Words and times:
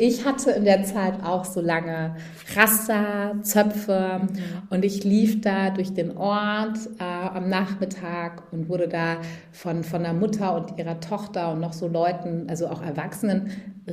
Ich 0.00 0.24
hatte 0.24 0.52
in 0.52 0.64
der 0.64 0.82
Zeit 0.84 1.22
auch 1.22 1.44
so 1.44 1.60
lange 1.60 2.16
Raster, 2.56 3.34
Zöpfe 3.42 4.22
mhm. 4.22 4.28
und 4.70 4.82
ich 4.82 5.04
lief 5.04 5.42
da 5.42 5.68
durch 5.68 5.92
den 5.92 6.16
Ort 6.16 6.78
äh, 6.98 7.02
am 7.02 7.50
Nachmittag 7.50 8.44
und 8.50 8.70
wurde 8.70 8.88
da 8.88 9.18
von, 9.52 9.84
von 9.84 10.02
der 10.02 10.14
Mutter 10.14 10.56
und 10.56 10.78
ihrer 10.78 11.00
Tochter 11.00 11.52
und 11.52 11.60
noch 11.60 11.74
so 11.74 11.86
Leuten, 11.86 12.46
also 12.48 12.68
auch 12.68 12.80
Erwachsenen, 12.80 13.50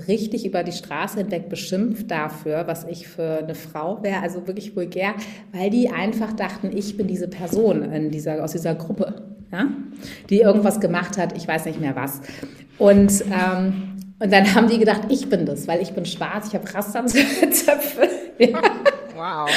richtig 0.08 0.46
über 0.46 0.64
die 0.64 0.72
Straße 0.72 1.18
hinweg 1.18 1.50
beschimpft 1.50 2.10
dafür, 2.10 2.68
was 2.68 2.86
ich 2.86 3.10
für 3.10 3.40
eine 3.40 3.56
Frau 3.56 4.02
wäre, 4.02 4.22
also 4.22 4.48
wirklich 4.48 4.78
vulgär, 4.78 5.14
weil 5.52 5.70
die 5.70 5.90
einfach 5.90 6.32
dachten, 6.32 6.72
ich 6.74 6.96
bin 6.96 7.08
diese 7.08 7.28
Person 7.28 7.84
in 7.84 8.12
dieser, 8.12 8.42
aus 8.46 8.54
dieser 8.54 8.76
Gruppe, 8.76 9.24
ja? 9.52 9.68
die 10.30 10.40
irgendwas 10.40 10.80
gemacht 10.80 11.18
hat, 11.18 11.36
ich 11.36 11.46
weiß 11.46 11.66
nicht 11.66 11.82
mehr 11.82 11.98
was. 11.98 12.22
Und 12.78 13.26
ähm, 13.26 13.97
und 14.20 14.32
dann 14.32 14.54
haben 14.54 14.68
die 14.68 14.80
gedacht, 14.80 15.02
ich 15.10 15.30
bin 15.30 15.46
das, 15.46 15.68
weil 15.68 15.82
ich 15.82 15.92
bin 15.94 16.06
schwarz, 16.06 16.48
ich 16.48 16.56
habe 16.56 16.74
Rasterzöpfe. 16.74 18.10
Ja. 18.40 18.62
Wow. 19.16 19.50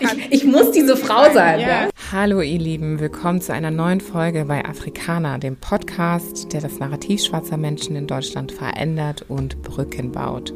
Ich, 0.00 0.32
ich, 0.32 0.44
muss 0.44 0.72
diese 0.72 0.96
Frau 0.96 1.32
sein. 1.32 1.60
Ja. 1.60 1.68
Ja. 1.68 1.88
Hallo 2.10 2.40
ihr 2.40 2.58
Lieben, 2.58 2.98
willkommen 2.98 3.40
zu 3.40 3.52
einer 3.52 3.70
neuen 3.70 4.00
Folge 4.00 4.44
bei 4.46 4.64
Afrikaner, 4.64 5.38
dem 5.38 5.54
Podcast, 5.54 6.52
der 6.52 6.60
das 6.60 6.80
Narrativ 6.80 7.22
schwarzer 7.22 7.56
Menschen 7.56 7.94
in 7.94 8.08
Deutschland 8.08 8.50
verändert 8.50 9.24
und 9.28 9.62
Brücken 9.62 10.10
baut. 10.10 10.52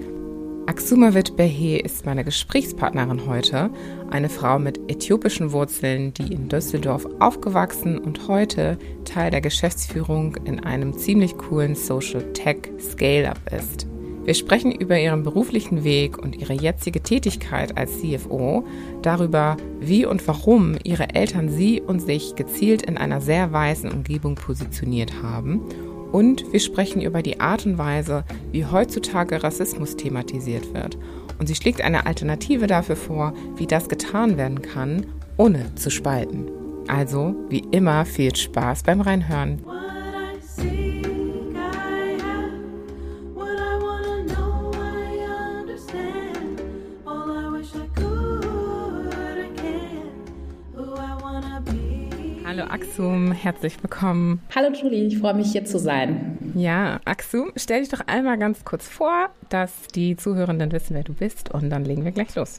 Aksumavit 0.68 1.34
Behe 1.34 1.78
ist 1.78 2.04
meine 2.04 2.24
Gesprächspartnerin 2.24 3.26
heute, 3.26 3.70
eine 4.10 4.28
Frau 4.28 4.58
mit 4.58 4.78
äthiopischen 4.90 5.52
Wurzeln, 5.52 6.12
die 6.12 6.30
in 6.30 6.50
Düsseldorf 6.50 7.06
aufgewachsen 7.20 7.96
und 7.96 8.28
heute 8.28 8.76
Teil 9.06 9.30
der 9.30 9.40
Geschäftsführung 9.40 10.36
in 10.44 10.60
einem 10.60 10.92
ziemlich 10.92 11.38
coolen 11.38 11.74
Social 11.74 12.34
Tech 12.34 12.70
Scale-up 12.78 13.40
ist. 13.50 13.86
Wir 14.24 14.34
sprechen 14.34 14.70
über 14.70 14.98
ihren 14.98 15.22
beruflichen 15.22 15.84
Weg 15.84 16.18
und 16.18 16.36
ihre 16.36 16.52
jetzige 16.52 17.02
Tätigkeit 17.02 17.78
als 17.78 18.02
CFO, 18.02 18.66
darüber, 19.00 19.56
wie 19.80 20.04
und 20.04 20.28
warum 20.28 20.76
ihre 20.84 21.14
Eltern 21.14 21.48
sie 21.48 21.80
und 21.80 22.00
sich 22.00 22.34
gezielt 22.34 22.82
in 22.82 22.98
einer 22.98 23.22
sehr 23.22 23.54
weißen 23.54 23.90
Umgebung 23.90 24.34
positioniert 24.34 25.22
haben 25.22 25.62
und 26.12 26.52
wir 26.52 26.60
sprechen 26.60 27.02
über 27.02 27.22
die 27.22 27.40
Art 27.40 27.66
und 27.66 27.78
Weise, 27.78 28.24
wie 28.52 28.64
heutzutage 28.64 29.42
Rassismus 29.42 29.96
thematisiert 29.96 30.72
wird. 30.74 30.98
Und 31.38 31.46
sie 31.46 31.54
schlägt 31.54 31.82
eine 31.82 32.06
Alternative 32.06 32.66
dafür 32.66 32.96
vor, 32.96 33.32
wie 33.56 33.66
das 33.66 33.88
getan 33.88 34.36
werden 34.36 34.62
kann, 34.62 35.06
ohne 35.36 35.74
zu 35.76 35.90
spalten. 35.90 36.48
Also, 36.88 37.34
wie 37.48 37.62
immer, 37.70 38.04
viel 38.04 38.34
Spaß 38.34 38.82
beim 38.82 39.00
Reinhören. 39.00 39.62
Hallo 52.58 52.72
Axum, 52.72 53.30
herzlich 53.30 53.80
willkommen. 53.84 54.40
Hallo 54.52 54.74
Julie, 54.74 55.06
ich 55.06 55.18
freue 55.18 55.34
mich 55.34 55.52
hier 55.52 55.64
zu 55.64 55.78
sein. 55.78 56.38
Ja, 56.56 56.98
Axum, 57.04 57.52
stell 57.54 57.82
dich 57.82 57.88
doch 57.88 58.00
einmal 58.08 58.36
ganz 58.36 58.64
kurz 58.64 58.88
vor, 58.88 59.28
dass 59.48 59.86
die 59.94 60.16
Zuhörenden 60.16 60.72
wissen, 60.72 60.96
wer 60.96 61.04
du 61.04 61.14
bist 61.14 61.54
und 61.54 61.70
dann 61.70 61.84
legen 61.84 62.04
wir 62.04 62.10
gleich 62.10 62.34
los. 62.34 62.58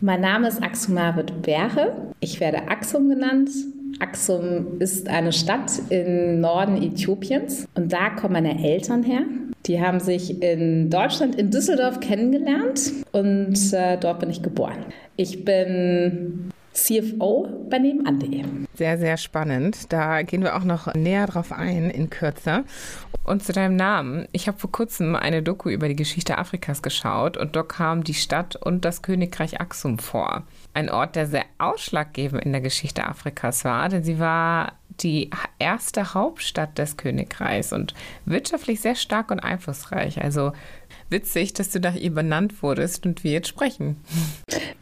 Mein 0.00 0.22
Name 0.22 0.48
ist 0.48 0.62
Axumarit 0.62 1.42
Berhe. 1.42 2.14
Ich 2.20 2.40
werde 2.40 2.68
Axum 2.68 3.10
genannt. 3.10 3.50
Axum 4.00 4.78
ist 4.78 5.06
eine 5.06 5.34
Stadt 5.34 5.70
im 5.90 6.40
Norden 6.40 6.80
Äthiopiens 6.82 7.68
und 7.74 7.92
da 7.92 8.08
kommen 8.08 8.32
meine 8.32 8.64
Eltern 8.64 9.02
her. 9.02 9.20
Die 9.66 9.82
haben 9.82 10.00
sich 10.00 10.42
in 10.42 10.88
Deutschland, 10.88 11.34
in 11.34 11.50
Düsseldorf 11.50 12.00
kennengelernt 12.00 12.90
und 13.12 13.74
äh, 13.74 13.98
dort 13.98 14.20
bin 14.20 14.30
ich 14.30 14.42
geboren. 14.42 14.86
Ich 15.16 15.44
bin 15.44 16.52
CFO 16.76 17.48
bei 17.68 17.78
nebenan.de. 17.78 18.44
Sehr, 18.74 18.98
sehr 18.98 19.16
spannend. 19.16 19.92
Da 19.92 20.22
gehen 20.22 20.42
wir 20.42 20.56
auch 20.56 20.64
noch 20.64 20.94
näher 20.94 21.26
drauf 21.26 21.52
ein 21.52 21.90
in 21.90 22.10
Kürze. 22.10 22.64
Und 23.24 23.42
zu 23.42 23.52
deinem 23.52 23.74
Namen. 23.74 24.28
Ich 24.30 24.46
habe 24.46 24.58
vor 24.58 24.70
kurzem 24.70 25.16
eine 25.16 25.42
Doku 25.42 25.68
über 25.68 25.88
die 25.88 25.96
Geschichte 25.96 26.38
Afrikas 26.38 26.80
geschaut 26.80 27.36
und 27.36 27.56
dort 27.56 27.70
kam 27.70 28.04
die 28.04 28.14
Stadt 28.14 28.54
und 28.54 28.84
das 28.84 29.02
Königreich 29.02 29.60
Axum 29.60 29.98
vor. 29.98 30.44
Ein 30.74 30.90
Ort, 30.90 31.16
der 31.16 31.26
sehr 31.26 31.44
ausschlaggebend 31.58 32.44
in 32.44 32.52
der 32.52 32.60
Geschichte 32.60 33.04
Afrikas 33.04 33.64
war, 33.64 33.88
denn 33.88 34.04
sie 34.04 34.20
war 34.20 34.74
die 35.00 35.30
erste 35.58 36.14
Hauptstadt 36.14 36.78
des 36.78 36.96
Königreichs 36.96 37.72
und 37.72 37.94
wirtschaftlich 38.26 38.80
sehr 38.80 38.94
stark 38.94 39.30
und 39.30 39.40
einflussreich. 39.40 40.22
Also 40.22 40.52
witzig, 41.10 41.52
dass 41.54 41.70
du 41.70 41.80
nach 41.80 41.94
ihr 41.94 42.12
benannt 42.12 42.62
wurdest 42.62 43.06
und 43.06 43.24
wir 43.24 43.32
jetzt 43.32 43.48
sprechen. 43.48 43.96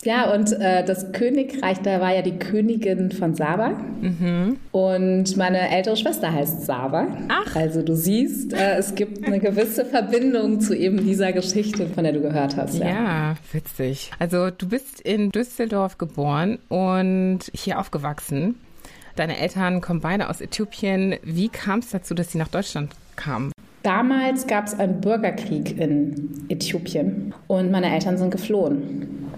Ja, 0.05 0.33
und 0.35 0.53
äh, 0.53 0.85
das 0.85 1.13
Königreich, 1.13 1.81
da 1.81 2.01
war 2.01 2.15
ja 2.15 2.23
die 2.23 2.39
Königin 2.39 3.11
von 3.11 3.35
Saba. 3.35 3.71
Mhm. 4.01 4.59
Und 4.71 5.37
meine 5.37 5.71
ältere 5.71 5.97
Schwester 5.97 6.33
heißt 6.33 6.67
Saba. 6.67 7.07
Ach. 7.29 7.57
Also 7.57 7.83
du 7.83 7.95
siehst, 7.97 8.53
äh, 8.53 8.77
es 8.77 8.95
gibt 8.95 9.25
eine 9.25 9.41
gewisse 9.41 9.85
Verbindung 9.85 10.61
zu 10.61 10.77
eben 10.77 11.05
dieser 11.05 11.33
Geschichte, 11.33 11.87
von 11.87 12.05
der 12.05 12.13
du 12.13 12.21
gehört 12.21 12.57
hast. 12.57 12.75
Ja. 12.75 12.87
ja, 12.87 13.35
witzig. 13.53 14.11
Also 14.19 14.51
du 14.51 14.69
bist 14.69 15.01
in 15.01 15.31
Düsseldorf 15.31 15.97
geboren 15.97 16.59
und 16.69 17.41
hier 17.55 17.79
aufgewachsen. 17.79 18.57
Deine 19.17 19.39
Eltern 19.39 19.81
kommen 19.81 20.01
beide 20.01 20.29
aus 20.29 20.41
Äthiopien. 20.41 21.17
Wie 21.23 21.49
kam 21.49 21.79
es 21.79 21.91
dazu, 21.91 22.15
dass 22.15 22.33
sie 22.33 22.39
nach 22.39 22.49
Deutschland 22.49 22.93
kamen? 23.17 23.54
Damals 23.85 24.47
gab 24.47 24.67
es 24.67 24.79
einen 24.79 25.03
Bürgerkrieg 25.03 25.79
in 25.79 26.47
Äthiopien 26.49 27.35
und 27.49 27.71
meine 27.71 27.93
Eltern 27.93 28.17
sind 28.17 28.31
geflohen 28.31 29.29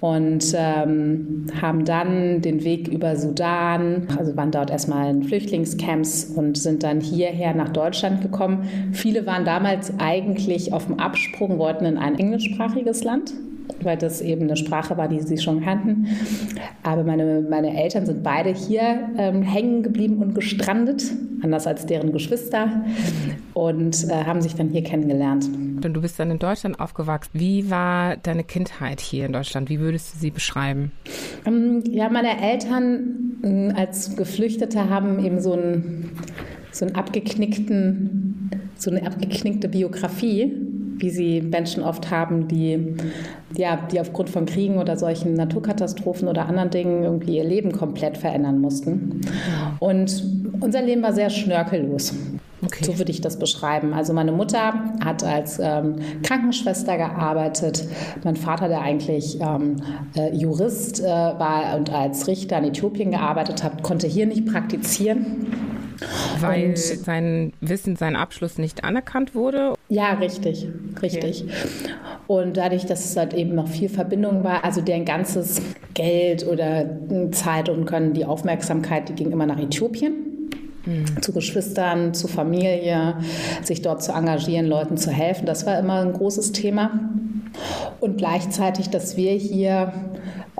und 0.00 0.44
ähm, 0.54 1.46
haben 1.58 1.86
dann 1.86 2.42
den 2.42 2.64
Weg 2.64 2.86
über 2.86 3.16
Sudan, 3.16 4.08
also 4.18 4.36
waren 4.36 4.50
dort 4.50 4.70
erstmal 4.70 5.08
in 5.10 5.22
Flüchtlingscamps 5.22 6.32
und 6.36 6.58
sind 6.58 6.82
dann 6.82 7.00
hierher 7.00 7.54
nach 7.54 7.70
Deutschland 7.70 8.20
gekommen. 8.20 8.92
Viele 8.92 9.24
waren 9.24 9.46
damals 9.46 9.90
eigentlich 9.98 10.74
auf 10.74 10.84
dem 10.84 11.00
Absprung, 11.00 11.58
wollten 11.58 11.86
in 11.86 11.96
ein 11.96 12.18
englischsprachiges 12.18 13.04
Land 13.04 13.32
weil 13.82 13.96
das 13.96 14.20
eben 14.20 14.42
eine 14.42 14.56
Sprache 14.56 14.96
war, 14.96 15.08
die 15.08 15.20
sie 15.20 15.38
schon 15.38 15.62
kannten. 15.62 16.06
Aber 16.82 17.04
meine, 17.04 17.44
meine 17.48 17.76
Eltern 17.80 18.06
sind 18.06 18.22
beide 18.22 18.50
hier 18.50 19.08
ähm, 19.16 19.42
hängen 19.42 19.82
geblieben 19.82 20.18
und 20.18 20.34
gestrandet, 20.34 21.04
anders 21.42 21.66
als 21.66 21.86
deren 21.86 22.12
Geschwister, 22.12 22.84
und 23.54 24.08
äh, 24.08 24.24
haben 24.24 24.40
sich 24.40 24.54
dann 24.54 24.68
hier 24.70 24.82
kennengelernt. 24.82 25.46
Und 25.46 25.92
du 25.92 26.00
bist 26.00 26.18
dann 26.18 26.30
in 26.30 26.38
Deutschland 26.38 26.80
aufgewachsen. 26.80 27.30
Wie 27.34 27.70
war 27.70 28.16
deine 28.16 28.44
Kindheit 28.44 29.00
hier 29.00 29.26
in 29.26 29.32
Deutschland? 29.32 29.68
Wie 29.68 29.80
würdest 29.80 30.14
du 30.14 30.18
sie 30.18 30.30
beschreiben? 30.30 30.92
Ähm, 31.46 31.82
ja, 31.88 32.08
meine 32.08 32.40
Eltern 32.40 33.36
äh, 33.42 33.72
als 33.72 34.16
Geflüchtete 34.16 34.88
haben 34.88 35.24
eben 35.24 35.40
so 35.40 35.52
einen, 35.52 36.10
so 36.72 36.86
einen 36.86 36.94
abgeknickten, 36.94 38.50
so 38.76 38.90
eine 38.90 39.06
abgeknickte 39.06 39.68
Biografie 39.68 40.52
wie 40.98 41.10
sie 41.10 41.40
Menschen 41.40 41.82
oft 41.82 42.10
haben, 42.10 42.48
die, 42.48 42.96
ja, 43.56 43.78
die 43.90 44.00
aufgrund 44.00 44.30
von 44.30 44.46
Kriegen 44.46 44.78
oder 44.78 44.96
solchen 44.96 45.34
Naturkatastrophen 45.34 46.28
oder 46.28 46.46
anderen 46.46 46.70
Dingen 46.70 47.04
irgendwie 47.04 47.36
ihr 47.36 47.44
Leben 47.44 47.72
komplett 47.72 48.16
verändern 48.16 48.60
mussten. 48.60 49.20
Und 49.78 50.24
unser 50.60 50.82
Leben 50.82 51.02
war 51.02 51.12
sehr 51.12 51.30
schnörkellos. 51.30 52.14
Okay. 52.64 52.84
So 52.84 52.98
würde 52.98 53.12
ich 53.12 53.20
das 53.20 53.38
beschreiben. 53.38 53.92
Also 53.92 54.12
meine 54.12 54.32
Mutter 54.32 54.72
hat 55.04 55.22
als 55.22 55.58
ähm, 55.62 55.96
Krankenschwester 56.22 56.96
gearbeitet. 56.96 57.84
Mein 58.24 58.36
Vater, 58.36 58.68
der 58.68 58.80
eigentlich 58.80 59.38
ähm, 59.40 59.76
äh, 60.16 60.34
Jurist 60.34 61.00
äh, 61.00 61.04
war 61.04 61.76
und 61.76 61.92
als 61.92 62.26
Richter 62.26 62.58
in 62.58 62.64
Äthiopien 62.64 63.10
gearbeitet 63.10 63.62
hat, 63.62 63.82
konnte 63.82 64.06
hier 64.06 64.26
nicht 64.26 64.46
praktizieren. 64.46 65.46
Weil 66.40 66.70
und, 66.70 66.78
sein 66.78 67.52
Wissen, 67.60 67.96
sein 67.96 68.16
Abschluss 68.16 68.58
nicht 68.58 68.84
anerkannt 68.84 69.34
wurde? 69.34 69.74
Ja, 69.88 70.14
richtig, 70.14 70.68
richtig. 71.00 71.44
Okay. 71.44 71.52
Und 72.26 72.56
dadurch, 72.56 72.86
dass 72.86 73.04
es 73.04 73.16
halt 73.16 73.34
eben 73.34 73.54
noch 73.54 73.68
viel 73.68 73.88
Verbindung 73.88 74.44
war, 74.44 74.64
also 74.64 74.80
deren 74.80 75.04
ganzes 75.04 75.62
Geld 75.94 76.46
oder 76.46 76.86
Zeit 77.30 77.68
und 77.68 77.86
Können, 77.86 78.12
die 78.12 78.24
Aufmerksamkeit, 78.24 79.08
die 79.08 79.14
ging 79.14 79.30
immer 79.30 79.46
nach 79.46 79.58
Äthiopien. 79.58 80.50
Mhm. 80.84 81.20
Zu 81.20 81.32
Geschwistern, 81.32 82.14
zu 82.14 82.28
Familie, 82.28 83.16
sich 83.62 83.82
dort 83.82 84.02
zu 84.02 84.12
engagieren, 84.12 84.66
Leuten 84.66 84.96
zu 84.96 85.10
helfen, 85.10 85.46
das 85.46 85.66
war 85.66 85.78
immer 85.78 86.00
ein 86.00 86.12
großes 86.12 86.52
Thema. 86.52 87.10
Und 88.00 88.18
gleichzeitig, 88.18 88.90
dass 88.90 89.16
wir 89.16 89.32
hier 89.32 89.92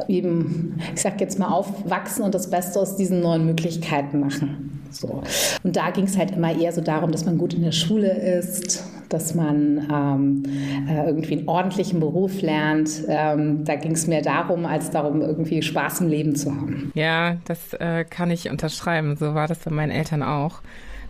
eben, 0.08 0.78
ich 0.94 1.02
sag 1.02 1.20
jetzt 1.20 1.38
mal, 1.38 1.48
aufwachsen 1.48 2.24
und 2.24 2.34
das 2.34 2.50
Beste 2.50 2.80
aus 2.80 2.96
diesen 2.96 3.20
neuen 3.20 3.46
Möglichkeiten 3.46 4.20
machen. 4.20 4.75
So. 4.90 5.22
Und 5.62 5.76
da 5.76 5.90
ging 5.90 6.04
es 6.04 6.16
halt 6.16 6.32
immer 6.32 6.54
eher 6.56 6.72
so 6.72 6.80
darum, 6.80 7.12
dass 7.12 7.24
man 7.24 7.38
gut 7.38 7.54
in 7.54 7.62
der 7.62 7.72
Schule 7.72 8.10
ist, 8.10 8.84
dass 9.08 9.34
man 9.34 9.86
ähm, 9.92 10.42
äh, 10.88 11.06
irgendwie 11.06 11.38
einen 11.38 11.48
ordentlichen 11.48 12.00
Beruf 12.00 12.40
lernt. 12.42 13.04
Ähm, 13.08 13.64
da 13.64 13.76
ging 13.76 13.92
es 13.92 14.06
mehr 14.06 14.22
darum, 14.22 14.66
als 14.66 14.90
darum, 14.90 15.22
irgendwie 15.22 15.62
Spaß 15.62 16.00
im 16.00 16.08
Leben 16.08 16.34
zu 16.36 16.50
haben. 16.54 16.90
Ja, 16.94 17.36
das 17.44 17.72
äh, 17.74 18.04
kann 18.04 18.30
ich 18.30 18.50
unterschreiben. 18.50 19.16
So 19.16 19.34
war 19.34 19.48
das 19.48 19.58
bei 19.58 19.70
meinen 19.70 19.90
Eltern 19.90 20.22
auch. 20.22 20.60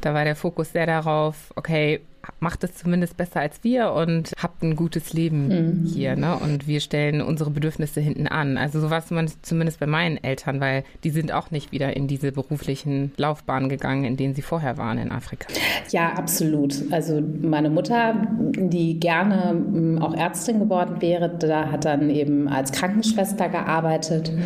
Da 0.01 0.15
war 0.15 0.25
der 0.25 0.37
Fokus 0.37 0.73
sehr 0.73 0.87
darauf, 0.87 1.53
okay, 1.57 2.01
macht 2.41 2.65
es 2.65 2.75
zumindest 2.75 3.17
besser 3.17 3.41
als 3.41 3.63
wir 3.63 3.93
und 3.93 4.33
habt 4.43 4.63
ein 4.63 4.77
gutes 4.77 5.13
Leben 5.13 5.49
mhm. 5.49 5.85
hier, 5.87 6.17
ne? 6.17 6.37
Und 6.37 6.67
wir 6.67 6.81
stellen 6.81 7.21
unsere 7.21 7.51
Bedürfnisse 7.51 8.01
hinten 8.01 8.27
an. 8.27 8.57
Also 8.59 8.81
so 8.81 8.91
war 8.91 8.99
es 8.99 9.43
zumindest 9.43 9.81
bei 9.81 9.87
meinen 9.87 10.23
Eltern, 10.23 10.61
weil 10.61 10.85
die 11.05 11.11
sind 11.11 11.33
auch 11.33 11.51
nicht 11.51 11.73
wieder 11.73 11.97
in 11.97 12.09
diese 12.09 12.33
beruflichen 12.33 13.13
Laufbahnen 13.17 13.69
gegangen, 13.69 14.05
in 14.05 14.17
denen 14.17 14.35
sie 14.35 14.43
vorher 14.43 14.77
waren 14.79 14.99
in 14.99 15.11
Afrika. 15.11 15.49
Ja, 15.91 16.13
absolut. 16.15 16.75
Also 16.91 17.23
meine 17.43 17.71
Mutter, 17.71 18.15
die 18.41 18.99
gerne 18.99 19.55
mm, 19.55 19.99
auch 20.03 20.15
Ärztin 20.15 20.59
geworden 20.59 21.01
wäre, 21.01 21.29
da 21.29 21.71
hat 21.71 21.85
dann 21.85 22.11
eben 22.11 22.49
als 22.49 22.73
Krankenschwester 22.73 23.49
gearbeitet. 23.49 24.33
Mhm. 24.33 24.43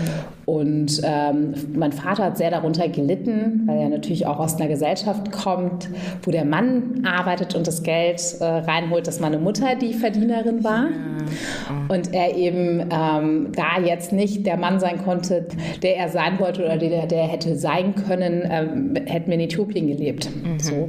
Und 0.46 1.00
ähm, 1.04 1.54
mein 1.74 1.92
Vater 1.92 2.24
hat 2.24 2.36
sehr 2.36 2.50
darunter 2.50 2.88
gelitten, 2.88 3.62
weil 3.66 3.78
er 3.78 3.88
natürlich 3.88 4.26
auch 4.26 4.40
aus 4.40 4.56
einer 4.56 4.68
Gesellschaft 4.68 5.30
kommt, 5.30 5.88
wo 6.22 6.32
der 6.32 6.44
Mann 6.44 7.04
arbeitet 7.04 7.54
und 7.54 7.68
das 7.70 7.82
Geld 7.82 8.36
äh, 8.40 8.44
reinholt, 8.44 9.06
dass 9.06 9.20
meine 9.20 9.38
Mutter 9.38 9.76
die 9.76 9.94
Verdienerin 9.94 10.64
war. 10.64 10.88
Ja. 10.88 11.94
Und 11.94 12.12
er 12.12 12.36
eben 12.36 12.88
ähm, 12.90 13.52
da 13.54 13.80
jetzt 13.80 14.12
nicht 14.12 14.46
der 14.46 14.56
Mann 14.56 14.80
sein 14.80 15.02
konnte, 15.04 15.46
der 15.82 15.96
er 15.96 16.08
sein 16.08 16.38
wollte 16.38 16.64
oder 16.64 16.76
der, 16.76 17.06
der 17.06 17.24
hätte 17.28 17.56
sein 17.56 17.94
können, 17.94 18.42
ähm, 18.50 18.94
hätten 19.06 19.28
wir 19.28 19.34
in 19.34 19.40
Äthiopien 19.40 19.86
gelebt. 19.86 20.28
Mhm. 20.30 20.58
So. 20.58 20.88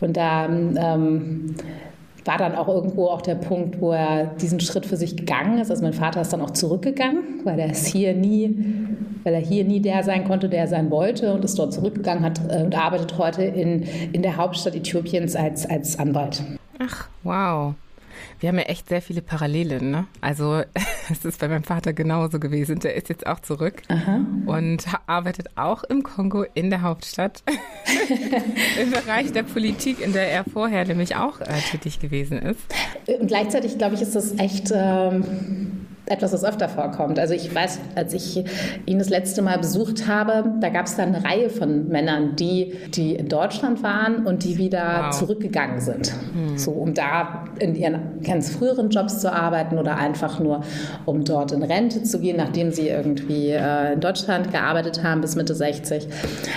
Und 0.00 0.16
da 0.16 0.46
ähm, 0.46 1.54
war 2.30 2.38
dann 2.38 2.54
auch 2.54 2.68
irgendwo 2.68 3.08
auch 3.08 3.22
der 3.22 3.34
Punkt, 3.34 3.80
wo 3.80 3.90
er 3.90 4.26
diesen 4.26 4.60
Schritt 4.60 4.86
für 4.86 4.96
sich 4.96 5.16
gegangen 5.16 5.58
ist. 5.58 5.68
Also 5.68 5.82
mein 5.82 5.92
Vater 5.92 6.20
ist 6.20 6.32
dann 6.32 6.40
auch 6.40 6.52
zurückgegangen, 6.52 7.40
weil 7.42 7.58
er 7.58 7.70
es 7.70 7.86
hier 7.86 8.14
nie, 8.14 8.56
weil 9.24 9.34
er 9.34 9.40
hier 9.40 9.64
nie 9.64 9.80
der 9.80 10.04
sein 10.04 10.24
konnte, 10.24 10.48
der 10.48 10.60
er 10.60 10.68
sein 10.68 10.92
wollte 10.92 11.34
und 11.34 11.44
ist 11.44 11.58
dort 11.58 11.72
zurückgegangen 11.72 12.22
hat 12.22 12.40
äh, 12.48 12.62
und 12.62 12.78
arbeitet 12.78 13.18
heute 13.18 13.42
in, 13.42 13.82
in 14.12 14.22
der 14.22 14.36
Hauptstadt 14.36 14.76
Äthiopiens 14.76 15.34
als, 15.34 15.68
als 15.68 15.98
Anwalt. 15.98 16.44
Ach, 16.78 17.08
wow. 17.24 17.74
Wir 18.38 18.48
haben 18.48 18.58
ja 18.58 18.64
echt 18.64 18.88
sehr 18.88 19.02
viele 19.02 19.22
Parallelen. 19.22 19.90
Ne? 19.90 20.06
Also 20.20 20.62
es 21.10 21.24
ist 21.24 21.40
bei 21.40 21.48
meinem 21.48 21.64
Vater 21.64 21.92
genauso 21.92 22.40
gewesen. 22.40 22.80
Der 22.80 22.94
ist 22.94 23.08
jetzt 23.08 23.26
auch 23.26 23.40
zurück 23.40 23.82
Aha. 23.88 24.20
und 24.46 24.84
arbeitet 25.06 25.48
auch 25.56 25.84
im 25.84 26.02
Kongo 26.02 26.44
in 26.54 26.70
der 26.70 26.82
Hauptstadt 26.82 27.42
im 28.80 28.90
Bereich 28.90 29.32
der 29.32 29.42
Politik, 29.42 30.00
in 30.00 30.12
der 30.12 30.30
er 30.30 30.44
vorher 30.44 30.84
nämlich 30.86 31.16
auch 31.16 31.40
äh, 31.40 31.60
tätig 31.70 32.00
gewesen 32.00 32.38
ist. 32.38 32.60
Und 33.06 33.28
gleichzeitig, 33.28 33.78
glaube 33.78 33.94
ich, 33.94 34.02
ist 34.02 34.14
das 34.14 34.38
echt 34.38 34.70
ähm, 34.74 35.79
etwas, 36.10 36.32
was 36.32 36.44
öfter 36.44 36.68
vorkommt. 36.68 37.18
Also 37.18 37.34
ich 37.34 37.54
weiß, 37.54 37.78
als 37.94 38.12
ich 38.12 38.44
ihn 38.86 38.98
das 38.98 39.08
letzte 39.08 39.42
Mal 39.42 39.58
besucht 39.58 40.08
habe, 40.08 40.44
da 40.60 40.68
gab 40.68 40.86
es 40.86 40.96
dann 40.96 41.14
eine 41.14 41.24
Reihe 41.24 41.50
von 41.50 41.88
Männern, 41.88 42.34
die, 42.36 42.74
die 42.94 43.14
in 43.14 43.28
Deutschland 43.28 43.82
waren 43.82 44.26
und 44.26 44.44
die 44.44 44.58
wieder 44.58 45.04
wow. 45.06 45.18
zurückgegangen 45.18 45.80
sind. 45.80 46.12
Hm. 46.34 46.58
So, 46.58 46.72
um 46.72 46.94
da 46.94 47.44
in 47.60 47.76
ihren 47.76 48.20
ganz 48.22 48.50
früheren 48.50 48.90
Jobs 48.90 49.20
zu 49.20 49.32
arbeiten 49.32 49.78
oder 49.78 49.96
einfach 49.96 50.40
nur, 50.40 50.62
um 51.06 51.24
dort 51.24 51.52
in 51.52 51.62
Rente 51.62 52.02
zu 52.02 52.18
gehen, 52.18 52.36
nachdem 52.36 52.72
sie 52.72 52.88
irgendwie 52.88 53.50
äh, 53.50 53.92
in 53.92 54.00
Deutschland 54.00 54.50
gearbeitet 54.50 55.04
haben 55.04 55.20
bis 55.20 55.36
Mitte 55.36 55.54
60. 55.54 56.08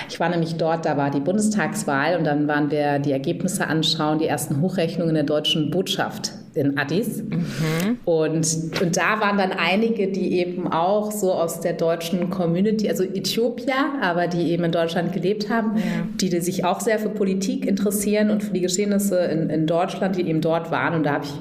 Ich 0.08 0.18
war 0.18 0.28
nämlich 0.28 0.56
dort, 0.56 0.84
da 0.84 0.96
war 0.96 1.10
die 1.10 1.20
Bundestagswahl 1.20 2.16
und 2.16 2.24
dann 2.24 2.48
waren 2.48 2.72
wir 2.72 2.98
die 2.98 3.12
Ergebnisse 3.12 3.68
anschauen, 3.68 4.18
die 4.18 4.26
ersten 4.26 4.60
Hochrechnungen 4.60 5.14
der 5.14 5.24
deutschen 5.24 5.70
Botschaft 5.70 6.32
in 6.56 6.78
Addis. 6.78 7.22
Mhm. 7.22 7.98
Und, 8.04 8.46
und 8.80 8.96
da 8.96 9.20
waren 9.20 9.38
dann 9.38 9.52
einige, 9.52 10.08
die 10.08 10.38
eben 10.38 10.70
auch 10.72 11.12
so 11.12 11.32
aus 11.32 11.60
der 11.60 11.74
deutschen 11.74 12.30
Community, 12.30 12.88
also 12.88 13.04
Äthiopier, 13.04 13.74
aber 14.00 14.26
die 14.26 14.50
eben 14.50 14.64
in 14.64 14.72
Deutschland 14.72 15.12
gelebt 15.12 15.50
haben, 15.50 15.76
ja. 15.76 15.82
die, 16.20 16.30
die 16.30 16.40
sich 16.40 16.64
auch 16.64 16.80
sehr 16.80 16.98
für 16.98 17.08
Politik 17.08 17.66
interessieren 17.66 18.30
und 18.30 18.42
für 18.42 18.52
die 18.52 18.60
Geschehnisse 18.60 19.18
in, 19.18 19.50
in 19.50 19.66
Deutschland, 19.66 20.16
die 20.16 20.28
eben 20.28 20.40
dort 20.40 20.70
waren. 20.70 20.94
Und 20.94 21.04
da 21.04 21.20
ich, 21.22 21.32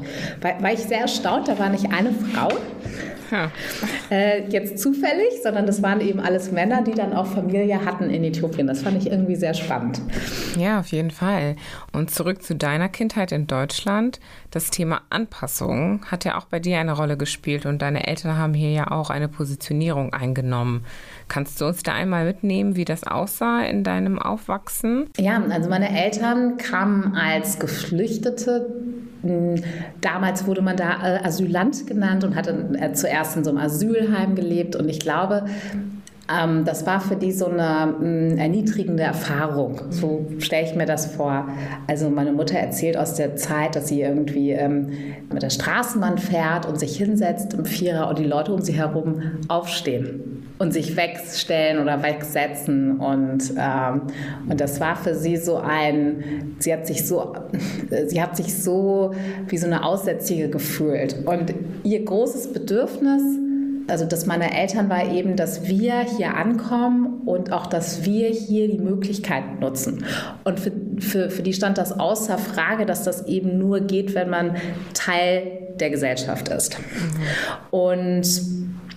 war, 0.41 0.61
war 0.61 0.73
ich 0.73 0.79
sehr 0.79 1.01
erstaunt, 1.01 1.47
da 1.47 1.57
war 1.59 1.69
nicht 1.69 1.91
eine 1.91 2.11
Frau. 2.11 2.49
Äh, 4.09 4.49
jetzt 4.49 4.79
zufällig, 4.79 5.41
sondern 5.41 5.65
das 5.65 5.81
waren 5.81 6.01
eben 6.01 6.19
alles 6.19 6.51
Männer, 6.51 6.83
die 6.83 6.91
dann 6.91 7.13
auch 7.13 7.25
Familie 7.25 7.83
hatten 7.85 8.09
in 8.09 8.23
Äthiopien. 8.23 8.67
Das 8.67 8.81
fand 8.81 8.97
ich 8.97 9.11
irgendwie 9.11 9.35
sehr 9.35 9.53
spannend. 9.53 10.01
Ja, 10.57 10.79
auf 10.79 10.87
jeden 10.87 11.11
Fall. 11.11 11.55
Und 11.91 12.11
zurück 12.11 12.43
zu 12.43 12.55
deiner 12.55 12.89
Kindheit 12.89 13.31
in 13.31 13.47
Deutschland. 13.47 14.19
Das 14.51 14.69
Thema 14.69 15.01
Anpassung 15.09 16.05
hat 16.05 16.25
ja 16.25 16.37
auch 16.37 16.45
bei 16.45 16.59
dir 16.59 16.79
eine 16.79 16.93
Rolle 16.93 17.17
gespielt 17.17 17.65
und 17.65 17.81
deine 17.81 18.07
Eltern 18.07 18.37
haben 18.37 18.53
hier 18.53 18.71
ja 18.71 18.91
auch 18.91 19.09
eine 19.09 19.27
Positionierung 19.27 20.13
eingenommen. 20.13 20.85
Kannst 21.27 21.59
du 21.59 21.65
uns 21.65 21.83
da 21.83 21.93
einmal 21.93 22.25
mitnehmen, 22.25 22.75
wie 22.75 22.85
das 22.85 23.05
aussah 23.05 23.63
in 23.63 23.83
deinem 23.83 24.19
Aufwachsen? 24.19 25.09
Ja, 25.17 25.41
also 25.49 25.69
meine 25.69 25.89
Eltern 25.89 26.57
kamen 26.57 27.15
als 27.15 27.59
Geflüchtete 27.59 28.69
Damals 30.01 30.45
wurde 30.47 30.61
man 30.61 30.75
da 30.75 31.01
äh, 31.01 31.23
Asylant 31.23 31.87
genannt 31.87 32.25
und 32.25 32.35
hatte 32.35 32.69
äh, 32.77 32.91
zuerst 32.91 33.37
in 33.37 33.45
so 33.45 33.51
einem 33.51 33.59
Asylheim 33.59 34.35
gelebt. 34.35 34.75
Und 34.75 34.89
ich 34.89 34.99
glaube, 34.99 35.45
ähm, 36.33 36.65
das 36.65 36.85
war 36.85 36.99
für 36.99 37.15
die 37.15 37.31
so 37.31 37.47
eine 37.47 37.93
mh, 37.99 38.41
erniedrigende 38.41 39.03
Erfahrung. 39.03 39.81
So 39.89 40.25
stelle 40.39 40.65
ich 40.65 40.75
mir 40.75 40.85
das 40.85 41.15
vor. 41.15 41.47
Also 41.87 42.09
meine 42.09 42.31
Mutter 42.31 42.57
erzählt 42.57 42.97
aus 42.97 43.15
der 43.15 43.35
Zeit, 43.35 43.75
dass 43.75 43.87
sie 43.87 44.01
irgendwie 44.01 44.51
ähm, 44.51 44.89
mit 45.31 45.43
der 45.43 45.49
Straßenbahn 45.49 46.17
fährt 46.17 46.65
und 46.65 46.79
sich 46.79 46.97
hinsetzt 46.97 47.53
im 47.53 47.65
Vierer 47.65 48.09
und 48.09 48.19
die 48.19 48.25
Leute 48.25 48.53
um 48.53 48.61
sie 48.61 48.73
herum 48.73 49.21
aufstehen 49.47 50.43
und 50.59 50.71
sich 50.71 50.95
wegstellen 50.95 51.81
oder 51.81 52.01
wegsetzen. 52.01 52.99
Und, 52.99 53.53
ähm, 53.57 54.01
und 54.49 54.61
das 54.61 54.79
war 54.79 54.95
für 54.95 55.15
sie 55.15 55.37
so 55.37 55.57
ein, 55.57 56.55
sie 56.59 56.73
hat 56.73 56.87
sich 56.87 57.05
so, 57.07 57.35
sie 58.07 58.21
hat 58.21 58.37
sich 58.37 58.61
so 58.61 59.13
wie 59.47 59.57
so 59.57 59.67
eine 59.67 59.83
Aussätzige 59.83 60.49
gefühlt. 60.49 61.25
Und 61.25 61.53
ihr 61.83 62.05
großes 62.05 62.53
Bedürfnis, 62.53 63.21
also 63.87 64.05
das 64.05 64.25
meiner 64.25 64.53
Eltern 64.53 64.89
war 64.89 65.11
eben, 65.11 65.35
dass 65.35 65.67
wir 65.67 66.01
hier 66.01 66.35
ankommen 66.35 67.21
und 67.25 67.51
auch, 67.51 67.67
dass 67.67 68.05
wir 68.05 68.29
hier 68.29 68.67
die 68.67 68.77
Möglichkeiten 68.77 69.59
nutzen. 69.59 70.05
Und 70.43 70.59
für, 70.59 70.71
für, 70.99 71.29
für 71.29 71.43
die 71.43 71.53
stand 71.53 71.77
das 71.77 71.97
außer 71.99 72.37
Frage, 72.37 72.85
dass 72.85 73.03
das 73.03 73.27
eben 73.27 73.57
nur 73.57 73.81
geht, 73.81 74.15
wenn 74.15 74.29
man 74.29 74.55
Teil 74.93 75.63
der 75.79 75.89
Gesellschaft 75.89 76.49
ist. 76.49 76.77
Und 77.71 78.23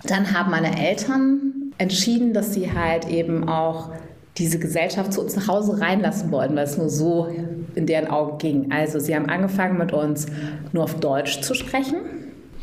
dann 0.04 0.32
haben 0.32 0.50
meine 0.50 0.78
Eltern 0.78 1.72
entschieden, 1.78 2.32
dass 2.32 2.54
sie 2.54 2.72
halt 2.72 3.08
eben 3.08 3.48
auch 3.48 3.90
diese 4.38 4.58
Gesellschaft 4.58 5.12
zu 5.12 5.22
uns 5.22 5.34
nach 5.36 5.48
Hause 5.48 5.80
reinlassen 5.80 6.30
wollten, 6.30 6.56
weil 6.56 6.64
es 6.64 6.76
nur 6.76 6.90
so 6.90 7.34
in 7.74 7.86
deren 7.86 8.08
Augen 8.08 8.38
ging. 8.38 8.72
Also 8.72 8.98
sie 8.98 9.14
haben 9.14 9.28
angefangen 9.28 9.78
mit 9.78 9.92
uns 9.92 10.26
nur 10.72 10.84
auf 10.84 10.94
Deutsch 11.00 11.40
zu 11.40 11.54
sprechen. 11.54 11.96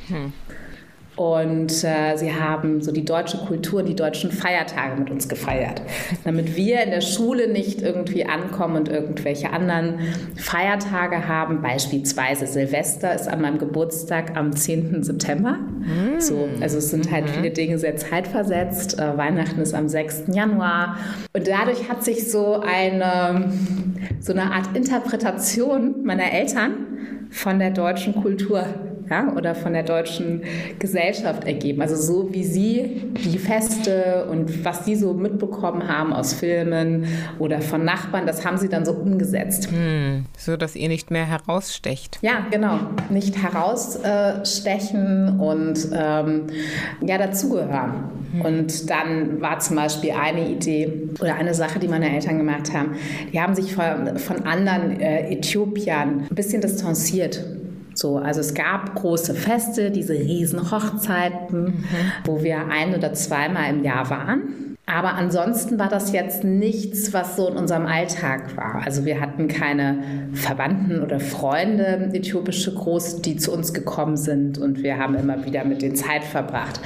Hm. 0.08 0.34
Und 1.16 1.84
äh, 1.84 2.16
sie 2.18 2.34
haben 2.34 2.82
so 2.82 2.92
die 2.92 3.06
deutsche 3.06 3.38
Kultur, 3.38 3.84
die 3.84 3.96
deutschen 3.96 4.32
Feiertage 4.32 5.00
mit 5.00 5.12
uns 5.12 5.30
gefeiert, 5.30 5.82
damit 6.24 6.56
wir 6.56 6.82
in 6.82 6.90
der 6.90 7.02
Schule 7.02 7.52
nicht 7.52 7.84
irgendwie 7.84 8.26
ankommen 8.26 8.78
und 8.78 8.90
irgendwelche 8.90 9.52
anderen 9.52 10.00
Feiertage 10.36 11.28
haben. 11.28 11.62
Beispielsweise 11.62 12.48
Silvester 12.48 13.14
ist 13.14 13.28
an 13.28 13.42
meinem 13.42 13.60
Geburtstag 13.60 14.36
am 14.36 14.56
10. 14.56 15.04
September. 15.04 15.52
Mm. 15.52 16.20
So, 16.20 16.50
also 16.62 16.80
es 16.80 16.90
sind 16.90 17.12
halt 17.12 17.26
mhm. 17.26 17.30
viele 17.30 17.52
Dinge 17.52 17.78
sehr 17.78 17.96
zeitversetzt. 17.96 18.98
Äh, 18.98 19.16
Weihnachten 19.16 19.62
ist 19.62 19.76
am 19.76 19.88
6. 19.88 20.24
Januar. 20.34 20.98
Und 21.34 21.48
dadurch 21.48 21.90
hat 21.90 22.04
sich 22.04 22.32
so 22.32 22.60
eine, 22.60 23.54
so 24.20 24.34
eine 24.34 24.52
Art 24.52 24.76
Interpretation 24.76 26.04
meiner 26.04 26.32
Eltern 26.32 27.28
von 27.30 27.60
der 27.60 27.70
deutschen 27.70 28.16
Kultur 28.16 28.66
ja, 29.10 29.34
oder 29.36 29.56
von 29.56 29.74
der 29.74 29.84
deutschen 29.84 30.42
Gesellschaft 30.80 31.46
ergeben. 31.46 31.82
Also 31.82 31.96
so 31.96 32.34
wie 32.34 32.44
Sie 32.44 33.04
die 33.24 33.38
Feste 33.38 34.26
und 34.30 34.64
was 34.66 34.86
Sie 34.86 34.96
so 34.96 35.14
mitbekommen 35.14 35.88
haben 35.88 36.14
aus 36.14 36.34
Filmen 36.34 37.06
oder 37.40 37.62
von 37.62 37.84
Nachbarn, 37.84 38.26
das 38.26 38.46
haben 38.46 38.58
Sie 38.58 38.70
dann 38.70 38.86
so 38.86 38.94
umgesetzt. 38.94 39.70
Hm, 39.72 40.26
so 40.38 40.58
dass 40.58 40.76
ihr 40.76 40.88
nicht 40.88 41.12
mehr 41.12 41.26
herausstecht. 41.26 42.20
Ja, 42.22 42.46
genau. 42.50 42.80
Nicht 43.10 43.42
herausstechen 43.42 45.40
und 45.40 45.90
ähm, 45.94 46.44
ja, 47.02 47.18
dazugehören. 47.18 48.12
Hm. 48.34 48.42
Und 48.42 48.90
dann 48.90 49.42
war 49.42 49.60
zum 49.60 49.76
Beispiel 49.76 50.12
eine 50.12 50.50
Idee 50.50 51.10
oder 51.20 51.36
eine 51.36 51.54
Sache, 51.54 51.80
die 51.80 51.88
meine 51.88 52.14
Eltern 52.14 52.38
gemacht 52.38 52.74
haben. 52.74 52.96
Die 53.32 53.40
haben 53.40 53.56
sich 53.56 53.74
von, 53.76 54.18
von 54.18 54.46
anderen 54.46 55.00
äh, 55.00 55.32
Äthiopiern 55.32 56.28
ein 56.30 56.36
bisschen 56.36 56.62
distanziert. 56.62 57.44
So, 57.94 58.18
also 58.18 58.42
es 58.42 58.54
gab 58.54 58.96
große 58.96 59.34
Feste, 59.34 59.92
diese 59.92 60.14
riesen 60.14 60.72
Hochzeiten, 60.72 61.64
mhm. 61.64 61.86
wo 62.26 62.44
wir 62.44 62.68
ein 62.68 62.96
oder 62.96 63.14
zweimal 63.14 63.70
im 63.70 63.84
Jahr 63.84 64.10
waren. 64.10 64.73
Aber 64.86 65.14
ansonsten 65.14 65.80
war 65.80 65.88
das 65.88 66.12
jetzt 66.12 66.44
nichts, 66.44 67.14
was 67.14 67.38
so 67.38 67.48
in 67.48 67.56
unserem 67.56 67.86
Alltag 67.86 68.58
war. 68.58 68.82
Also 68.84 69.06
wir 69.06 69.22
hatten 69.22 69.48
keine 69.48 70.04
Verwandten 70.34 71.02
oder 71.02 71.22
Freunde, 71.22 72.10
äthiopische 72.12 72.74
Groß, 72.74 73.22
die 73.22 73.38
zu 73.38 73.54
uns 73.54 73.74
gekommen 73.74 74.18
sind 74.18 74.58
und 74.58 74.84
wir 74.84 74.98
haben 74.98 75.16
immer 75.16 75.46
wieder 75.46 75.64
mit 75.64 75.82
denen 75.82 75.96
Zeit 75.96 76.26
verbracht. 76.26 76.82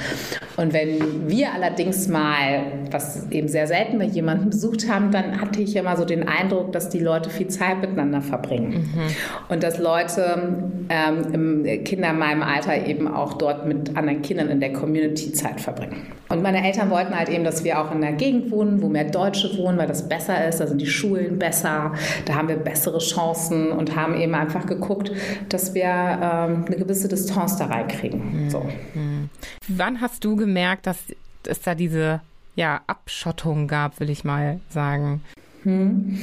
Und 0.56 0.72
wenn 0.72 1.28
wir 1.28 1.52
allerdings 1.52 2.06
mal, 2.06 2.62
was 2.92 3.30
eben 3.32 3.48
sehr 3.48 3.66
selten 3.66 3.98
bei 3.98 4.04
jemandem 4.04 4.50
besucht 4.50 4.88
haben, 4.88 5.10
dann 5.10 5.40
hatte 5.40 5.60
ich 5.60 5.74
immer 5.74 5.96
so 5.96 6.04
den 6.04 6.28
Eindruck, 6.28 6.72
dass 6.72 6.88
die 6.90 7.00
Leute 7.00 7.30
viel 7.30 7.48
Zeit 7.48 7.80
miteinander 7.80 8.22
verbringen. 8.22 8.92
Mhm. 8.94 9.00
Und 9.48 9.64
dass 9.64 9.78
Leute 9.78 10.70
ähm, 10.88 11.84
Kinder 11.84 12.10
in 12.10 12.18
meinem 12.18 12.42
Alter 12.42 12.86
eben 12.86 13.08
auch 13.08 13.34
dort 13.34 13.66
mit 13.66 13.96
anderen 13.96 14.22
Kindern 14.22 14.50
in 14.50 14.60
der 14.60 14.72
Community 14.72 15.32
Zeit 15.32 15.60
verbringen. 15.60 16.17
Und 16.28 16.42
meine 16.42 16.64
Eltern 16.64 16.90
wollten 16.90 17.14
halt 17.16 17.28
eben, 17.28 17.44
dass 17.44 17.64
wir 17.64 17.80
auch 17.80 17.90
in 17.90 18.00
der 18.00 18.12
Gegend 18.12 18.50
wohnen, 18.50 18.82
wo 18.82 18.88
mehr 18.88 19.04
Deutsche 19.04 19.56
wohnen, 19.56 19.78
weil 19.78 19.86
das 19.86 20.08
besser 20.08 20.46
ist. 20.46 20.60
Da 20.60 20.66
sind 20.66 20.80
die 20.80 20.86
Schulen 20.86 21.38
besser, 21.38 21.94
da 22.26 22.34
haben 22.34 22.48
wir 22.48 22.56
bessere 22.56 22.98
Chancen 22.98 23.72
und 23.72 23.96
haben 23.96 24.14
eben 24.20 24.34
einfach 24.34 24.66
geguckt, 24.66 25.10
dass 25.48 25.74
wir 25.74 25.84
ähm, 25.84 26.64
eine 26.66 26.76
gewisse 26.76 27.08
Distanz 27.08 27.56
da 27.56 27.66
reinkriegen. 27.66 28.44
Mhm. 28.44 28.50
So. 28.50 28.66
Mhm. 28.94 29.30
Wann 29.68 30.00
hast 30.00 30.24
du 30.24 30.36
gemerkt, 30.36 30.86
dass 30.86 30.98
es 31.46 31.60
da 31.62 31.74
diese 31.74 32.20
ja, 32.56 32.80
Abschottung 32.86 33.68
gab, 33.68 34.00
will 34.00 34.10
ich 34.10 34.24
mal 34.24 34.60
sagen? 34.68 35.22
Hm. 35.62 36.18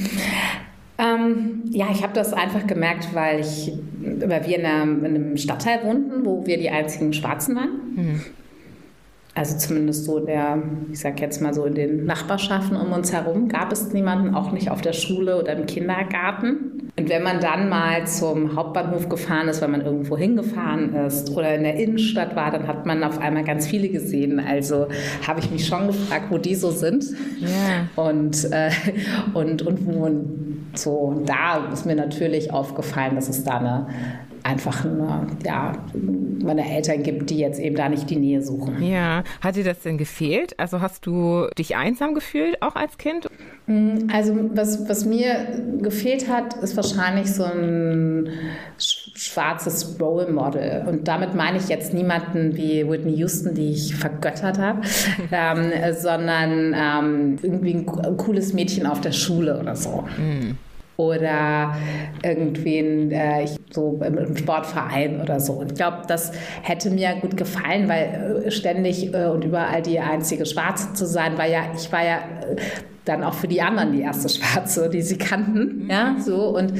Ähm, 0.98 1.62
ja, 1.70 1.88
ich 1.90 2.02
habe 2.02 2.12
das 2.14 2.32
einfach 2.32 2.66
gemerkt, 2.66 3.14
weil, 3.14 3.40
ich, 3.40 3.72
weil 4.00 4.46
wir 4.46 4.58
in 4.58 4.64
einem, 4.64 5.04
in 5.04 5.14
einem, 5.14 5.36
Stadtteil 5.36 5.84
wohnten, 5.84 6.24
wo 6.24 6.46
wir 6.46 6.58
die 6.58 6.70
einzigen 6.70 7.12
Schwarzen 7.12 7.56
waren. 7.56 8.24
Also 9.36 9.58
zumindest 9.58 10.06
so 10.06 10.18
der, 10.18 10.62
ich 10.90 10.98
sag 10.98 11.20
jetzt 11.20 11.42
mal 11.42 11.52
so 11.52 11.66
in 11.66 11.74
den 11.74 12.06
Nachbarschaften 12.06 12.74
um 12.74 12.90
uns 12.92 13.12
herum 13.12 13.48
gab 13.48 13.70
es 13.70 13.92
niemanden, 13.92 14.34
auch 14.34 14.50
nicht 14.50 14.70
auf 14.70 14.80
der 14.80 14.94
Schule 14.94 15.38
oder 15.38 15.52
im 15.52 15.66
Kindergarten. 15.66 16.90
Und 16.98 17.10
wenn 17.10 17.22
man 17.22 17.40
dann 17.40 17.68
mal 17.68 18.06
zum 18.06 18.56
Hauptbahnhof 18.56 19.10
gefahren 19.10 19.48
ist, 19.48 19.60
weil 19.60 19.68
man 19.68 19.82
irgendwo 19.82 20.16
hingefahren 20.16 20.94
ist 20.94 21.36
oder 21.36 21.54
in 21.54 21.64
der 21.64 21.74
Innenstadt 21.74 22.34
war, 22.34 22.50
dann 22.50 22.66
hat 22.66 22.86
man 22.86 23.04
auf 23.04 23.18
einmal 23.18 23.44
ganz 23.44 23.66
viele 23.66 23.90
gesehen. 23.90 24.40
Also 24.40 24.86
habe 25.26 25.40
ich 25.40 25.50
mich 25.50 25.66
schon 25.66 25.88
gefragt, 25.88 26.30
wo 26.30 26.38
die 26.38 26.54
so 26.54 26.70
sind 26.70 27.04
yeah. 27.42 27.90
und, 27.94 28.50
äh, 28.50 28.70
und, 29.34 29.60
und 29.60 29.86
wo. 29.86 30.10
So, 30.74 30.92
und 30.92 31.28
da 31.28 31.68
ist 31.72 31.84
mir 31.84 31.96
natürlich 31.96 32.52
aufgefallen, 32.52 33.14
dass 33.16 33.28
es 33.28 33.44
da 33.44 33.58
eine 33.58 33.86
einfach 34.46 34.84
eine, 34.84 35.26
ja, 35.44 35.72
meine 36.42 36.70
Eltern 36.70 37.02
gibt, 37.02 37.30
die 37.30 37.38
jetzt 37.38 37.58
eben 37.58 37.76
da 37.76 37.88
nicht 37.88 38.08
die 38.08 38.16
Nähe 38.16 38.42
suchen. 38.42 38.82
Ja, 38.82 39.24
hat 39.40 39.56
dir 39.56 39.64
das 39.64 39.80
denn 39.80 39.98
gefehlt? 39.98 40.58
Also 40.58 40.80
hast 40.80 41.04
du 41.06 41.48
dich 41.58 41.76
einsam 41.76 42.14
gefühlt, 42.14 42.62
auch 42.62 42.76
als 42.76 42.96
Kind? 42.96 43.28
Mm, 43.66 44.08
also 44.12 44.34
was, 44.54 44.88
was 44.88 45.04
mir 45.04 45.78
gefehlt 45.80 46.30
hat, 46.30 46.54
ist 46.62 46.76
wahrscheinlich 46.76 47.32
so 47.32 47.44
ein 47.44 48.28
schwarzes 48.78 49.96
Role 50.00 50.30
Model. 50.30 50.84
Und 50.86 51.08
damit 51.08 51.34
meine 51.34 51.58
ich 51.58 51.68
jetzt 51.68 51.92
niemanden 51.92 52.56
wie 52.56 52.88
Whitney 52.88 53.16
Houston, 53.16 53.54
die 53.54 53.72
ich 53.72 53.96
vergöttert 53.96 54.58
habe, 54.58 54.82
ähm, 55.32 55.72
sondern 55.98 56.74
ähm, 56.74 57.38
irgendwie 57.42 57.74
ein 57.74 58.16
cooles 58.16 58.52
Mädchen 58.52 58.86
auf 58.86 59.00
der 59.00 59.12
Schule 59.12 59.58
oder 59.58 59.74
so. 59.74 60.04
Mhm 60.16 60.58
oder 60.96 61.74
irgendwen 62.22 63.10
äh, 63.10 63.46
so 63.70 64.00
im 64.02 64.36
Sportverein 64.36 65.20
oder 65.20 65.40
so. 65.40 65.54
Und 65.54 65.72
ich 65.72 65.76
glaube, 65.76 66.02
das 66.08 66.32
hätte 66.62 66.90
mir 66.90 67.16
gut 67.20 67.36
gefallen, 67.36 67.88
weil 67.88 68.44
äh, 68.46 68.50
ständig 68.50 69.12
äh, 69.14 69.26
und 69.26 69.44
überall 69.44 69.82
die 69.82 70.00
einzige 70.00 70.46
Schwarze 70.46 70.94
zu 70.94 71.06
sein, 71.06 71.36
war 71.36 71.46
ja, 71.46 71.62
ich 71.76 71.92
war 71.92 72.04
ja 72.04 72.16
äh, 72.16 72.56
dann 73.04 73.22
auch 73.22 73.34
für 73.34 73.46
die 73.46 73.62
anderen 73.62 73.92
die 73.92 74.00
erste 74.00 74.28
Schwarze, 74.28 74.90
die 74.90 75.02
sie 75.02 75.16
kannten. 75.16 75.84
Mhm. 75.84 75.90
Ja, 75.90 76.16
so. 76.18 76.56
Und, 76.56 76.72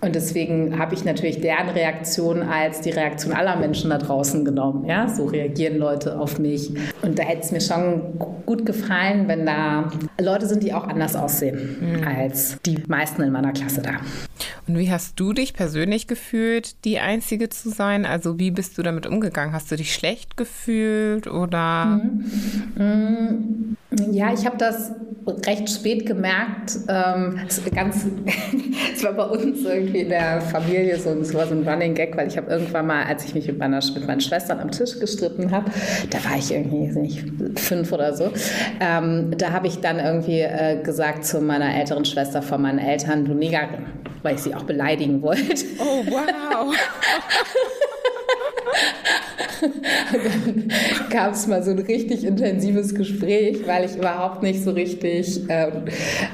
und 0.00 0.14
deswegen 0.14 0.78
habe 0.78 0.94
ich 0.94 1.04
natürlich 1.04 1.40
deren 1.40 1.68
Reaktion 1.68 2.42
als 2.42 2.80
die 2.80 2.90
Reaktion 2.90 3.32
aller 3.32 3.56
Menschen 3.56 3.90
da 3.90 3.98
draußen 3.98 4.44
genommen. 4.44 4.86
Ja, 4.86 5.08
so 5.08 5.26
reagieren 5.26 5.78
Leute 5.78 6.18
auf 6.18 6.38
mich. 6.38 6.72
Und 7.02 7.18
da 7.18 7.22
hätte 7.22 7.42
es 7.42 7.52
mir 7.52 7.60
schon 7.60 8.02
gut 8.48 8.64
gefallen, 8.64 9.28
wenn 9.28 9.44
da 9.44 9.90
Leute 10.18 10.46
sind, 10.46 10.62
die 10.62 10.72
auch 10.72 10.88
anders 10.88 11.14
aussehen 11.16 11.98
mhm. 11.98 12.08
als 12.08 12.56
die 12.64 12.82
meisten 12.86 13.20
in 13.20 13.30
meiner 13.30 13.52
Klasse 13.52 13.82
da. 13.82 13.90
Und 14.66 14.78
wie 14.78 14.90
hast 14.90 15.20
du 15.20 15.34
dich 15.34 15.52
persönlich 15.52 16.06
gefühlt, 16.06 16.82
die 16.86 16.98
Einzige 16.98 17.50
zu 17.50 17.68
sein? 17.68 18.06
Also 18.06 18.38
wie 18.38 18.50
bist 18.50 18.78
du 18.78 18.82
damit 18.82 19.06
umgegangen? 19.06 19.52
Hast 19.52 19.70
du 19.70 19.76
dich 19.76 19.92
schlecht 19.92 20.38
gefühlt 20.38 21.26
oder? 21.26 22.00
Mhm. 22.02 23.76
Mhm. 23.90 24.12
Ja, 24.12 24.32
ich 24.32 24.46
habe 24.46 24.56
das 24.56 24.92
recht 25.46 25.68
spät 25.68 26.06
gemerkt. 26.06 26.78
Ähm, 26.88 27.40
es, 27.46 27.60
ganz, 27.74 28.06
es 28.94 29.04
war 29.04 29.12
bei 29.12 29.24
uns 29.24 29.64
irgendwie 29.64 30.00
in 30.00 30.08
der 30.08 30.40
Familie 30.40 30.98
so, 30.98 31.22
so 31.22 31.38
ein 31.38 31.68
Running 31.68 31.94
Gag, 31.94 32.16
weil 32.16 32.28
ich 32.28 32.36
habe 32.36 32.50
irgendwann 32.50 32.86
mal, 32.86 33.04
als 33.04 33.24
ich 33.24 33.34
mich 33.34 33.46
mit, 33.46 33.58
meiner, 33.58 33.80
mit 33.94 34.06
meinen 34.06 34.20
Schwestern 34.20 34.60
am 34.60 34.70
Tisch 34.70 34.98
gestritten 34.98 35.50
habe, 35.50 35.70
da 36.10 36.18
war 36.24 36.38
ich 36.38 36.52
irgendwie 36.52 36.98
nicht 36.98 37.24
fünf 37.56 37.92
oder 37.92 38.14
so, 38.14 38.32
ähm, 38.80 39.32
da 39.36 39.52
habe 39.52 39.66
ich 39.66 39.80
dann 39.80 39.98
irgendwie 39.98 40.40
äh, 40.40 40.82
gesagt 40.82 41.24
zu 41.24 41.40
meiner 41.40 41.74
älteren 41.74 42.04
Schwester 42.04 42.42
von 42.42 42.62
meinen 42.62 42.78
Eltern, 42.78 43.24
du 43.24 43.34
Negerin, 43.34 43.86
weil 44.22 44.34
ich 44.34 44.42
sie 44.42 44.54
auch 44.54 44.64
beleidigen 44.64 45.22
wollte. 45.22 45.64
Oh, 45.78 46.04
wow. 46.06 46.74
Und 49.62 50.24
dann 50.24 50.72
gab 51.10 51.32
es 51.32 51.46
mal 51.46 51.62
so 51.62 51.70
ein 51.70 51.78
richtig 51.78 52.24
intensives 52.24 52.94
Gespräch, 52.94 53.66
weil 53.66 53.84
ich 53.84 53.96
überhaupt 53.96 54.42
nicht 54.42 54.62
so 54.62 54.70
richtig 54.70 55.40
ähm, 55.48 55.84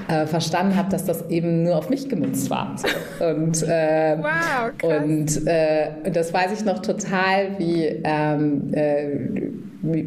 äh, 0.08 0.26
verstanden 0.26 0.76
habe, 0.76 0.90
dass 0.90 1.04
das 1.04 1.28
eben 1.30 1.64
nur 1.64 1.76
auf 1.76 1.90
mich 1.90 2.08
gemünzt 2.08 2.50
war. 2.50 2.76
Und, 3.20 3.62
äh, 3.62 4.16
wow, 4.20 4.72
und 4.82 5.46
äh, 5.46 6.10
das 6.12 6.32
weiß 6.32 6.52
ich 6.58 6.64
noch 6.64 6.80
total, 6.80 7.58
wie 7.58 7.84
ähm, 8.04 8.72
äh, 8.72 9.06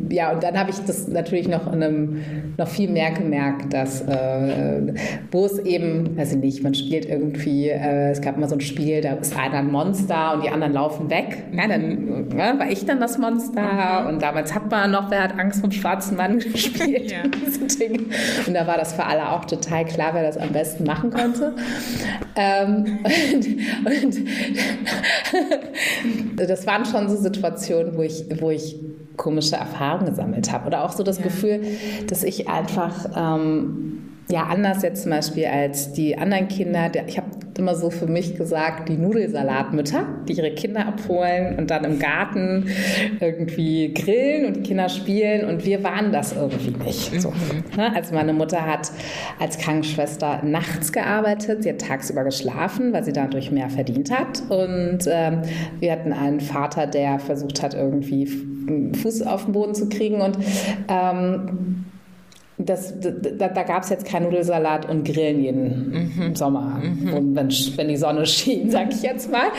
ja, 0.10 0.32
und 0.32 0.44
dann 0.44 0.58
habe 0.58 0.72
ich 0.72 0.78
das 0.80 1.08
natürlich 1.08 1.48
noch 1.48 1.72
in 1.72 1.84
einem, 1.84 2.22
noch 2.58 2.68
viel 2.68 2.90
mehr 2.90 3.12
gemerkt, 3.12 3.74
dass 3.74 4.02
äh, 4.02 4.94
wo 5.32 5.46
es 5.46 5.60
eben, 5.60 6.18
weiß 6.18 6.34
ich 6.34 6.40
nicht, 6.40 6.64
man 6.64 6.74
spielt 6.74 7.06
irgendwie, 7.06 7.70
äh, 7.70 8.12
es 8.12 8.22
gab 8.22 8.38
mal 8.38 8.50
so 8.50 8.56
ein 8.56 8.62
Spiel, 8.62 9.02
da 9.02 9.14
ist 9.14 9.38
einer 9.38 9.58
ein 9.58 9.72
Monster 9.72 10.34
und 10.34 10.44
die 10.44 10.50
anderen 10.50 10.74
laufen 10.74 11.10
weg. 11.10 11.44
Ja, 11.52 11.68
dann 11.68 12.28
ja, 12.36 12.58
war 12.58 12.70
ich 12.70 12.86
dann 12.86 13.00
das 13.00 13.18
Monster 13.18 14.04
mhm. 14.04 14.08
und 14.10 14.22
damals 14.22 14.54
hat 14.56 14.70
man 14.72 14.92
noch, 14.92 15.12
wer 15.12 15.24
hat 15.24 15.38
Angst 15.38 15.62
vom 15.62 15.72
schwarzen 15.72 16.18
Mann 16.18 16.40
gespielt. 16.40 17.12
Ja. 17.12 17.20
Und 18.48 18.54
da 18.54 18.66
war 18.66 18.78
das 18.78 18.94
für 18.94 19.04
alle 19.04 19.32
auch 19.32 19.46
total 19.46 19.86
klar, 19.86 20.14
wer 20.14 20.24
das 20.24 20.38
am 20.38 20.50
besten 20.50 20.84
machen 20.86 21.10
konnte. 21.12 21.54
ähm, 22.36 23.00
und, 23.86 24.18
und 26.40 26.50
das 26.50 26.66
waren 26.66 26.86
schon 26.86 27.10
so 27.10 27.16
Situationen, 27.18 27.96
wo 27.98 28.02
ich, 28.02 28.26
wo 28.40 28.50
ich 28.50 28.78
komische 29.18 29.56
Erfahrungen 29.56 30.06
gesammelt 30.06 30.52
habe. 30.52 30.68
Oder 30.68 30.86
auch 30.86 30.94
so 30.94 31.04
das 31.04 31.18
ja. 31.18 31.24
Gefühl, 31.26 31.62
dass 32.08 32.24
ich 32.24 32.48
einfach 32.48 33.06
ähm, 33.16 34.04
ja 34.30 34.44
anders 34.44 34.84
jetzt 34.84 35.04
zum 35.04 35.12
Beispiel 35.12 35.46
als 35.46 35.94
die 35.94 36.18
anderen 36.18 36.48
Kinder. 36.48 36.92
Ich 37.08 37.18
habe 37.18 37.28
immer 37.58 37.76
so 37.76 37.90
für 37.90 38.08
mich 38.08 38.36
gesagt, 38.36 38.90
die 38.90 38.98
Nudelsalatmütter, 38.98 40.06
die 40.28 40.34
ihre 40.34 40.52
Kinder 40.52 40.86
abholen 40.86 41.58
und 41.58 41.72
dann 41.72 41.84
im 41.86 41.98
Garten 41.98 42.68
irgendwie 43.20 43.94
grillen 43.94 44.46
und 44.46 44.58
die 44.58 44.64
Kinder 44.64 44.90
spielen. 44.90 45.48
Und 45.48 45.66
wir 45.66 45.84
waren 45.84 46.12
das 46.12 46.34
irgendwie 46.34 46.72
nicht. 46.84 47.20
So. 47.20 47.30
Mhm. 47.30 47.64
Ne? 47.76 47.96
Also 47.96 48.14
meine 48.14 48.34
Mutter 48.34 48.66
hat 48.66 48.92
als 49.40 49.58
Krankenschwester 49.58 50.42
nachts 50.44 50.92
gearbeitet, 50.92 51.64
sie 51.64 51.70
hat 51.70 51.82
tagsüber 51.82 52.24
geschlafen, 52.24 52.94
weil 52.94 53.04
sie 53.04 53.14
dadurch 53.14 53.52
mehr 53.52 53.70
verdient 53.70 54.12
hat. 54.12 54.44
Und 54.50 55.00
ähm, 55.08 55.42
wir 55.80 55.92
hatten 55.92 56.14
einen 56.14 56.42
Vater, 56.42 56.86
der 56.86 57.20
versucht 57.20 57.64
hat, 57.64 57.74
irgendwie 57.74 58.28
Fuß 59.02 59.24
auf 59.24 59.46
den 59.46 59.54
Boden 59.54 59.76
zu 59.76 59.90
kriegen. 59.90 60.22
Und 60.22 60.38
ähm, 60.88 61.86
das, 62.60 62.96
da, 63.00 63.50
da 63.50 63.64
gab 63.64 63.84
es 63.84 63.90
jetzt 63.90 64.06
keinen 64.06 64.24
Nudelsalat 64.24 64.90
und 64.90 65.06
Grillen 65.06 65.44
jeden 65.44 66.12
mhm. 66.18 66.36
Sommer, 66.36 66.82
mhm. 66.82 67.36
Wenn, 67.36 67.52
wenn, 67.76 67.88
die 67.88 67.98
Sonne 67.98 68.26
schien, 68.26 68.72
sag 68.72 68.92
ich 68.92 69.04
jetzt 69.04 69.32
mal. 69.32 69.50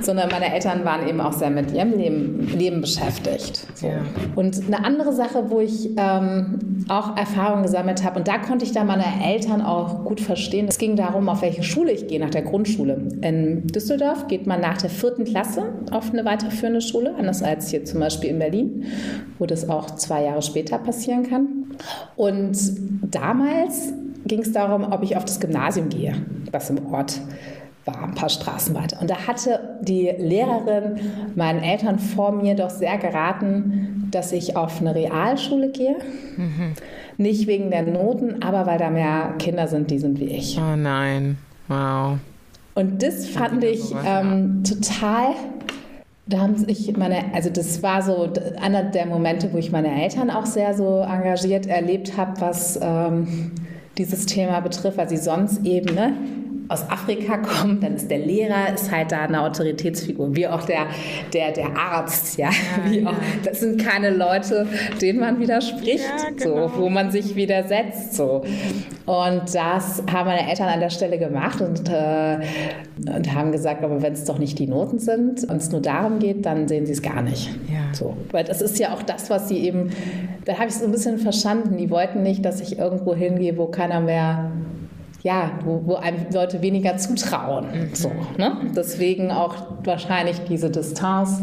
Sondern 0.00 0.30
meine 0.30 0.54
Eltern 0.54 0.84
waren 0.84 1.08
eben 1.08 1.20
auch 1.20 1.32
sehr 1.32 1.50
mit 1.50 1.72
ihrem 1.72 1.98
Leben, 1.98 2.48
Leben 2.56 2.80
beschäftigt. 2.82 3.66
So. 3.74 3.88
Ja. 3.88 4.02
Und 4.36 4.64
eine 4.64 4.84
andere 4.84 5.12
Sache, 5.12 5.50
wo 5.50 5.58
ich 5.58 5.90
ähm, 5.96 6.84
auch 6.88 7.16
Erfahrungen 7.16 7.64
gesammelt 7.64 8.04
habe, 8.04 8.20
und 8.20 8.28
da 8.28 8.38
konnte 8.38 8.64
ich 8.64 8.70
da 8.70 8.84
meine 8.84 9.04
Eltern 9.24 9.60
auch 9.60 10.04
gut 10.04 10.20
verstehen. 10.20 10.66
Es 10.68 10.78
ging 10.78 10.94
darum, 10.94 11.28
auf 11.28 11.42
welche 11.42 11.64
Schule 11.64 11.90
ich 11.90 12.06
gehe, 12.06 12.20
nach 12.20 12.30
der 12.30 12.42
Grundschule. 12.42 13.08
In 13.22 13.66
Düsseldorf 13.66 14.28
geht 14.28 14.46
man 14.46 14.60
nach 14.60 14.78
der 14.78 14.90
vierten 14.90 15.24
Klasse 15.24 15.72
auf 15.90 16.12
eine 16.12 16.24
weiterführende 16.24 16.80
Schule, 16.80 17.12
anders 17.18 17.42
als 17.42 17.70
hier 17.70 17.84
zum 17.84 17.98
Beispiel 17.98 18.30
in 18.30 18.38
Berlin, 18.38 18.84
wo 19.40 19.46
das 19.46 19.68
auch 19.68 19.96
zwei 19.96 20.22
Jahre 20.22 20.42
später 20.42 20.78
passieren 20.78 21.28
kann. 21.28 21.59
Und 22.16 22.56
damals 23.02 23.92
ging 24.26 24.40
es 24.40 24.52
darum, 24.52 24.92
ob 24.92 25.02
ich 25.02 25.16
auf 25.16 25.24
das 25.24 25.40
Gymnasium 25.40 25.88
gehe, 25.88 26.14
was 26.50 26.70
im 26.70 26.92
Ort 26.92 27.20
war, 27.84 28.04
ein 28.04 28.14
paar 28.14 28.28
Straßen 28.28 28.74
weiter. 28.74 29.00
Und 29.00 29.10
da 29.10 29.26
hatte 29.26 29.78
die 29.80 30.12
Lehrerin 30.18 31.00
meinen 31.34 31.62
Eltern 31.62 31.98
vor 31.98 32.32
mir 32.32 32.54
doch 32.54 32.70
sehr 32.70 32.98
geraten, 32.98 34.08
dass 34.10 34.32
ich 34.32 34.56
auf 34.56 34.80
eine 34.80 34.94
Realschule 34.94 35.70
gehe. 35.70 35.96
Mhm. 36.36 36.72
Nicht 37.16 37.46
wegen 37.46 37.70
der 37.70 37.82
Noten, 37.82 38.42
aber 38.42 38.66
weil 38.66 38.78
da 38.78 38.90
mehr 38.90 39.34
Kinder 39.38 39.68
sind, 39.68 39.90
die 39.90 39.98
sind 39.98 40.18
wie 40.20 40.26
ich. 40.26 40.58
Oh 40.58 40.76
nein, 40.76 41.38
wow. 41.68 42.18
Und 42.74 43.02
das 43.02 43.26
fand 43.26 43.62
ich 43.64 43.94
ähm, 44.06 44.62
total 44.64 45.34
da 46.30 46.38
haben 46.38 46.56
sich 46.56 46.96
meine, 46.96 47.34
also 47.34 47.50
das 47.50 47.82
war 47.82 48.02
so 48.02 48.32
einer 48.60 48.84
der 48.84 49.06
Momente, 49.06 49.52
wo 49.52 49.58
ich 49.58 49.72
meine 49.72 50.02
Eltern 50.02 50.30
auch 50.30 50.46
sehr 50.46 50.74
so 50.74 51.00
engagiert 51.00 51.66
erlebt 51.66 52.16
habe, 52.16 52.40
was 52.40 52.78
ähm, 52.80 53.52
dieses 53.98 54.26
Thema 54.26 54.60
betrifft, 54.60 54.96
weil 54.96 55.08
sie 55.08 55.16
sonst 55.16 55.64
eben 55.66 55.94
ne, 55.94 56.14
aus 56.70 56.88
Afrika 56.88 57.38
kommen, 57.38 57.80
dann 57.80 57.96
ist 57.96 58.08
der 58.08 58.18
Lehrer, 58.18 58.72
ist 58.72 58.92
halt 58.92 59.10
da 59.10 59.22
eine 59.22 59.42
Autoritätsfigur, 59.42 60.36
wie 60.36 60.46
auch 60.46 60.62
der, 60.62 60.86
der, 61.32 61.50
der 61.50 61.76
Arzt, 61.76 62.38
ja. 62.38 62.50
ja, 62.90 63.06
auch, 63.10 63.14
das 63.44 63.58
sind 63.58 63.84
keine 63.84 64.10
Leute, 64.10 64.68
denen 65.02 65.18
man 65.18 65.40
widerspricht, 65.40 65.98
ja, 65.98 66.30
genau. 66.30 66.68
so, 66.68 66.78
wo 66.78 66.88
man 66.88 67.10
sich 67.10 67.34
widersetzt. 67.34 68.14
So. 68.14 68.44
Und 69.04 69.52
das 69.52 70.04
haben 70.12 70.28
meine 70.28 70.48
Eltern 70.48 70.68
an 70.68 70.78
der 70.78 70.90
Stelle 70.90 71.18
gemacht 71.18 71.60
und, 71.60 71.88
äh, 71.88 72.38
und 73.04 73.34
haben 73.34 73.50
gesagt, 73.50 73.82
aber 73.82 74.00
wenn 74.00 74.12
es 74.12 74.24
doch 74.24 74.38
nicht 74.38 74.56
die 74.60 74.68
Noten 74.68 75.00
sind 75.00 75.42
und 75.42 75.56
es 75.56 75.72
nur 75.72 75.82
darum 75.82 76.20
geht, 76.20 76.46
dann 76.46 76.68
sehen 76.68 76.86
sie 76.86 76.92
es 76.92 77.02
gar 77.02 77.20
nicht. 77.20 77.48
Ja. 77.68 77.92
So. 77.92 78.16
Weil 78.30 78.44
das 78.44 78.62
ist 78.62 78.78
ja 78.78 78.94
auch 78.94 79.02
das, 79.02 79.28
was 79.28 79.48
sie 79.48 79.58
eben, 79.58 79.90
da 80.44 80.52
habe 80.52 80.68
ich 80.68 80.74
es 80.74 80.78
so 80.78 80.84
ein 80.84 80.92
bisschen 80.92 81.18
verstanden. 81.18 81.78
Die 81.78 81.90
wollten 81.90 82.22
nicht, 82.22 82.44
dass 82.44 82.60
ich 82.60 82.78
irgendwo 82.78 83.12
hingehe, 83.16 83.56
wo 83.56 83.66
keiner 83.66 84.00
mehr 84.00 84.52
ja, 85.22 85.58
wo, 85.64 85.82
wo 85.84 85.94
einem 85.96 86.26
Leute 86.32 86.62
weniger 86.62 86.96
zutrauen. 86.96 87.66
Mhm. 87.72 87.94
So, 87.94 88.12
ne? 88.38 88.56
Deswegen 88.74 89.30
auch 89.30 89.54
wahrscheinlich 89.84 90.40
diese 90.48 90.70
Distanz. 90.70 91.42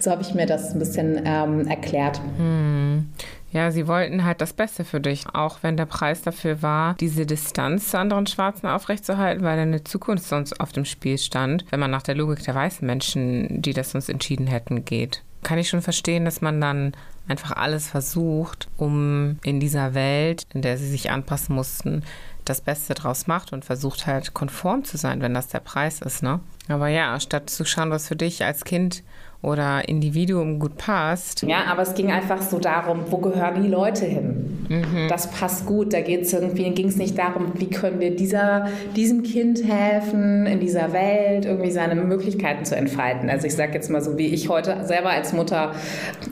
So 0.00 0.10
habe 0.10 0.22
ich 0.22 0.34
mir 0.34 0.46
das 0.46 0.72
ein 0.72 0.78
bisschen 0.78 1.20
ähm, 1.24 1.66
erklärt. 1.66 2.20
Mhm. 2.38 3.08
Ja, 3.50 3.70
sie 3.70 3.88
wollten 3.88 4.24
halt 4.24 4.40
das 4.42 4.52
Beste 4.52 4.84
für 4.84 5.00
dich, 5.00 5.24
auch 5.32 5.58
wenn 5.62 5.78
der 5.78 5.86
Preis 5.86 6.20
dafür 6.20 6.60
war, 6.60 6.94
diese 7.00 7.24
Distanz 7.24 7.90
zu 7.90 7.98
anderen 7.98 8.26
Schwarzen 8.26 8.66
aufrechtzuerhalten, 8.66 9.42
weil 9.42 9.58
eine 9.58 9.84
Zukunft 9.84 10.24
sonst 10.24 10.60
auf 10.60 10.72
dem 10.72 10.84
Spiel 10.84 11.16
stand, 11.16 11.64
wenn 11.70 11.80
man 11.80 11.90
nach 11.90 12.02
der 12.02 12.14
Logik 12.14 12.42
der 12.44 12.54
weißen 12.54 12.86
Menschen, 12.86 13.62
die 13.62 13.72
das 13.72 13.92
sonst 13.92 14.10
entschieden 14.10 14.46
hätten, 14.46 14.84
geht. 14.84 15.22
Kann 15.44 15.58
ich 15.58 15.70
schon 15.70 15.82
verstehen, 15.82 16.26
dass 16.26 16.42
man 16.42 16.60
dann 16.60 16.92
einfach 17.26 17.52
alles 17.52 17.88
versucht, 17.88 18.68
um 18.76 19.38
in 19.42 19.60
dieser 19.60 19.94
Welt, 19.94 20.42
in 20.52 20.62
der 20.62 20.76
sie 20.76 20.88
sich 20.88 21.10
anpassen 21.10 21.54
mussten, 21.54 22.02
das 22.48 22.60
Beste 22.60 22.94
draus 22.94 23.26
macht 23.26 23.52
und 23.52 23.64
versucht 23.64 24.06
halt 24.06 24.34
konform 24.34 24.84
zu 24.84 24.96
sein, 24.96 25.20
wenn 25.20 25.34
das 25.34 25.48
der 25.48 25.60
Preis 25.60 26.00
ist, 26.00 26.22
ne? 26.22 26.40
Aber 26.68 26.88
ja, 26.88 27.18
statt 27.20 27.48
zu 27.50 27.64
schauen, 27.64 27.90
was 27.90 28.08
für 28.08 28.16
dich 28.16 28.44
als 28.44 28.64
Kind 28.64 29.02
oder 29.40 29.88
Individuum 29.88 30.58
gut 30.58 30.76
passt. 30.76 31.42
Ja, 31.42 31.64
aber 31.68 31.82
es 31.82 31.94
ging 31.94 32.10
einfach 32.10 32.42
so 32.42 32.58
darum, 32.58 33.04
wo 33.10 33.18
gehören 33.18 33.62
die 33.62 33.68
Leute 33.68 34.04
hin? 34.04 34.66
Mhm. 34.68 35.08
Das 35.08 35.30
passt 35.30 35.64
gut. 35.64 35.92
Da 35.92 36.00
geht 36.00 36.22
es 36.22 36.32
irgendwie, 36.32 36.68
ging 36.70 36.88
es 36.88 36.96
nicht 36.96 37.16
darum, 37.16 37.52
wie 37.54 37.70
können 37.70 38.00
wir 38.00 38.14
dieser, 38.16 38.68
diesem 38.96 39.22
Kind 39.22 39.62
helfen, 39.64 40.46
in 40.46 40.58
dieser 40.58 40.92
Welt 40.92 41.44
irgendwie 41.44 41.70
seine 41.70 41.94
Möglichkeiten 41.94 42.64
zu 42.64 42.76
entfalten. 42.76 43.30
Also 43.30 43.46
ich 43.46 43.54
sage 43.54 43.74
jetzt 43.74 43.90
mal 43.90 44.02
so, 44.02 44.18
wie 44.18 44.26
ich 44.26 44.48
heute 44.48 44.84
selber 44.84 45.10
als 45.10 45.32
Mutter 45.32 45.72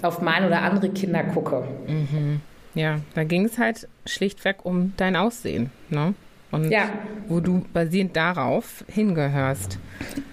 auf 0.03 0.21
meine 0.21 0.49
oder 0.49 0.63
andere 0.63 0.89
Kinder 0.91 1.23
gucke. 1.23 1.63
Mhm. 1.87 2.41
Ja, 2.77 3.01
da 3.15 3.25
ging 3.25 3.47
es 3.47 3.59
halt 3.59 3.89
schlichtweg 4.05 4.65
um 4.65 4.93
dein 4.99 5.17
Aussehen, 5.17 5.71
ne? 5.89 6.15
Und 6.53 6.71
ja. 6.71 6.91
wo 7.27 7.41
du 7.41 7.65
basierend 7.73 8.15
darauf 8.17 8.85
hingehörst. 8.87 9.79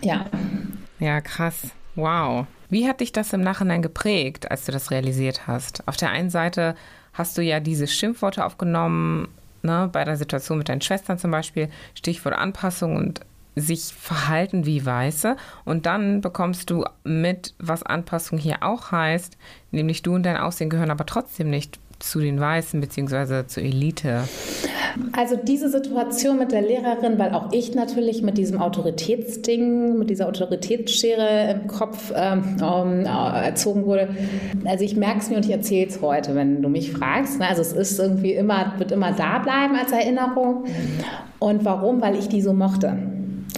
Ja. 0.01 0.25
Ja, 0.99 1.21
krass. 1.21 1.69
Wow. 1.95 2.45
Wie 2.69 2.87
hat 2.87 2.99
dich 2.99 3.11
das 3.11 3.33
im 3.33 3.41
Nachhinein 3.41 3.81
geprägt, 3.81 4.51
als 4.51 4.65
du 4.65 4.71
das 4.71 4.91
realisiert 4.91 5.47
hast? 5.47 5.87
Auf 5.87 5.97
der 5.97 6.09
einen 6.09 6.29
Seite 6.29 6.75
hast 7.13 7.37
du 7.37 7.41
ja 7.41 7.59
diese 7.59 7.87
Schimpfworte 7.87 8.45
aufgenommen, 8.45 9.29
ne, 9.61 9.89
bei 9.91 10.03
der 10.03 10.17
Situation 10.17 10.57
mit 10.57 10.69
deinen 10.69 10.81
Schwestern 10.81 11.17
zum 11.17 11.31
Beispiel, 11.31 11.69
Stichwort 11.95 12.35
Anpassung 12.35 12.95
und 12.97 13.21
sich 13.55 13.93
verhalten 13.93 14.65
wie 14.65 14.85
Weiße. 14.85 15.35
Und 15.65 15.85
dann 15.85 16.21
bekommst 16.21 16.69
du 16.69 16.85
mit, 17.03 17.53
was 17.59 17.83
Anpassung 17.83 18.37
hier 18.37 18.63
auch 18.63 18.91
heißt, 18.91 19.37
nämlich 19.71 20.01
du 20.01 20.15
und 20.15 20.23
dein 20.23 20.37
Aussehen 20.37 20.69
gehören 20.69 20.91
aber 20.91 21.05
trotzdem 21.05 21.49
nicht 21.49 21.79
zu 22.03 22.19
den 22.19 22.39
Weißen 22.39 22.81
bzw. 22.81 23.47
zur 23.47 23.63
Elite? 23.63 24.23
Also 25.13 25.35
diese 25.35 25.69
Situation 25.69 26.37
mit 26.37 26.51
der 26.51 26.61
Lehrerin, 26.61 27.17
weil 27.17 27.33
auch 27.33 27.51
ich 27.51 27.73
natürlich 27.73 28.21
mit 28.21 28.37
diesem 28.37 28.61
Autoritätsding, 28.61 29.97
mit 29.97 30.09
dieser 30.09 30.27
Autoritätsschere 30.27 31.51
im 31.51 31.67
Kopf 31.67 32.11
ähm, 32.15 32.57
ähm 32.61 33.05
äh, 33.05 33.45
erzogen 33.45 33.85
wurde. 33.85 34.09
Also 34.65 34.83
ich 34.83 34.95
merke 34.95 35.19
es 35.19 35.29
mir 35.29 35.37
und 35.37 35.45
ich 35.45 35.51
erzähle 35.51 35.87
es 35.87 36.01
heute, 36.01 36.35
wenn 36.35 36.61
du 36.61 36.69
mich 36.69 36.91
fragst. 36.91 37.39
Ne? 37.39 37.47
Also 37.47 37.61
es 37.61 37.73
ist 37.73 37.99
irgendwie 37.99 38.33
immer, 38.33 38.73
wird 38.77 38.91
immer 38.91 39.13
da 39.13 39.39
bleiben 39.39 39.75
als 39.75 39.91
Erinnerung. 39.91 40.65
Und 41.39 41.65
warum? 41.65 42.01
Weil 42.01 42.15
ich 42.15 42.27
die 42.27 42.41
so 42.41 42.53
mochte. 42.53 42.97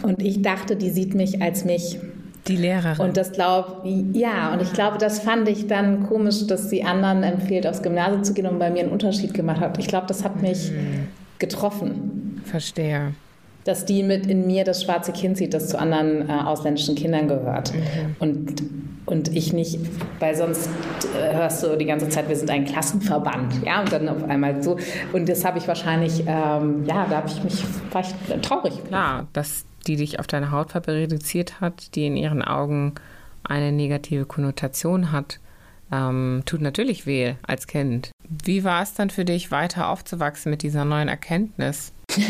Und 0.04 0.22
ich 0.22 0.42
dachte, 0.42 0.76
die 0.76 0.90
sieht 0.90 1.16
mich 1.16 1.42
als 1.42 1.66
mich. 1.66 2.00
Die 2.48 2.58
Lehrerin. 2.58 3.04
Und 3.04 3.18
das 3.18 3.32
glaube 3.32 3.88
ja, 4.14 4.54
und 4.54 4.62
ich 4.62 4.72
glaube, 4.74 5.00
das 5.00 5.20
fand 5.20 5.50
ich 5.50 5.68
dann 5.68 6.08
komisch, 6.08 6.46
dass 6.46 6.70
sie 6.70 6.84
anderen 6.84 7.24
empfiehlt, 7.24 7.66
aufs 7.66 7.82
Gymnasium 7.82 8.24
zu 8.24 8.34
gehen 8.34 8.46
und 8.46 8.60
bei 8.60 8.70
mir 8.70 8.84
einen 8.84 8.92
Unterschied 8.92 9.34
gemacht 9.34 9.62
hat. 9.62 9.78
Ich 9.80 9.88
glaube, 9.88 10.06
das 10.08 10.24
hat 10.24 10.42
mich 10.42 10.72
mhm. 10.72 11.08
getroffen. 11.40 12.42
Verstehe. 12.46 13.14
Dass 13.64 13.86
die 13.86 14.04
mit 14.04 14.28
in 14.28 14.46
mir 14.46 14.64
das 14.64 14.84
schwarze 14.84 15.12
Kind 15.12 15.38
sieht, 15.38 15.56
das 15.56 15.70
zu 15.70 15.80
anderen 15.80 16.30
äh, 16.30 16.34
ausländischen 16.34 16.94
Kindern 16.94 17.28
gehört. 17.28 17.74
Mhm. 17.74 18.16
Und, 18.20 18.64
und 19.08 19.36
ich 19.36 19.52
nicht, 19.52 19.80
weil 20.20 20.36
sonst 20.36 20.70
äh, 21.20 21.34
hörst 21.36 21.64
du 21.64 21.76
die 21.76 21.86
ganze 21.86 22.10
Zeit, 22.10 22.30
wir 22.30 22.36
sind 22.36 22.52
ein 22.52 22.66
Klassenverband. 22.66 23.66
Ja, 23.66 23.80
und 23.80 23.92
dann 23.92 24.08
auf 24.08 24.24
einmal 24.30 24.62
so. 24.62 24.78
Und 25.14 25.28
das 25.28 25.44
habe 25.46 25.58
ich 25.58 25.68
wahrscheinlich, 25.68 26.20
ähm, 26.28 26.86
ja, 26.86 27.08
da 27.10 27.18
habe 27.18 27.28
ich 27.28 27.44
mich, 27.44 27.64
ich 27.64 28.42
traurig. 28.42 28.84
Klar, 28.88 29.26
das 29.34 29.66
die 29.88 29.96
dich 29.96 30.20
auf 30.20 30.28
deine 30.28 30.52
Hautfarbe 30.52 30.94
reduziert 30.94 31.62
hat, 31.62 31.96
die 31.96 32.06
in 32.06 32.18
ihren 32.18 32.42
Augen 32.42 32.96
eine 33.44 33.72
negative 33.72 34.26
Konnotation 34.26 35.12
hat, 35.12 35.40
ähm, 35.92 36.44
tut 36.46 36.62
natürlich 36.62 37.06
weh 37.06 37.36
als 37.46 37.68
Kind. 37.68 38.12
Wie 38.28 38.64
war 38.64 38.82
es 38.82 38.94
dann 38.94 39.10
für 39.10 39.26
dich, 39.26 39.52
weiter 39.52 39.90
aufzuwachsen 39.90 40.50
mit 40.50 40.64
dieser 40.64 40.86
neuen 40.86 41.08
Erkenntnis? 41.08 41.94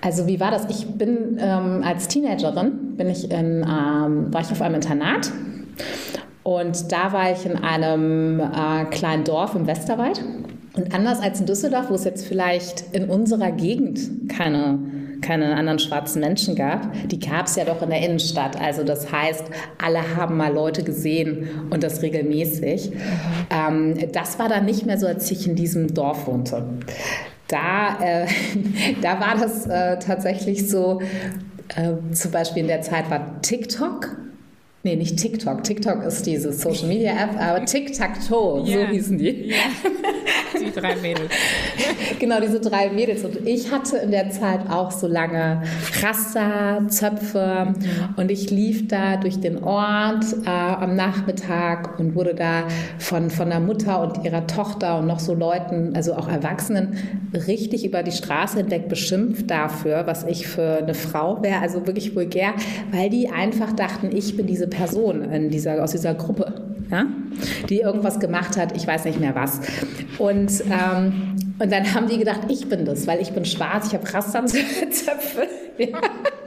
Also 0.00 0.26
wie 0.26 0.40
war 0.40 0.50
das? 0.50 0.68
Ich 0.68 0.86
bin 0.86 1.38
ähm, 1.40 1.82
als 1.84 2.08
Teenagerin 2.08 2.96
bin 2.96 3.08
ich 3.08 3.30
in, 3.30 3.62
ähm, 3.62 4.34
war 4.34 4.40
ich 4.40 4.50
auf 4.50 4.60
einem 4.60 4.74
Internat 4.74 5.30
und 6.42 6.90
da 6.90 7.12
war 7.12 7.30
ich 7.30 7.46
in 7.46 7.56
einem 7.56 8.40
äh, 8.40 8.84
kleinen 8.86 9.22
Dorf 9.22 9.54
im 9.54 9.68
Westerwald. 9.68 10.20
Und 10.74 10.94
anders 10.94 11.20
als 11.20 11.38
in 11.38 11.46
Düsseldorf, 11.46 11.90
wo 11.90 11.94
es 11.94 12.04
jetzt 12.04 12.26
vielleicht 12.26 12.92
in 12.92 13.08
unserer 13.08 13.52
Gegend 13.52 14.28
keine 14.28 14.78
keine 15.22 15.54
anderen 15.56 15.78
schwarzen 15.78 16.20
Menschen 16.20 16.54
gab, 16.54 16.92
die 17.06 17.18
gab 17.18 17.46
es 17.46 17.56
ja 17.56 17.64
doch 17.64 17.80
in 17.82 17.90
der 17.90 18.00
Innenstadt. 18.00 18.60
Also 18.60 18.84
das 18.84 19.10
heißt, 19.10 19.44
alle 19.82 20.16
haben 20.16 20.36
mal 20.36 20.52
Leute 20.52 20.82
gesehen 20.82 21.68
und 21.70 21.82
das 21.82 22.02
regelmäßig. 22.02 22.92
Ähm, 23.50 23.94
das 24.12 24.38
war 24.38 24.48
dann 24.48 24.64
nicht 24.64 24.84
mehr 24.84 24.98
so, 24.98 25.06
als 25.06 25.30
ich 25.30 25.46
in 25.46 25.56
diesem 25.56 25.94
Dorf 25.94 26.26
wohnte. 26.26 26.64
Da, 27.48 27.98
äh, 28.00 28.26
da 29.02 29.20
war 29.20 29.36
das 29.40 29.66
äh, 29.66 29.98
tatsächlich 29.98 30.68
so, 30.68 31.00
äh, 31.76 32.12
zum 32.12 32.30
Beispiel 32.30 32.62
in 32.62 32.68
der 32.68 32.82
Zeit 32.82 33.10
war 33.10 33.40
TikTok 33.42 34.16
Nee, 34.84 34.96
nicht 34.96 35.16
TikTok. 35.16 35.62
TikTok 35.62 36.02
ist 36.02 36.26
diese 36.26 36.52
Social 36.52 36.88
Media 36.88 37.12
App, 37.12 37.40
aber 37.40 37.64
Tic-Tac-Toe, 37.64 38.66
yeah. 38.66 38.86
so 38.86 38.92
hießen 38.92 39.18
die. 39.18 39.50
Yeah. 39.50 39.56
Die 40.60 40.70
drei 40.70 40.96
Mädels. 40.96 41.30
genau, 42.18 42.40
diese 42.40 42.60
drei 42.60 42.90
Mädels. 42.90 43.24
Und 43.24 43.46
ich 43.46 43.70
hatte 43.70 43.98
in 43.98 44.10
der 44.10 44.30
Zeit 44.30 44.70
auch 44.70 44.90
so 44.90 45.06
lange 45.06 45.62
Raster, 46.02 46.82
Zöpfe 46.88 47.74
mhm. 47.76 48.14
und 48.16 48.30
ich 48.30 48.50
lief 48.50 48.88
da 48.88 49.16
durch 49.16 49.40
den 49.40 49.62
Ort 49.62 50.24
äh, 50.44 50.48
am 50.48 50.94
Nachmittag 50.94 51.98
und 51.98 52.14
wurde 52.14 52.34
da 52.34 52.64
von, 52.98 53.30
von 53.30 53.50
der 53.50 53.60
Mutter 53.60 54.00
und 54.02 54.24
ihrer 54.24 54.46
Tochter 54.46 54.98
und 54.98 55.06
noch 55.06 55.20
so 55.20 55.34
Leuten, 55.34 55.94
also 55.94 56.14
auch 56.14 56.28
Erwachsenen, 56.28 56.96
richtig 57.46 57.84
über 57.84 58.02
die 58.02 58.12
Straße 58.12 58.58
hinweg 58.58 58.88
beschimpft 58.88 59.50
dafür, 59.50 60.06
was 60.06 60.24
ich 60.24 60.46
für 60.46 60.78
eine 60.78 60.94
Frau 60.94 61.42
wäre, 61.42 61.60
also 61.60 61.86
wirklich 61.86 62.14
vulgär, 62.14 62.54
weil 62.90 63.10
die 63.10 63.28
einfach 63.28 63.72
dachten, 63.72 64.10
ich 64.14 64.36
bin 64.36 64.46
diese 64.46 64.68
Person 64.72 65.22
in 65.22 65.50
dieser, 65.50 65.82
aus 65.82 65.92
dieser 65.92 66.14
Gruppe, 66.14 66.52
ja? 66.90 67.06
die 67.68 67.80
irgendwas 67.80 68.18
gemacht 68.18 68.56
hat, 68.56 68.76
ich 68.76 68.86
weiß 68.86 69.04
nicht 69.04 69.20
mehr 69.20 69.34
was. 69.34 69.60
Und, 70.18 70.62
ähm, 70.70 71.36
und 71.58 71.70
dann 71.70 71.94
haben 71.94 72.08
die 72.08 72.18
gedacht, 72.18 72.40
ich 72.48 72.68
bin 72.68 72.84
das, 72.84 73.06
weil 73.06 73.20
ich 73.20 73.32
bin 73.32 73.44
schwarz, 73.44 73.88
ich 73.88 73.94
habe 73.94 74.12
Rasterzöpfe. 74.12 75.48
Ja. 75.78 75.86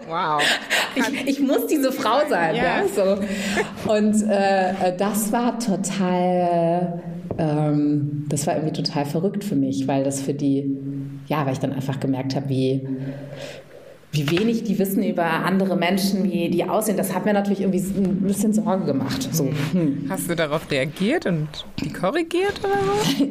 Wow. 0.08 0.42
Ich, 0.96 1.28
ich, 1.28 1.40
muss 1.40 1.66
diese 1.66 1.92
Frau 1.92 2.20
sein. 2.30 2.56
Ja 2.56 2.84
so. 2.86 3.18
Und 3.92 4.22
äh, 4.30 4.96
das 4.96 5.32
war 5.32 5.58
total, 5.58 7.02
ähm, 7.40 8.28
das 8.30 8.46
war 8.46 8.56
irgendwie 8.56 8.84
total 8.84 9.06
verrückt 9.06 9.44
für 9.44 9.56
mich, 9.56 9.88
weil 9.88 10.04
das 10.04 10.22
für 10.22 10.36
die, 10.36 10.78
ja, 11.26 11.44
weil 11.48 11.54
ich 11.54 11.60
dann 11.60 11.74
einfach 11.74 12.00
gemerkt 12.00 12.36
habe, 12.36 12.48
wie, 12.50 12.88
wie 14.16 14.30
wenig 14.32 14.64
die 14.64 14.80
wissen 14.80 15.04
über 15.04 15.26
andere 15.26 15.76
Menschen, 15.76 16.24
wie 16.24 16.50
die 16.50 16.64
aussehen, 16.64 16.98
das 16.98 17.14
hat 17.14 17.26
mir 17.26 17.34
natürlich 17.34 17.62
irgendwie 17.62 17.80
ein 17.80 18.22
bisschen 18.22 18.54
Sorge 18.54 18.86
gemacht. 18.86 19.28
So. 19.32 19.50
Hm. 19.74 20.06
Hast 20.10 20.30
du 20.30 20.36
darauf 20.36 20.72
reagiert 20.72 21.26
und 21.26 21.48
die 21.82 21.92
korrigiert 21.92 22.60
oder 22.60 22.80
so? 23.18 23.28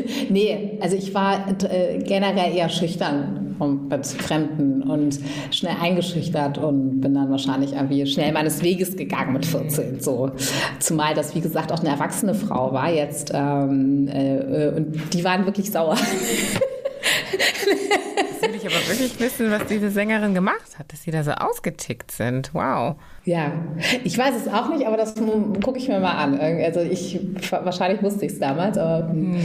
nee, 0.30 0.78
also 0.80 0.96
ich 0.96 1.12
war 1.14 1.48
äh, 1.64 1.98
generell 1.98 2.54
eher 2.54 2.68
schüchtern 2.68 3.56
mit 3.88 4.06
Fremden 4.06 4.82
und 4.82 5.18
schnell 5.50 5.76
eingeschüchtert 5.80 6.58
und 6.58 7.00
bin 7.00 7.14
dann 7.14 7.30
wahrscheinlich 7.30 7.72
irgendwie 7.72 8.06
schnell 8.06 8.32
meines 8.32 8.62
Weges 8.62 8.96
gegangen 8.96 9.32
mit 9.32 9.46
14. 9.46 10.00
So. 10.00 10.30
Zumal 10.80 11.14
das, 11.14 11.34
wie 11.34 11.40
gesagt, 11.40 11.72
auch 11.72 11.80
eine 11.80 11.90
erwachsene 11.90 12.34
Frau 12.34 12.72
war 12.72 12.90
jetzt 12.92 13.30
ähm, 13.34 14.08
äh, 14.08 14.68
und 14.76 15.14
die 15.14 15.24
waren 15.24 15.46
wirklich 15.46 15.70
sauer. 15.70 15.96
will 18.48 18.54
ich 18.54 18.66
aber 18.66 18.88
wirklich 18.88 19.18
wissen, 19.20 19.50
was 19.50 19.66
diese 19.66 19.90
Sängerin 19.90 20.34
gemacht 20.34 20.78
hat, 20.78 20.92
dass 20.92 21.02
sie 21.02 21.10
da 21.10 21.22
so 21.22 21.32
ausgetickt 21.32 22.10
sind. 22.10 22.54
Wow. 22.54 22.96
Ja, 23.24 23.52
ich 24.04 24.16
weiß 24.16 24.34
es 24.36 24.52
auch 24.52 24.68
nicht, 24.68 24.86
aber 24.86 24.96
das 24.96 25.14
gucke 25.64 25.78
ich 25.78 25.88
mir 25.88 26.00
mal 26.00 26.12
an. 26.12 26.38
Also 26.38 26.80
ich, 26.80 27.20
wahrscheinlich 27.50 28.02
wusste 28.02 28.26
ich 28.26 28.32
es 28.32 28.38
damals, 28.38 28.78
aber 28.78 29.08
hm. 29.08 29.36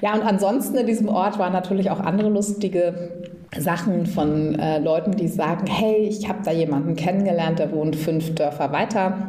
ja, 0.00 0.14
und 0.14 0.22
ansonsten 0.22 0.76
in 0.76 0.86
diesem 0.86 1.08
Ort 1.08 1.38
waren 1.38 1.52
natürlich 1.52 1.90
auch 1.90 2.00
andere 2.00 2.28
lustige 2.28 3.10
Sachen 3.56 4.06
von 4.06 4.58
äh, 4.58 4.78
Leuten, 4.78 5.12
die 5.12 5.28
sagen, 5.28 5.66
hey, 5.66 6.06
ich 6.08 6.28
habe 6.28 6.40
da 6.44 6.52
jemanden 6.52 6.96
kennengelernt, 6.96 7.58
der 7.58 7.72
wohnt 7.72 7.96
fünf 7.96 8.34
Dörfer 8.34 8.72
weiter. 8.72 9.28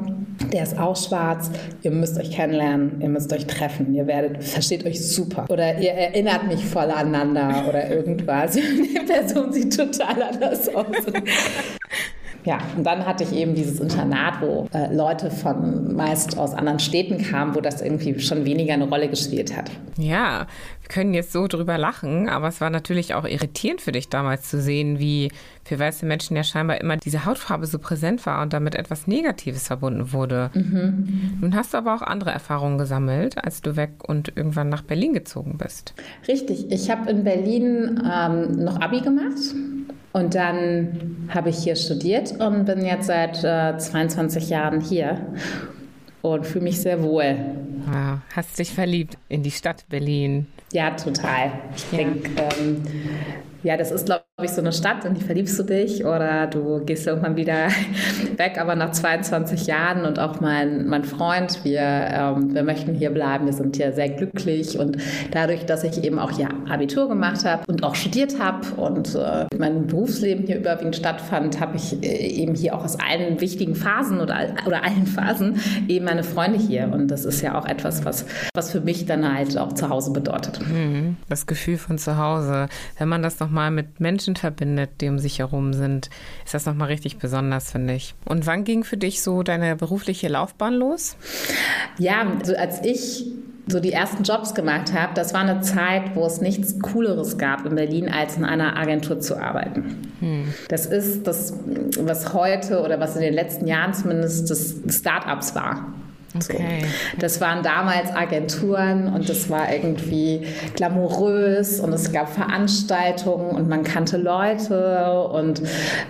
Der 0.51 0.63
ist 0.63 0.77
auch 0.77 0.95
schwarz. 0.95 1.49
Ihr 1.81 1.91
müsst 1.91 2.17
euch 2.19 2.31
kennenlernen, 2.31 3.01
ihr 3.01 3.09
müsst 3.09 3.33
euch 3.33 3.45
treffen, 3.47 3.93
ihr 3.93 4.07
werdet, 4.07 4.43
versteht 4.43 4.85
euch 4.85 5.05
super. 5.05 5.45
Oder 5.49 5.77
ihr 5.79 5.91
erinnert 5.91 6.47
mich 6.47 6.63
voll 6.63 6.91
aneinander 6.91 7.65
oder 7.67 7.89
irgendwas. 7.89 8.51
Die 8.55 8.99
Person 9.05 9.51
sieht 9.51 9.75
total 9.75 10.21
anders 10.23 10.69
aus. 10.69 10.85
Ja, 12.47 12.59
und 12.77 12.85
dann 12.85 13.05
hatte 13.05 13.25
ich 13.25 13.33
eben 13.33 13.55
dieses 13.55 13.81
Internat, 13.81 14.39
wo 14.39 14.69
äh, 14.71 14.95
Leute 14.95 15.29
von 15.29 15.93
meist 15.93 16.37
aus 16.37 16.53
anderen 16.53 16.79
Städten 16.79 17.21
kamen, 17.21 17.55
wo 17.55 17.59
das 17.59 17.81
irgendwie 17.81 18.17
schon 18.21 18.45
weniger 18.45 18.73
eine 18.73 18.87
Rolle 18.87 19.09
gespielt 19.09 19.53
hat. 19.53 19.69
Ja, 19.97 20.47
wir 20.81 20.87
können 20.87 21.13
jetzt 21.13 21.33
so 21.33 21.47
drüber 21.47 21.77
lachen, 21.77 22.29
aber 22.29 22.47
es 22.47 22.61
war 22.61 22.69
natürlich 22.69 23.15
auch 23.15 23.25
irritierend 23.25 23.81
für 23.81 23.91
dich 23.91 24.07
damals 24.07 24.49
zu 24.49 24.61
sehen, 24.61 24.97
wie 24.97 25.29
für 25.65 25.77
weiße 25.77 26.05
Menschen 26.05 26.37
ja 26.37 26.45
scheinbar 26.45 26.79
immer 26.79 26.95
diese 26.95 27.25
Hautfarbe 27.25 27.65
so 27.65 27.79
präsent 27.79 28.25
war 28.25 28.41
und 28.41 28.53
damit 28.53 28.75
etwas 28.75 29.07
Negatives 29.07 29.67
verbunden 29.67 30.13
wurde. 30.13 30.49
Mhm. 30.53 31.39
Nun 31.41 31.53
hast 31.53 31.73
du 31.73 31.77
aber 31.79 31.95
auch 31.95 32.01
andere 32.01 32.31
Erfahrungen 32.31 32.77
gesammelt, 32.77 33.43
als 33.43 33.61
du 33.61 33.75
weg 33.75 34.07
und 34.07 34.31
irgendwann 34.37 34.69
nach 34.69 34.83
Berlin 34.83 35.13
gezogen 35.13 35.57
bist. 35.57 35.95
Richtig, 36.29 36.71
ich 36.71 36.89
habe 36.89 37.11
in 37.11 37.25
Berlin 37.25 38.01
ähm, 38.09 38.63
noch 38.63 38.79
Abi 38.79 39.01
gemacht 39.01 39.35
und 40.17 40.33
dann 40.33 41.27
habe 41.29 41.49
ich 41.49 41.59
hier 41.59 41.75
studiert 41.75 42.31
und 42.39 42.65
bin 42.65 42.83
jetzt 42.83 43.05
seit 43.05 43.43
äh, 43.43 43.77
22 43.77 44.49
Jahren 44.49 44.81
hier 44.81 45.27
und 46.23 46.45
fühle 46.47 46.63
mich 46.63 46.81
sehr 46.81 47.03
wohl. 47.03 47.35
Wow. 47.85 48.19
Hast 48.35 48.57
dich 48.57 48.71
verliebt 48.73 49.15
in 49.29 49.43
die 49.43 49.51
Stadt 49.51 49.85
Berlin? 49.89 50.47
Ja, 50.73 50.91
total. 50.91 51.51
Ich 51.75 51.91
ja. 51.91 51.97
denke, 51.99 52.31
ähm, 52.59 52.83
ja, 53.63 53.75
das 53.75 53.91
ist, 53.91 54.05
glaube 54.05 54.23
ich, 54.43 54.51
so 54.51 54.61
eine 54.61 54.71
Stadt, 54.71 55.03
in 55.03 55.15
die 55.15 55.21
verliebst 55.21 55.57
du 55.57 55.63
dich 55.63 56.05
oder 56.05 56.45
du 56.47 56.85
gehst 56.85 57.07
irgendwann 57.07 57.35
wieder 57.35 57.69
weg, 58.37 58.57
aber 58.59 58.75
nach 58.75 58.91
22 58.91 59.65
Jahren 59.65 60.05
und 60.05 60.19
auch 60.19 60.39
mein, 60.39 60.87
mein 60.87 61.03
Freund, 61.03 61.63
wir, 61.63 61.81
ähm, 61.81 62.53
wir 62.53 62.63
möchten 62.63 62.93
hier 62.93 63.09
bleiben, 63.09 63.45
wir 63.45 63.53
sind 63.53 63.75
hier 63.75 63.93
sehr 63.93 64.09
glücklich. 64.09 64.77
Und 64.77 64.97
dadurch, 65.31 65.65
dass 65.65 65.83
ich 65.83 66.03
eben 66.03 66.19
auch 66.19 66.31
hier 66.31 66.49
Abitur 66.69 67.09
gemacht 67.09 67.45
habe 67.45 67.63
und 67.67 67.83
auch 67.83 67.95
studiert 67.95 68.39
habe 68.39 68.67
und 68.75 69.15
äh, 69.15 69.45
mein 69.57 69.87
Berufsleben 69.87 70.45
hier 70.45 70.57
überwiegend 70.57 70.95
stattfand, 70.95 71.59
habe 71.59 71.77
ich 71.77 72.03
äh, 72.03 72.27
eben 72.27 72.53
hier 72.53 72.75
auch 72.75 72.83
aus 72.83 72.97
allen 72.99 73.41
wichtigen 73.41 73.73
Phasen 73.73 74.19
oder, 74.19 74.49
oder 74.67 74.83
allen 74.83 75.07
Phasen 75.07 75.59
eben 75.87 76.05
meine 76.05 76.23
Freunde 76.23 76.59
hier. 76.59 76.91
Und 76.93 77.07
das 77.07 77.25
ist 77.25 77.41
ja 77.41 77.57
auch 77.57 77.65
etwas, 77.65 78.05
was, 78.05 78.25
was 78.53 78.71
für 78.71 78.81
mich 78.81 79.07
dann 79.07 79.33
halt 79.33 79.57
auch 79.57 79.73
zu 79.73 79.89
Hause 79.89 80.11
bedeutet. 80.11 80.59
Mhm. 80.61 81.17
Das 81.27 81.47
Gefühl 81.47 81.77
von 81.77 81.97
zu 81.97 82.17
Hause, 82.17 82.67
wenn 82.99 83.09
man 83.09 83.23
das 83.23 83.39
noch 83.39 83.46
nochmal 83.47 83.71
mit 83.71 83.99
Menschen 83.99 84.35
verbindet, 84.35 84.89
die 85.01 85.07
um 85.07 85.19
sich 85.19 85.39
herum 85.39 85.73
sind, 85.73 86.09
ist 86.43 86.53
das 86.53 86.65
nochmal 86.65 86.89
richtig 86.89 87.17
besonders, 87.17 87.71
finde 87.71 87.93
ich. 87.93 88.13
Und 88.25 88.45
wann 88.45 88.65
ging 88.65 88.83
für 88.83 88.97
dich 88.97 89.21
so 89.21 89.41
deine 89.41 89.75
berufliche 89.75 90.27
Laufbahn 90.27 90.73
los? 90.73 91.15
Ja, 91.97 92.27
also 92.39 92.55
als 92.55 92.83
ich 92.83 93.25
so 93.69 93.79
die 93.79 93.91
ersten 93.91 94.23
Jobs 94.23 94.53
gemacht 94.53 94.93
habe, 94.93 95.13
das 95.13 95.33
war 95.33 95.41
eine 95.41 95.61
Zeit, 95.61 96.15
wo 96.15 96.25
es 96.25 96.41
nichts 96.41 96.79
Cooleres 96.79 97.37
gab 97.37 97.65
in 97.65 97.75
Berlin, 97.75 98.09
als 98.09 98.37
in 98.37 98.45
einer 98.45 98.77
Agentur 98.77 99.19
zu 99.19 99.37
arbeiten. 99.37 100.13
Hm. 100.19 100.53
Das 100.69 100.85
ist 100.85 101.27
das, 101.27 101.53
was 101.99 102.33
heute 102.33 102.81
oder 102.81 102.99
was 102.99 103.15
in 103.15 103.21
den 103.21 103.33
letzten 103.33 103.67
Jahren 103.67 103.93
zumindest 103.93 104.49
das 104.49 104.75
Start-ups 104.89 105.55
war. 105.55 105.93
Okay. 106.35 106.81
So. 106.81 107.17
Das 107.19 107.41
waren 107.41 107.63
damals 107.63 108.13
Agenturen 108.13 109.13
und 109.13 109.29
das 109.29 109.49
war 109.49 109.71
irgendwie 109.73 110.45
glamourös 110.75 111.79
und 111.79 111.93
es 111.93 112.11
gab 112.11 112.29
Veranstaltungen 112.29 113.51
und 113.51 113.69
man 113.69 113.83
kannte 113.83 114.17
Leute 114.17 115.23
und 115.31 115.61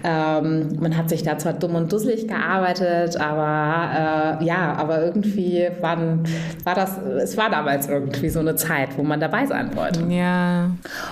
ähm, 0.03 0.77
man 0.79 0.97
hat 0.97 1.09
sich 1.09 1.23
da 1.23 1.37
zwar 1.37 1.53
dumm 1.53 1.75
und 1.75 1.91
dusselig 1.91 2.27
gearbeitet, 2.27 3.17
aber 3.19 4.39
äh, 4.41 4.45
ja, 4.45 4.73
aber 4.73 5.03
irgendwie 5.03 5.69
waren, 5.81 6.23
war 6.63 6.75
das, 6.75 6.97
es 7.21 7.37
war 7.37 7.49
damals 7.49 7.87
irgendwie 7.87 8.29
so 8.29 8.39
eine 8.39 8.55
Zeit, 8.55 8.97
wo 8.97 9.03
man 9.03 9.19
dabei 9.19 9.45
sein 9.45 9.75
wollte. 9.75 10.03
Ja. 10.09 10.71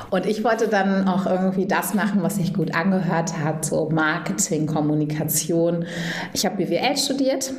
Und 0.10 0.26
ich 0.26 0.44
wollte 0.44 0.68
dann 0.68 1.08
auch 1.08 1.26
irgendwie 1.26 1.68
das 1.68 1.94
machen, 1.94 2.24
was 2.24 2.38
sich 2.38 2.54
gut 2.54 2.74
angehört 2.74 3.38
hat, 3.44 3.66
so 3.66 3.90
Marketing, 3.90 4.66
Kommunikation. 4.66 5.86
Ich 6.34 6.46
habe 6.46 6.58
BWL 6.58 6.98
studiert 6.98 7.52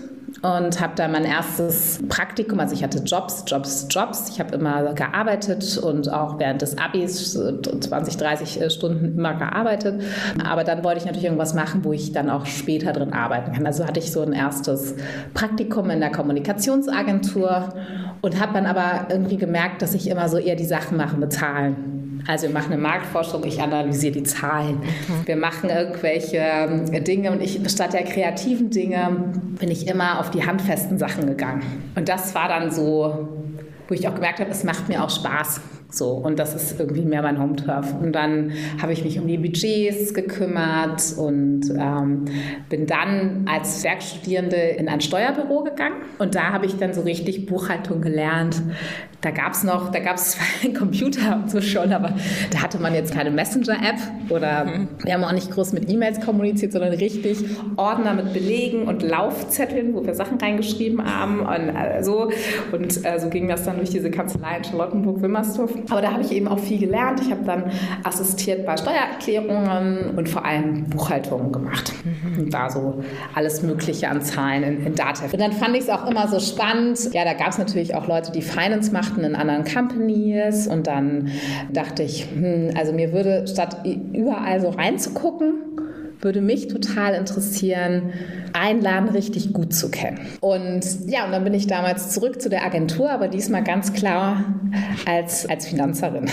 und 0.42 0.80
habe 0.80 0.92
da 0.96 1.08
mein 1.08 1.24
erstes 1.24 2.00
Praktikum, 2.08 2.60
also 2.60 2.74
ich 2.74 2.82
hatte 2.84 2.98
Jobs, 2.98 3.44
Jobs, 3.46 3.86
Jobs. 3.90 4.28
Ich 4.28 4.38
habe 4.38 4.54
immer 4.54 4.92
gearbeitet 4.92 5.78
und 5.78 6.12
auch 6.12 6.38
während 6.38 6.62
des 6.62 6.76
Abis 6.78 7.32
20, 7.32 8.16
30 8.16 8.60
äh, 8.60 8.70
Stunden 8.70 9.16
immer 9.16 9.34
gearbeitet. 9.34 10.02
Aber 10.44 10.64
dann 10.64 10.84
wollte 10.84 10.98
ich 10.98 11.04
natürlich 11.06 11.24
irgendwas 11.24 11.54
machen, 11.54 11.84
wo 11.84 11.92
ich 11.92 12.12
dann 12.12 12.30
auch 12.30 12.46
später 12.46 12.92
drin 12.92 13.12
arbeiten 13.12 13.52
kann. 13.52 13.66
Also 13.66 13.86
hatte 13.86 14.00
ich 14.00 14.12
so 14.12 14.22
ein 14.22 14.32
erstes 14.32 14.94
Praktikum 15.34 15.90
in 15.90 16.00
der 16.00 16.12
Kommunikationsagentur 16.12 17.74
und 18.20 18.40
habe 18.40 18.52
dann 18.52 18.66
aber 18.66 19.06
irgendwie 19.10 19.36
gemerkt, 19.36 19.82
dass 19.82 19.94
ich 19.94 20.08
immer 20.08 20.28
so 20.28 20.38
eher 20.38 20.56
die 20.56 20.64
Sachen 20.64 20.96
mache 20.96 21.16
mit 21.16 21.32
Zahlen. 21.32 21.95
Also 22.26 22.46
wir 22.46 22.54
machen 22.54 22.72
eine 22.72 22.82
Marktforschung, 22.82 23.44
ich 23.44 23.62
analysiere 23.62 24.12
die 24.12 24.22
Zahlen. 24.24 24.80
Mhm. 24.80 25.26
Wir 25.26 25.36
machen 25.36 25.70
irgendwelche 25.70 26.38
ähm, 26.38 27.04
Dinge 27.04 27.30
und 27.30 27.40
ich 27.40 27.60
statt 27.68 27.92
der 27.92 28.04
kreativen 28.04 28.70
Dinge 28.70 29.32
bin 29.58 29.70
ich 29.70 29.86
immer 29.86 30.20
auf 30.20 30.30
die 30.30 30.44
handfesten 30.44 30.98
Sachen 30.98 31.26
gegangen. 31.26 31.62
Und 31.94 32.08
das 32.08 32.34
war 32.34 32.48
dann 32.48 32.70
so, 32.70 33.28
wo 33.88 33.94
ich 33.94 34.08
auch 34.08 34.14
gemerkt 34.14 34.40
habe, 34.40 34.50
es 34.50 34.64
macht 34.64 34.88
mir 34.88 35.02
auch 35.02 35.10
Spaß. 35.10 35.60
So, 35.88 36.10
und 36.10 36.38
das 36.38 36.54
ist 36.54 36.80
irgendwie 36.80 37.02
mehr 37.02 37.22
mein 37.22 37.40
Home-Turf. 37.40 37.94
Und 38.00 38.12
dann 38.12 38.52
habe 38.80 38.92
ich 38.92 39.04
mich 39.04 39.18
um 39.20 39.26
die 39.26 39.38
Budgets 39.38 40.14
gekümmert 40.14 41.14
und 41.16 41.70
ähm, 41.70 42.24
bin 42.68 42.86
dann 42.86 43.46
als 43.50 43.84
Werkstudierende 43.84 44.56
in 44.56 44.88
ein 44.88 45.00
Steuerbüro 45.00 45.62
gegangen. 45.62 45.96
Und 46.18 46.34
da 46.34 46.52
habe 46.52 46.66
ich 46.66 46.76
dann 46.76 46.92
so 46.92 47.02
richtig 47.02 47.46
Buchhaltung 47.46 48.00
gelernt, 48.00 48.62
da 49.26 49.30
gab 49.32 49.54
es 49.54 49.64
noch, 49.64 49.90
da 49.90 49.98
gab 49.98 50.16
es 50.16 50.30
zwar 50.32 50.46
einen 50.62 50.74
Computer 50.74 51.36
und 51.36 51.50
so 51.50 51.60
schon, 51.60 51.92
aber 51.92 52.14
da 52.50 52.62
hatte 52.62 52.78
man 52.78 52.94
jetzt 52.94 53.12
keine 53.12 53.30
Messenger-App 53.30 54.30
oder 54.30 54.64
mhm. 54.64 54.88
wir 55.02 55.14
haben 55.14 55.24
auch 55.24 55.32
nicht 55.32 55.50
groß 55.50 55.72
mit 55.72 55.90
E-Mails 55.90 56.20
kommuniziert, 56.20 56.72
sondern 56.72 56.92
richtig 56.92 57.38
Ordner 57.76 58.14
mit 58.14 58.32
Belegen 58.32 58.86
und 58.86 59.02
Laufzetteln, 59.02 59.94
wo 59.94 60.04
wir 60.06 60.14
Sachen 60.14 60.38
reingeschrieben 60.38 61.04
haben 61.04 61.40
und 61.40 61.74
äh, 61.74 62.02
so. 62.02 62.30
Und 62.72 63.04
äh, 63.04 63.18
so 63.18 63.28
ging 63.28 63.48
das 63.48 63.64
dann 63.64 63.76
durch 63.76 63.90
diese 63.90 64.10
Kanzlei 64.10 64.58
in 64.58 64.64
Charlottenburg-Wimmersdorf. 64.64 65.75
Aber 65.90 66.00
da 66.00 66.12
habe 66.12 66.22
ich 66.22 66.32
eben 66.32 66.48
auch 66.48 66.58
viel 66.58 66.78
gelernt. 66.78 67.20
Ich 67.20 67.30
habe 67.30 67.44
dann 67.44 67.70
assistiert 68.02 68.66
bei 68.66 68.76
Steuererklärungen 68.76 70.16
und 70.16 70.28
vor 70.28 70.44
allem 70.44 70.84
Buchhaltungen 70.84 71.52
gemacht. 71.52 71.92
Mhm. 72.04 72.44
Und 72.44 72.54
da 72.54 72.70
so 72.70 73.02
alles 73.34 73.62
Mögliche 73.62 74.08
an 74.08 74.22
Zahlen 74.22 74.62
in, 74.62 74.86
in 74.86 74.94
Datev. 74.94 75.32
Und 75.32 75.40
dann 75.40 75.52
fand 75.52 75.76
ich 75.76 75.82
es 75.82 75.88
auch 75.90 76.08
immer 76.08 76.28
so 76.28 76.40
spannend. 76.40 77.12
Ja, 77.12 77.24
da 77.24 77.34
gab 77.34 77.48
es 77.48 77.58
natürlich 77.58 77.94
auch 77.94 78.06
Leute, 78.06 78.32
die 78.32 78.42
Finance 78.42 78.92
machten 78.92 79.24
in 79.24 79.34
anderen 79.34 79.64
Companies 79.64 80.66
und 80.66 80.86
dann 80.86 81.30
dachte 81.72 82.02
ich, 82.02 82.26
hm, 82.30 82.70
also 82.76 82.92
mir 82.92 83.12
würde 83.12 83.46
statt 83.46 83.78
überall 84.12 84.60
so 84.60 84.70
reinzugucken, 84.70 85.54
würde 86.20 86.40
mich 86.40 86.68
total 86.68 87.14
interessieren, 87.14 88.12
einen 88.52 88.80
Laden 88.80 89.08
richtig 89.08 89.52
gut 89.52 89.74
zu 89.74 89.90
kennen. 89.90 90.20
Und 90.40 90.84
ja, 91.06 91.26
und 91.26 91.32
dann 91.32 91.44
bin 91.44 91.54
ich 91.54 91.66
damals 91.66 92.10
zurück 92.10 92.40
zu 92.40 92.48
der 92.48 92.64
Agentur, 92.64 93.10
aber 93.10 93.28
diesmal 93.28 93.62
ganz 93.62 93.92
klar 93.92 94.44
als, 95.06 95.48
als 95.48 95.66
Finanzerin 95.66 96.26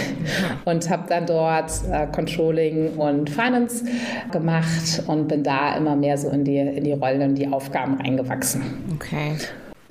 und 0.65 0.89
habe 0.89 1.03
dann 1.09 1.25
dort 1.25 1.71
äh, 1.91 2.07
Controlling 2.07 2.93
und 2.95 3.29
Finance 3.29 3.85
gemacht 4.31 5.03
und 5.07 5.27
bin 5.27 5.43
da 5.43 5.75
immer 5.75 5.95
mehr 5.95 6.17
so 6.17 6.29
in 6.29 6.43
die, 6.43 6.57
in 6.57 6.83
die 6.83 6.93
Rollen 6.93 7.21
und 7.21 7.35
die 7.35 7.47
Aufgaben 7.47 7.95
reingewachsen. 7.95 8.61
Okay. 8.95 9.35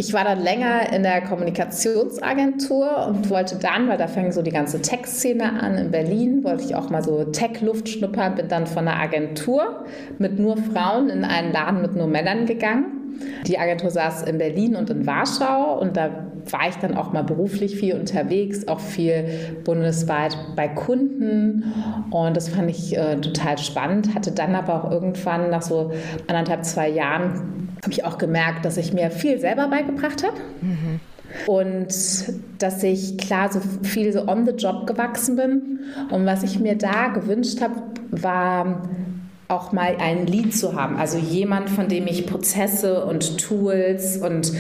Ich 0.03 0.13
war 0.13 0.25
dann 0.25 0.43
länger 0.43 0.93
in 0.93 1.05
der 1.05 1.21
Kommunikationsagentur 1.21 3.07
und 3.07 3.31
wollte 3.31 3.55
dann, 3.55 3.87
weil 3.89 3.99
da 3.99 4.09
fängt 4.09 4.35
so 4.35 4.43
die 4.43 4.51
ganze 4.51 4.83
Tech-Szene 4.83 5.63
an 5.63 5.79
in 5.79 5.93
Berlin, 5.93 6.43
wollte 6.43 6.65
ich 6.65 6.75
auch 6.75 6.91
mal 6.91 7.05
so 7.05 7.23
Tech-Luft 7.23 7.89
schnuppern, 7.89 8.35
bin 8.35 8.49
dann 8.49 8.67
von 8.67 8.87
der 8.87 8.99
Agentur 8.99 9.85
mit 10.19 10.41
nur 10.41 10.57
Frauen 10.57 11.09
in 11.09 11.25
einen 11.25 11.53
Laden 11.53 11.83
mit 11.83 11.95
nur 11.95 12.09
Männern 12.09 12.47
gegangen. 12.47 13.15
Die 13.47 13.61
Agentur 13.61 13.91
saß 13.91 14.25
in 14.25 14.39
Berlin 14.39 14.75
und 14.75 14.91
in 14.91 15.07
Warschau 15.07 15.79
und 15.79 15.97
da 15.97 16.11
war 16.51 16.69
ich 16.69 16.75
dann 16.79 16.97
auch 16.97 17.13
mal 17.13 17.23
beruflich 17.23 17.77
viel 17.77 17.95
unterwegs, 17.95 18.67
auch 18.67 18.81
viel 18.81 19.61
bundesweit 19.63 20.37
bei 20.57 20.67
Kunden 20.67 21.73
und 22.11 22.37
das 22.37 22.49
fand 22.49 22.71
ich 22.71 22.97
äh, 22.99 23.21
total 23.21 23.57
spannend. 23.59 24.17
Hatte 24.17 24.33
dann 24.33 24.57
aber 24.57 24.83
auch 24.83 24.91
irgendwann 24.91 25.51
nach 25.51 25.63
so 25.63 25.93
anderthalb, 26.27 26.65
zwei 26.65 26.89
Jahren 26.89 27.72
habe 27.83 27.93
ich 27.93 28.05
auch 28.05 28.19
gemerkt, 28.19 28.65
dass 28.65 28.77
ich 28.77 28.93
mir 28.93 29.11
viel 29.11 29.39
selber 29.39 29.69
beigebracht 29.69 30.23
habe. 30.23 30.37
Mhm. 30.61 31.01
Und 31.47 31.89
dass 32.59 32.83
ich 32.83 33.17
klar 33.17 33.51
so 33.51 33.61
viel 33.83 34.13
so 34.13 34.29
on 34.29 34.47
the 34.47 34.53
job 34.53 34.87
gewachsen 34.87 35.37
bin. 35.37 35.81
Und 36.11 36.27
was 36.27 36.43
ich 36.43 36.61
mir 36.61 36.77
da 36.77 37.09
gewünscht 37.09 37.61
habe, 37.61 37.83
war 38.11 38.89
auch 39.49 39.73
mal 39.73 39.97
ein 39.99 40.27
Lied 40.27 40.57
zu 40.57 40.75
haben. 40.75 40.97
Also 40.97 41.19
jemand, 41.19 41.69
von 41.69 41.89
dem 41.89 42.07
ich 42.07 42.27
Prozesse 42.27 43.05
und 43.05 43.39
Tools 43.39 44.17
und 44.17 44.53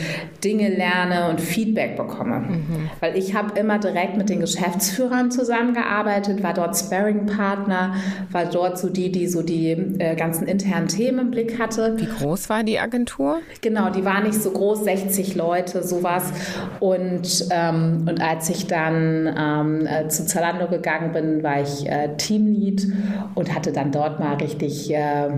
Dinge 0.44 0.68
lerne 0.68 1.30
und 1.30 1.40
Feedback 1.40 1.96
bekomme. 1.96 2.40
Mhm. 2.40 2.90
Weil 3.00 3.16
ich 3.16 3.34
habe 3.34 3.58
immer 3.58 3.78
direkt 3.78 4.16
mit 4.16 4.28
den 4.28 4.40
Geschäftsführern 4.40 5.30
zusammengearbeitet, 5.30 6.42
war 6.42 6.52
dort 6.52 6.76
Sparring-Partner, 6.76 7.94
war 8.30 8.44
dort 8.46 8.78
so 8.78 8.90
die, 8.90 9.10
die 9.10 9.28
so 9.28 9.42
die 9.42 9.70
äh, 9.70 10.14
ganzen 10.14 10.46
internen 10.46 10.88
Themen 10.88 11.18
im 11.20 11.30
Blick 11.30 11.58
hatte. 11.58 11.94
Wie 11.96 12.06
groß 12.06 12.50
war 12.50 12.62
die 12.62 12.78
Agentur? 12.78 13.38
Genau, 13.62 13.88
die 13.90 14.04
war 14.04 14.20
nicht 14.22 14.42
so 14.42 14.50
groß, 14.50 14.84
60 14.84 15.34
Leute, 15.36 15.82
sowas. 15.82 16.32
Und, 16.80 17.46
ähm, 17.50 18.06
und 18.08 18.20
als 18.20 18.50
ich 18.50 18.66
dann 18.66 19.32
ähm, 19.38 19.86
äh, 19.86 20.08
zu 20.08 20.26
Zalando 20.26 20.66
gegangen 20.66 21.12
bin, 21.12 21.42
war 21.42 21.62
ich 21.62 21.88
äh, 21.88 22.16
Teamlead 22.16 22.88
und 23.34 23.54
hatte 23.54 23.72
dann 23.72 23.90
dort 23.90 24.20
mal 24.20 24.34
richtig 24.34 24.81
ich, 24.82 24.94
äh, 24.94 25.28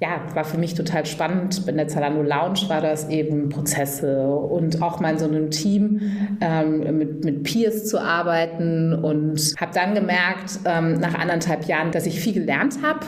ja, 0.00 0.20
war 0.34 0.44
für 0.44 0.58
mich 0.58 0.74
total 0.74 1.06
spannend. 1.06 1.66
In 1.66 1.76
der 1.76 1.88
Zalando 1.88 2.22
Lounge 2.22 2.68
war 2.68 2.80
das 2.80 3.08
eben 3.08 3.48
Prozesse 3.48 4.26
und 4.26 4.82
auch 4.82 5.00
mal 5.00 5.12
in 5.12 5.18
so 5.18 5.26
einem 5.26 5.50
Team 5.50 6.00
ähm, 6.40 6.98
mit, 6.98 7.24
mit 7.24 7.42
Peers 7.44 7.86
zu 7.86 8.00
arbeiten 8.00 8.94
und 8.94 9.54
habe 9.58 9.72
dann 9.74 9.94
gemerkt, 9.94 10.60
ähm, 10.64 10.94
nach 10.94 11.14
anderthalb 11.14 11.64
Jahren, 11.64 11.92
dass 11.92 12.06
ich 12.06 12.20
viel 12.20 12.34
gelernt 12.34 12.78
habe 12.82 13.00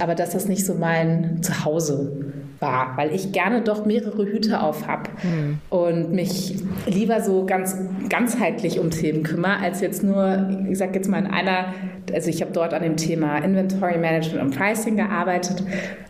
aber 0.00 0.14
dass 0.14 0.30
das 0.30 0.48
nicht 0.48 0.64
so 0.64 0.74
mein 0.74 1.42
Zuhause 1.42 2.27
war, 2.60 2.96
weil 2.96 3.14
ich 3.14 3.32
gerne 3.32 3.62
doch 3.62 3.86
mehrere 3.86 4.24
Hüte 4.24 4.60
auf 4.60 4.86
habe 4.86 5.10
mhm. 5.22 5.58
und 5.70 6.12
mich 6.12 6.56
lieber 6.86 7.20
so 7.20 7.46
ganz 7.46 7.76
ganzheitlich 8.08 8.80
um 8.80 8.90
Themen 8.90 9.22
kümmere, 9.22 9.58
als 9.60 9.80
jetzt 9.80 10.02
nur, 10.02 10.48
ich 10.68 10.78
sage 10.78 10.94
jetzt 10.94 11.08
mal 11.08 11.18
in 11.18 11.26
einer, 11.26 11.72
also 12.12 12.28
ich 12.30 12.40
habe 12.40 12.52
dort 12.52 12.74
an 12.74 12.82
dem 12.82 12.96
Thema 12.96 13.38
Inventory 13.38 13.98
Management 13.98 14.42
und 14.42 14.56
Pricing 14.56 14.96
gearbeitet, 14.96 15.62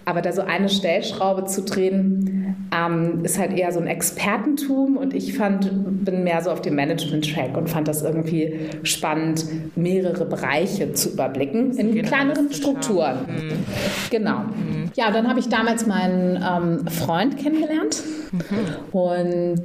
aber 0.04 0.22
da 0.22 0.32
so 0.32 0.42
eine 0.42 0.68
Stellschraube 0.68 1.44
zu 1.44 1.62
drehen, 1.62 2.37
ähm, 2.72 3.24
ist 3.24 3.38
halt 3.38 3.56
eher 3.56 3.72
so 3.72 3.80
ein 3.80 3.86
Expertentum 3.86 4.96
und 4.96 5.14
ich 5.14 5.36
fand, 5.36 6.04
bin 6.04 6.24
mehr 6.24 6.42
so 6.42 6.50
auf 6.50 6.60
dem 6.60 6.74
Management-Track 6.74 7.56
und 7.56 7.70
fand 7.70 7.88
das 7.88 8.02
irgendwie 8.02 8.68
spannend, 8.82 9.44
mehrere 9.76 10.24
Bereiche 10.24 10.92
zu 10.92 11.10
überblicken 11.10 11.76
in 11.76 12.02
kleineren 12.02 12.52
Strukturen. 12.52 13.18
Mhm. 13.26 13.64
Genau. 14.10 14.38
Mhm. 14.40 14.90
Ja, 14.94 15.10
dann 15.10 15.28
habe 15.28 15.40
ich 15.40 15.48
damals 15.48 15.86
meinen 15.86 16.36
ähm, 16.36 16.86
Freund 16.88 17.38
kennengelernt 17.38 18.02
mhm. 18.32 18.98
und 18.98 19.64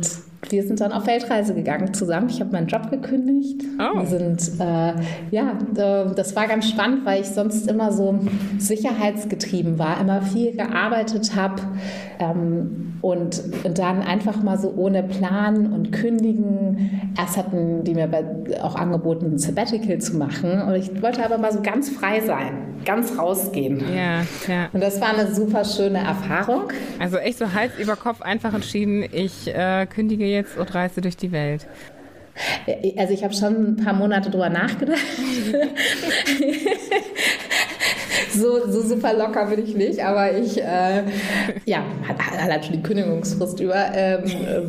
wir 0.49 0.63
sind 0.63 0.81
dann 0.81 0.91
auf 0.91 1.07
Weltreise 1.07 1.53
gegangen 1.53 1.93
zusammen. 1.93 2.29
Ich 2.29 2.39
habe 2.39 2.51
meinen 2.51 2.67
Job 2.67 2.89
gekündigt. 2.89 3.61
Oh. 3.79 3.99
Wir 3.99 4.05
sind, 4.05 4.59
äh, 4.59 4.93
ja, 5.31 5.57
äh, 5.75 6.13
das 6.15 6.35
war 6.35 6.47
ganz 6.47 6.69
spannend, 6.69 7.05
weil 7.05 7.21
ich 7.21 7.27
sonst 7.27 7.69
immer 7.69 7.91
so 7.91 8.19
sicherheitsgetrieben 8.57 9.79
war, 9.79 9.99
immer 9.99 10.21
viel 10.21 10.55
gearbeitet 10.55 11.35
habe 11.35 11.61
ähm, 12.19 12.93
und, 13.01 13.43
und 13.63 13.77
dann 13.79 14.01
einfach 14.01 14.41
mal 14.43 14.57
so 14.57 14.73
ohne 14.75 15.03
Plan 15.03 15.73
und 15.73 15.91
kündigen. 15.91 17.13
Erst 17.17 17.37
hatten 17.37 17.83
die 17.83 17.93
mir 17.93 18.09
auch 18.61 18.75
angeboten, 18.75 19.33
ein 19.33 19.37
Sabbatical 19.37 19.99
zu 19.99 20.17
machen 20.17 20.61
und 20.61 20.75
ich 20.75 21.01
wollte 21.01 21.23
aber 21.23 21.37
mal 21.37 21.51
so 21.51 21.61
ganz 21.61 21.89
frei 21.89 22.21
sein, 22.21 22.75
ganz 22.85 23.17
rausgehen. 23.17 23.83
Ja, 23.93 24.21
ja. 24.47 24.69
Und 24.71 24.81
das 24.81 25.01
war 25.01 25.09
eine 25.09 25.33
super 25.33 25.65
schöne 25.65 25.99
Erfahrung. 25.99 26.63
Also 26.99 27.17
echt 27.17 27.39
so 27.39 27.53
Hals 27.53 27.73
über 27.79 27.95
Kopf 27.95 28.21
einfach 28.21 28.53
entschieden, 28.53 29.03
ich 29.11 29.53
äh, 29.53 29.85
kündige 29.85 30.25
jetzt 30.33 30.57
und 30.57 30.73
reise 30.73 31.01
durch 31.01 31.17
die 31.17 31.31
Welt. 31.31 31.67
Also 32.97 33.13
ich 33.13 33.23
habe 33.23 33.33
schon 33.33 33.73
ein 33.73 33.75
paar 33.77 33.93
Monate 33.93 34.29
drüber 34.29 34.49
nachgedacht. 34.49 34.99
so, 38.33 38.71
so 38.71 38.81
super 38.81 39.13
locker 39.13 39.45
bin 39.45 39.63
ich 39.63 39.75
nicht, 39.75 40.03
aber 40.03 40.35
ich, 40.35 40.61
äh, 40.61 41.03
ja, 41.65 41.83
hat, 42.07 42.19
hat 42.19 42.65
schon 42.65 42.75
die 42.75 42.83
Kündigungsfrist 42.83 43.59
über. 43.59 43.75
Ähm, 43.93 44.23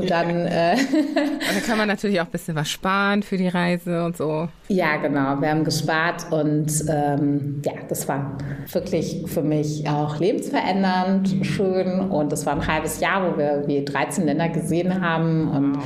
dann, 0.09 0.47
äh, 0.47 0.77
da 0.77 1.61
kann 1.67 1.79
man 1.79 1.89
natürlich 1.89 2.21
auch 2.21 2.27
ein 2.27 2.31
bisschen 2.31 2.55
was 2.55 2.71
sparen 2.71 3.23
für 3.23 3.37
die 3.37 3.49
Reise 3.49 4.05
und 4.05 4.17
so. 4.17 4.49
Ja, 4.69 4.97
genau. 4.97 5.41
Wir 5.41 5.51
haben 5.51 5.65
gespart 5.65 6.27
und 6.31 6.73
ähm, 6.89 7.63
ja, 7.65 7.73
das 7.89 8.09
war 8.09 8.39
wirklich 8.73 9.23
für 9.27 9.43
mich 9.43 9.89
auch 9.89 10.19
lebensverändernd, 10.19 11.47
schön 11.47 12.01
und 12.01 12.33
das 12.33 12.47
war 12.47 12.55
ein 12.55 12.67
halbes 12.67 13.01
Jahr, 13.01 13.31
wo 13.31 13.39
wir 13.39 13.65
wie 13.67 13.85
13 13.85 14.27
Länder 14.27 14.49
gesehen 14.49 15.01
haben 15.01 15.49
und 15.49 15.79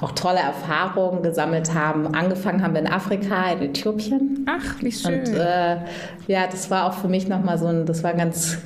auch 0.00 0.12
tolle 0.12 0.40
Erfahrungen 0.40 1.21
gesammelt 1.22 1.74
haben. 1.74 2.14
Angefangen 2.14 2.62
haben 2.62 2.74
wir 2.74 2.80
in 2.80 2.88
Afrika, 2.88 3.50
in 3.52 3.62
Äthiopien. 3.62 4.46
Ach, 4.48 4.82
wie 4.82 4.92
schön. 4.92 5.20
Und 5.20 5.34
äh, 5.34 5.76
ja, 6.26 6.46
das 6.50 6.70
war 6.70 6.86
auch 6.86 6.94
für 6.94 7.08
mich 7.08 7.28
nochmal 7.28 7.58
so 7.58 7.66
ein, 7.66 7.86
das 7.86 8.02
war 8.02 8.14
ganz 8.14 8.58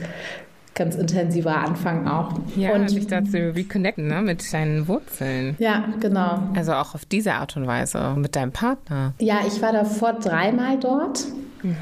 ganz 0.77 0.95
intensiver 0.95 1.57
Anfang 1.57 2.07
auch. 2.07 2.33
Ja, 2.55 2.75
und 2.75 2.89
sich 2.89 3.07
dazu 3.07 3.37
reconnecten 3.37 4.07
ne, 4.07 4.23
mit 4.23 4.53
deinen 4.53 4.87
Wurzeln. 4.87 5.57
Ja, 5.59 5.85
genau. 5.99 6.43
Also 6.55 6.75
auch 6.75 6.95
auf 6.95 7.05
diese 7.05 7.33
Art 7.33 7.57
und 7.57 7.67
Weise 7.67 8.15
mit 8.17 8.37
deinem 8.37 8.53
Partner. 8.53 9.15
Ja, 9.19 9.41
ich 9.47 9.61
war 9.62 9.73
davor 9.73 10.12
dreimal 10.12 10.79
dort, 10.79 11.25
mhm. 11.62 11.75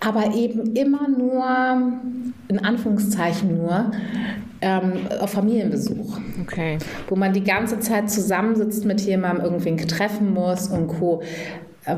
aber 0.00 0.34
eben 0.34 0.74
immer 0.74 1.08
nur, 1.08 1.44
in 2.48 2.64
Anführungszeichen 2.64 3.58
nur, 3.58 3.92
ähm, 4.60 4.92
auf 5.20 5.30
Familienbesuch. 5.30 6.18
Okay. 6.42 6.78
Wo 7.08 7.16
man 7.16 7.32
die 7.34 7.44
ganze 7.44 7.78
Zeit 7.80 8.10
zusammensitzt 8.10 8.84
mit 8.84 9.00
jemandem, 9.02 9.44
irgendwen 9.44 9.76
treffen 9.76 10.32
muss 10.32 10.68
und 10.68 10.88
Co. 10.88 11.22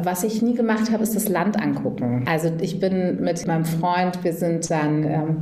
Was 0.03 0.25
ich 0.25 0.43
nie 0.43 0.55
gemacht 0.55 0.93
habe, 0.93 1.03
ist 1.03 1.17
das 1.17 1.29
Land 1.29 1.61
angucken. 1.61 2.25
Also 2.29 2.53
ich 2.61 2.79
bin 2.79 3.23
mit 3.23 3.47
meinem 3.47 3.65
Freund, 3.65 4.23
wir 4.23 4.33
sind 4.33 4.71
dann 4.71 5.05
ähm, 5.05 5.37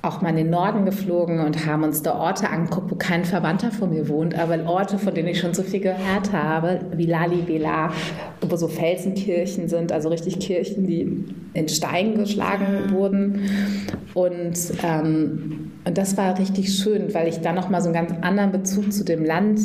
auch 0.00 0.22
mal 0.22 0.30
in 0.30 0.36
den 0.36 0.50
Norden 0.50 0.84
geflogen 0.84 1.40
und 1.40 1.66
haben 1.66 1.82
uns 1.82 2.02
da 2.02 2.14
Orte 2.14 2.48
angeguckt, 2.48 2.90
wo 2.90 2.94
kein 2.94 3.24
Verwandter 3.24 3.72
von 3.72 3.90
mir 3.90 4.08
wohnt, 4.08 4.38
aber 4.38 4.64
Orte, 4.64 4.96
von 4.96 5.12
denen 5.12 5.28
ich 5.28 5.40
schon 5.40 5.54
so 5.54 5.64
viel 5.64 5.80
gehört 5.80 6.32
habe, 6.32 6.80
wie 6.94 7.06
Lalibela, 7.06 7.90
wo 8.40 8.54
so 8.54 8.68
Felsenkirchen 8.68 9.68
sind, 9.68 9.90
also 9.90 10.08
richtig 10.08 10.38
Kirchen, 10.38 10.86
die 10.86 11.24
in 11.52 11.68
Stein 11.68 12.16
geschlagen 12.16 12.92
wurden. 12.92 13.50
Und, 14.14 14.58
ähm, 14.84 15.72
und 15.84 15.98
das 15.98 16.16
war 16.16 16.38
richtig 16.38 16.72
schön, 16.72 17.12
weil 17.12 17.26
ich 17.26 17.40
dann 17.40 17.56
nochmal 17.56 17.82
so 17.82 17.88
einen 17.88 17.94
ganz 17.94 18.12
anderen 18.20 18.52
Bezug 18.52 18.92
zu 18.92 19.04
dem 19.04 19.24
Land 19.24 19.58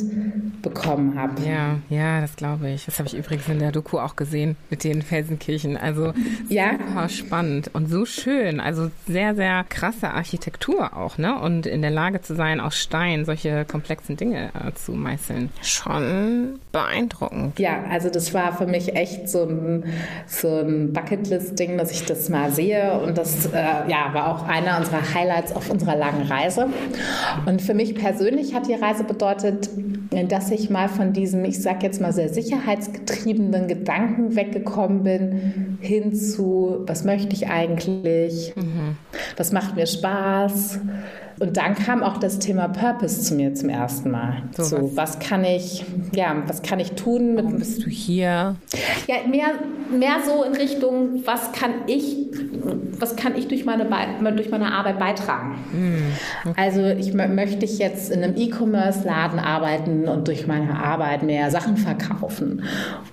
bekommen 0.64 1.20
habe. 1.20 1.34
Ja, 1.46 1.78
ja, 1.90 2.22
das 2.22 2.36
glaube 2.36 2.70
ich. 2.72 2.86
Das 2.86 2.98
habe 2.98 3.08
ich 3.08 3.14
übrigens 3.14 3.48
in 3.48 3.60
der 3.60 3.72
Doku 3.72 4.00
auch 4.00 4.16
gesehen 4.16 4.56
mit 4.72 4.84
den 4.84 5.04
Felsenkirchen. 5.04 5.78
Also 5.78 6.14
ja. 6.50 6.72
super 6.72 7.10
spannend 7.10 7.70
und 7.74 7.90
so 7.90 8.06
schön. 8.06 8.60
Also 8.60 8.90
sehr, 9.06 9.36
sehr 9.36 9.64
krasse 9.70 10.10
Architektur 10.10 10.98
auch, 10.98 11.18
ne? 11.18 11.40
Und 11.40 11.68
in 11.68 11.82
der 11.82 11.92
Lage 11.92 12.22
zu 12.22 12.34
sein, 12.36 12.60
aus 12.60 12.78
Stein 12.78 13.26
solche 13.26 13.66
komplexen 13.66 14.18
Dinge 14.18 14.50
äh, 14.54 14.74
zu 14.74 14.94
meißeln. 14.94 15.50
Schon 15.62 16.60
beeindruckend. 16.72 17.60
Ja, 17.60 17.84
also 17.92 18.10
das 18.10 18.34
war 18.34 18.54
für 18.58 18.66
mich 18.66 18.96
echt 18.96 19.30
so 19.30 19.44
ein, 19.44 19.84
so 20.26 20.62
ein 20.62 20.94
Bucketlist-Ding, 20.94 21.78
dass 21.78 21.92
ich 21.92 22.06
das 22.06 22.30
mal 22.30 22.52
sehe. 22.52 23.00
Und 23.02 23.18
das 23.18 23.48
äh, 23.48 23.52
ja, 23.52 24.14
war 24.14 24.34
auch 24.34 24.48
einer 24.48 24.78
unserer 24.78 25.14
Highlights 25.14 25.54
auf 25.54 25.70
unserer 25.70 25.98
langen 25.98 26.24
Reise. 26.24 26.68
Und 27.46 27.62
für 27.62 27.74
mich 27.74 27.96
persönlich 27.96 28.56
hat 28.56 28.68
die 28.68 28.74
Reise 28.74 29.04
bedeutet, 29.04 29.70
dass 30.30 30.53
ich 30.54 30.70
mal 30.70 30.90
von 30.90 31.14
diesem, 31.14 31.44
ich 31.46 31.62
sag 31.62 31.84
jetzt 31.84 32.02
mal 32.02 32.14
sehr 32.14 32.30
sicherheitsgetriebenen 32.30 33.68
Gedanken 33.68 34.36
weggekommen 34.36 35.04
bin, 35.04 35.78
hin 35.82 36.16
zu, 36.16 36.84
was 36.86 37.04
möchte 37.04 37.36
ich 37.36 37.48
eigentlich, 37.48 38.54
mhm. 38.56 38.98
was 39.38 39.52
macht 39.52 39.76
mir 39.76 39.88
Spaß. 39.88 40.80
Und 41.44 41.58
dann 41.58 41.76
kam 41.76 42.04
auch 42.04 42.20
das 42.20 42.40
Thema 42.40 42.70
Purpose 42.70 43.20
zu 43.20 43.36
mir 43.36 43.54
zum 43.54 43.68
ersten 43.68 44.12
Mal. 44.12 44.44
So, 44.56 44.64
so 44.64 44.92
was. 44.96 45.16
was. 45.16 45.20
kann 45.20 45.44
ich, 45.44 45.84
ja, 46.16 46.42
was 46.48 46.62
kann 46.62 46.80
ich 46.80 46.94
tun? 46.94 47.36
Mit, 47.36 47.44
Warum 47.44 47.60
bist 47.60 47.86
du 47.86 47.90
hier? 47.90 48.56
Ja, 49.08 49.16
mehr, 49.30 49.48
mehr 49.92 50.22
so 50.26 50.46
in 50.46 50.54
Richtung, 50.54 51.26
was 51.26 51.52
kann 51.52 51.72
ich 51.88 52.16
was 53.00 53.16
kann 53.16 53.36
ich 53.36 53.48
durch 53.48 53.66
meine, 53.66 53.86
durch 54.36 54.50
meine 54.50 54.72
Arbeit 54.72 55.00
beitragen? 55.00 55.56
Mhm. 55.72 56.52
Okay. 56.52 56.62
Also 56.62 56.86
ich 56.86 57.14
möchte 57.14 57.66
ich 57.66 57.78
jetzt 57.78 58.12
in 58.12 58.24
einem 58.24 58.36
E-Commerce-Laden 58.38 59.40
arbeiten 59.40 60.08
und 60.08 60.28
durch 60.28 60.48
meine 60.48 60.80
Arbeit 60.80 61.24
mehr 61.24 61.52
Sachen 61.52 61.78
verkaufen? 61.78 62.64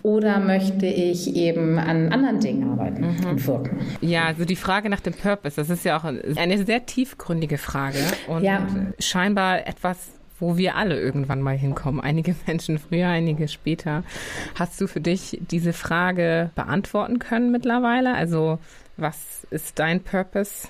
Oder 0.03 0.41
möchte 0.41 0.87
ich 0.87 1.35
eben 1.35 1.79
an 1.79 2.13
anderen 2.13 2.41
Dingen 2.41 2.71
arbeiten 2.71 3.03
mhm. 3.03 3.31
und 3.31 3.47
wirken? 3.47 3.81
Ja, 4.01 4.27
also 4.27 4.45
die 4.45 4.57
Frage 4.57 4.89
nach 4.89 5.01
dem 5.01 5.15
Purpose, 5.15 5.57
das 5.57 5.71
ist 5.71 5.85
ja 5.85 5.99
auch 5.99 6.05
eine 6.05 6.65
sehr 6.65 6.87
tiefgründige 6.87 7.59
Frage 7.59 7.99
und 8.27 8.43
ja. 8.43 8.67
scheinbar 8.99 9.67
etwas, 9.67 10.09
wo 10.39 10.57
wir 10.57 10.77
alle 10.77 10.99
irgendwann 10.99 11.43
mal 11.43 11.57
hinkommen. 11.57 12.01
Einige 12.01 12.35
Menschen 12.47 12.79
früher, 12.79 13.09
einige 13.09 13.49
später. 13.49 14.03
Hast 14.55 14.81
du 14.81 14.87
für 14.87 15.01
dich 15.01 15.39
diese 15.51 15.73
Frage 15.73 16.51
beantworten 16.55 17.19
können 17.19 17.53
mittlerweile? 17.53 18.15
Also 18.15 18.59
was 18.97 19.47
ist 19.51 19.79
dein 19.79 20.01
Purpose? 20.01 20.69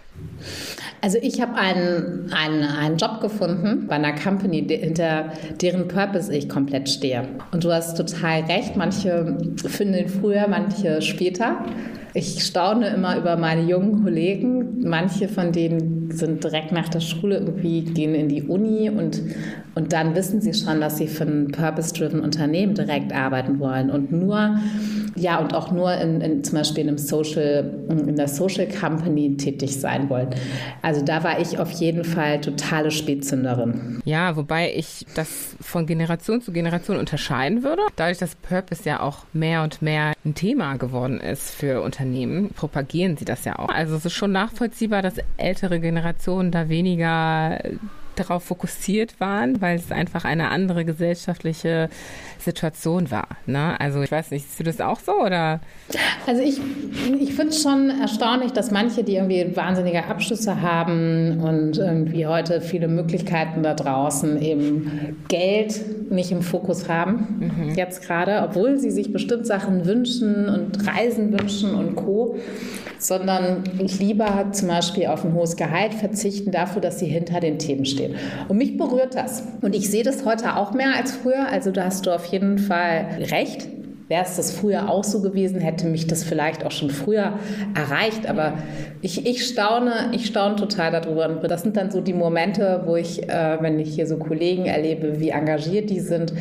Also 1.03 1.19
ich 1.23 1.41
habe 1.41 1.55
einen, 1.55 2.31
einen, 2.31 2.63
einen 2.63 2.97
Job 2.99 3.21
gefunden 3.21 3.87
bei 3.89 3.95
einer 3.95 4.15
Company, 4.15 4.67
hinter 4.69 5.33
deren 5.61 5.89
Purpose 5.89 6.35
ich 6.35 6.49
komplett 6.49 6.91
stehe. 6.91 7.27
Und 7.53 7.65
du 7.65 7.73
hast 7.73 7.97
total 7.97 8.43
recht, 8.43 8.77
manche 8.77 9.39
finden 9.67 9.95
ihn 9.95 10.09
früher, 10.09 10.47
manche 10.49 11.01
später. 11.01 11.65
Ich 12.13 12.45
staune 12.45 12.89
immer 12.89 13.17
über 13.17 13.37
meine 13.37 13.63
jungen 13.63 14.03
Kollegen. 14.03 14.81
Manche 14.89 15.29
von 15.29 15.53
denen 15.53 16.11
sind 16.11 16.43
direkt 16.43 16.73
nach 16.73 16.89
der 16.89 17.01
Schule 17.01 17.39
irgendwie, 17.39 17.83
gehen 17.83 18.15
in 18.15 18.29
die 18.29 18.43
Uni 18.43 18.91
und, 18.91 19.23
und 19.77 19.93
dann 19.93 20.17
wissen 20.17 20.41
sie 20.41 20.53
schon, 20.53 20.81
dass 20.81 20.99
sie 20.99 21.07
für 21.07 21.25
ein 21.25 21.53
purpose-driven 21.53 22.21
Unternehmen 22.21 22.75
direkt 22.75 23.13
arbeiten 23.13 23.61
wollen. 23.61 23.91
Und 23.91 24.11
nur, 24.11 24.59
ja, 25.15 25.39
und 25.39 25.55
auch 25.55 25.71
nur 25.71 25.95
in, 25.95 26.21
in 26.21 26.43
zum 26.43 26.59
Beispiel 26.59 26.83
in 26.83 26.89
einem 26.89 26.99
Social, 26.99 27.75
in 27.89 28.17
der 28.17 28.29
Social 28.29 28.67
Company 28.67 29.37
tätig 29.37 29.79
sein 29.79 30.00
wollen. 30.09 30.31
Also 30.83 31.05
da 31.05 31.23
war 31.25 31.41
ich 31.41 31.59
auf 31.59 31.71
jeden 31.71 32.05
Fall 32.05 32.41
totale 32.41 32.91
Spätzünderin. 32.91 34.01
Ja, 34.05 34.37
wobei 34.37 34.73
ich 34.75 35.07
das 35.15 35.57
von 35.61 35.87
Generation 35.87 36.41
zu 36.41 36.53
Generation 36.53 36.97
unterscheiden 36.97 37.63
würde. 37.63 37.83
Dadurch, 37.97 38.19
dass 38.19 38.35
Purpose 38.35 38.89
ja 38.89 39.01
auch 39.01 39.25
mehr 39.33 39.63
und 39.63 39.83
mehr 39.83 40.13
ein 40.25 40.35
Thema 40.35 40.77
geworden 40.77 41.21
ist 41.21 41.51
für 41.51 41.83
Unternehmen 41.83 42.21
Unternehmen 42.21 42.51
propagieren 42.51 43.17
sie 43.17 43.25
das 43.25 43.45
ja 43.45 43.59
auch. 43.59 43.69
Also 43.69 43.97
es 43.97 44.05
ist 44.05 44.15
schon 44.15 44.33
nachvollziehbar, 44.33 45.03
dass 45.03 45.15
ältere 45.37 45.81
Generationen 45.81 46.51
da 46.51 46.69
weniger 46.69 47.59
darauf 48.17 48.45
fokussiert 48.45 49.19
waren, 49.21 49.61
weil 49.61 49.77
es 49.77 49.93
einfach 49.93 50.25
eine 50.25 50.51
andere 50.51 50.85
gesellschaftliche 50.85 51.89
Situation 52.39 53.11
war. 53.11 53.29
Ne? 53.47 53.79
Also 53.81 54.03
ich 54.03 54.11
weiß 54.11 54.31
nicht, 54.31 54.47
siehst 54.47 54.61
du 54.61 54.65
das 54.65 54.81
auch 54.81 55.01
so 55.01 55.13
oder? 55.13 55.61
Also 56.27 56.43
ich, 56.43 56.61
ich 57.19 57.35
finde 57.35 57.49
es 57.49 57.63
schon 57.63 57.91
erstaunlich, 57.91 58.53
dass 58.53 58.71
manche, 58.71 59.03
die 59.03 59.17
irgendwie 59.17 59.57
wahnsinnige 59.57 60.05
Abschlüsse 60.05 60.63
haben 60.63 61.41
und 61.41 61.79
irgendwie 61.79 62.27
heute 62.27 62.61
viele 62.61 62.89
Möglichkeiten 62.89 63.63
da 63.63 63.75
draußen 63.75 64.41
eben 64.41 65.17
Geld 65.29 66.11
nicht 66.11 66.31
im 66.31 66.43
Fokus 66.43 66.89
haben, 66.89 67.53
mhm. 67.57 67.75
jetzt 67.75 68.03
gerade, 68.03 68.43
obwohl 68.43 68.79
sie 68.79 68.91
sich 68.91 69.13
bestimmt 69.13 69.47
Sachen 69.47 69.87
wünschen 69.87 70.49
und 70.49 70.87
Reisen 70.87 71.33
wünschen 71.33 71.75
und 71.75 71.97
Co 71.97 72.37
sondern 73.01 73.65
lieber 73.79 74.49
zum 74.53 74.69
Beispiel 74.69 75.07
auf 75.07 75.25
ein 75.25 75.33
hohes 75.35 75.57
Gehalt 75.57 75.95
verzichten 75.95 76.51
dafür, 76.51 76.83
dass 76.83 76.99
sie 76.99 77.07
hinter 77.07 77.41
den 77.41 77.59
Themen 77.59 77.87
stehen. 77.87 78.15
Und 78.49 78.59
mich 78.59 78.77
berührt 78.77 79.15
das. 79.15 79.43
Und 79.63 79.75
ich 79.75 79.91
sehe 79.91 80.05
das 80.05 80.25
heute 80.25 80.57
auch 80.57 80.73
mehr 80.73 80.95
als 80.97 81.13
früher. 81.13 81.49
Also 81.51 81.71
da 81.71 81.85
hast 81.85 82.07
du 82.07 82.15
auf 82.15 82.27
jeden 82.27 82.59
Fall 82.59 83.07
recht. 83.31 83.69
Wäre 84.11 84.25
es 84.25 84.35
das 84.35 84.51
früher 84.51 84.91
auch 84.91 85.05
so 85.05 85.23
gewesen, 85.23 85.61
hätte 85.61 85.87
mich 85.87 86.09
das 86.09 86.25
vielleicht 86.25 86.67
auch 86.67 86.73
schon 86.73 86.91
früher 86.91 87.35
erreicht. 87.77 88.29
Aber 88.29 88.55
ich, 89.03 89.25
ich 89.25 89.47
staune, 89.47 90.11
ich 90.11 90.27
staune 90.27 90.57
total 90.57 90.91
darüber. 90.91 91.29
Und 91.29 91.49
das 91.49 91.63
sind 91.63 91.77
dann 91.77 91.93
so 91.93 92.01
die 92.01 92.13
Momente, 92.13 92.83
wo 92.87 92.97
ich, 92.97 93.29
äh, 93.29 93.59
wenn 93.61 93.79
ich 93.79 93.95
hier 93.95 94.09
so 94.09 94.17
Kollegen 94.17 94.67
erlebe, 94.67 95.21
wie 95.21 95.29
engagiert 95.29 95.91
die 95.91 96.01
sind, 96.01 96.33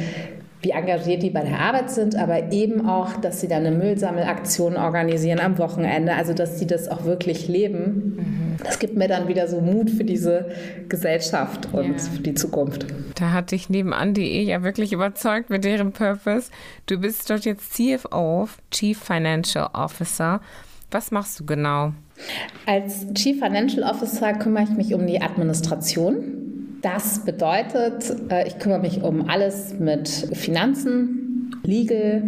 wie 0.63 0.71
engagiert 0.71 1.21
die 1.21 1.29
bei 1.29 1.41
der 1.41 1.59
Arbeit 1.59 1.91
sind, 1.91 2.15
aber 2.15 2.51
eben 2.51 2.89
auch, 2.89 3.17
dass 3.17 3.39
sie 3.39 3.47
dann 3.47 3.63
eine 3.67 3.75
Müllsammelaktion 3.75 4.75
organisieren 4.75 5.39
am 5.39 5.59
Wochenende, 5.59 6.15
also 6.15 6.33
dass 6.33 6.57
sie 6.57 6.65
das 6.65 6.89
auch 6.89 7.05
wirklich 7.05 7.47
leben. 7.47 8.17
Das 8.63 8.79
gibt 8.79 8.95
mir 8.95 9.07
dann 9.07 9.27
wieder 9.27 9.47
so 9.47 9.61
Mut 9.61 9.89
für 9.89 10.03
diese 10.03 10.51
Gesellschaft 10.87 11.69
und 11.73 11.91
ja. 11.91 11.97
für 11.97 12.21
die 12.21 12.33
Zukunft. 12.33 12.85
Da 13.15 13.31
hat 13.31 13.51
dich 13.51 13.69
nebenan.de 13.69 14.43
ja 14.43 14.63
wirklich 14.63 14.93
überzeugt 14.93 15.49
mit 15.49 15.63
deren 15.63 15.91
Purpose. 15.91 16.51
Du 16.85 16.97
bist 16.97 17.29
dort 17.29 17.45
jetzt 17.45 17.73
CFO, 17.73 18.47
Chief 18.71 18.97
Financial 18.97 19.69
Officer. 19.73 20.41
Was 20.91 21.11
machst 21.11 21.39
du 21.39 21.45
genau? 21.45 21.93
Als 22.65 23.05
Chief 23.13 23.37
Financial 23.37 23.83
Officer 23.83 24.33
kümmere 24.33 24.63
ich 24.63 24.71
mich 24.71 24.93
um 24.93 25.05
die 25.05 25.21
Administration 25.21 26.39
das 26.81 27.25
bedeutet, 27.25 28.15
äh, 28.29 28.47
ich 28.47 28.59
kümmere 28.59 28.79
mich 28.79 29.03
um 29.03 29.29
alles 29.29 29.73
mit 29.79 30.07
Finanzen, 30.07 31.28
Legal, 31.69 32.23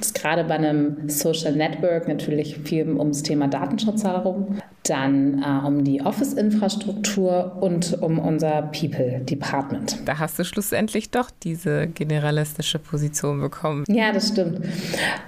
ist 0.00 0.14
gerade 0.14 0.44
bei 0.44 0.54
einem 0.54 1.08
Social 1.08 1.54
Network 1.54 2.08
natürlich 2.08 2.56
viel 2.58 2.88
ums 2.88 3.22
Thema 3.22 3.46
Datenschutz 3.46 4.02
herum, 4.02 4.58
dann 4.82 5.42
äh, 5.42 5.66
um 5.66 5.84
die 5.84 6.02
Office-Infrastruktur 6.02 7.58
und 7.60 8.02
um 8.02 8.18
unser 8.18 8.62
People-Department. 8.62 9.98
Da 10.06 10.18
hast 10.18 10.38
du 10.38 10.44
schlussendlich 10.44 11.10
doch 11.10 11.30
diese 11.42 11.86
generalistische 11.86 12.78
Position 12.78 13.40
bekommen. 13.40 13.84
Ja, 13.88 14.12
das 14.12 14.28
stimmt. 14.28 14.60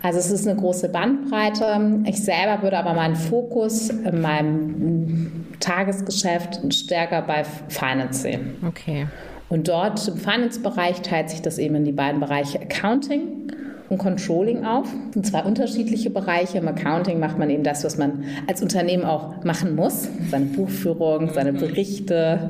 Also 0.02 0.18
es 0.18 0.30
ist 0.30 0.48
eine 0.48 0.58
große 0.58 0.88
Bandbreite. 0.88 2.02
Ich 2.06 2.22
selber 2.22 2.62
würde 2.62 2.78
aber 2.78 2.94
meinen 2.94 3.16
Fokus 3.16 3.90
in 3.90 4.20
meinem 4.20 5.46
Tagesgeschäft 5.60 6.74
stärker 6.74 7.22
bei 7.22 7.44
Finance 7.68 8.22
sehen. 8.22 8.56
Okay. 8.66 9.06
Und 9.52 9.68
dort 9.68 10.08
im 10.08 10.16
Finance-Bereich 10.16 11.02
teilt 11.02 11.28
sich 11.28 11.42
das 11.42 11.58
eben 11.58 11.74
in 11.74 11.84
die 11.84 11.92
beiden 11.92 12.20
Bereiche 12.20 12.58
Accounting 12.58 13.52
und 13.90 13.98
Controlling 13.98 14.64
auf. 14.64 14.86
Das 14.86 15.12
sind 15.12 15.26
zwei 15.26 15.42
unterschiedliche 15.42 16.08
Bereiche. 16.08 16.56
Im 16.56 16.68
Accounting 16.68 17.20
macht 17.20 17.36
man 17.36 17.50
eben 17.50 17.62
das, 17.62 17.84
was 17.84 17.98
man 17.98 18.24
als 18.46 18.62
Unternehmen 18.62 19.04
auch 19.04 19.44
machen 19.44 19.76
muss. 19.76 20.08
Seine 20.30 20.46
Buchführung, 20.46 21.34
seine 21.34 21.52
Berichte, 21.52 22.48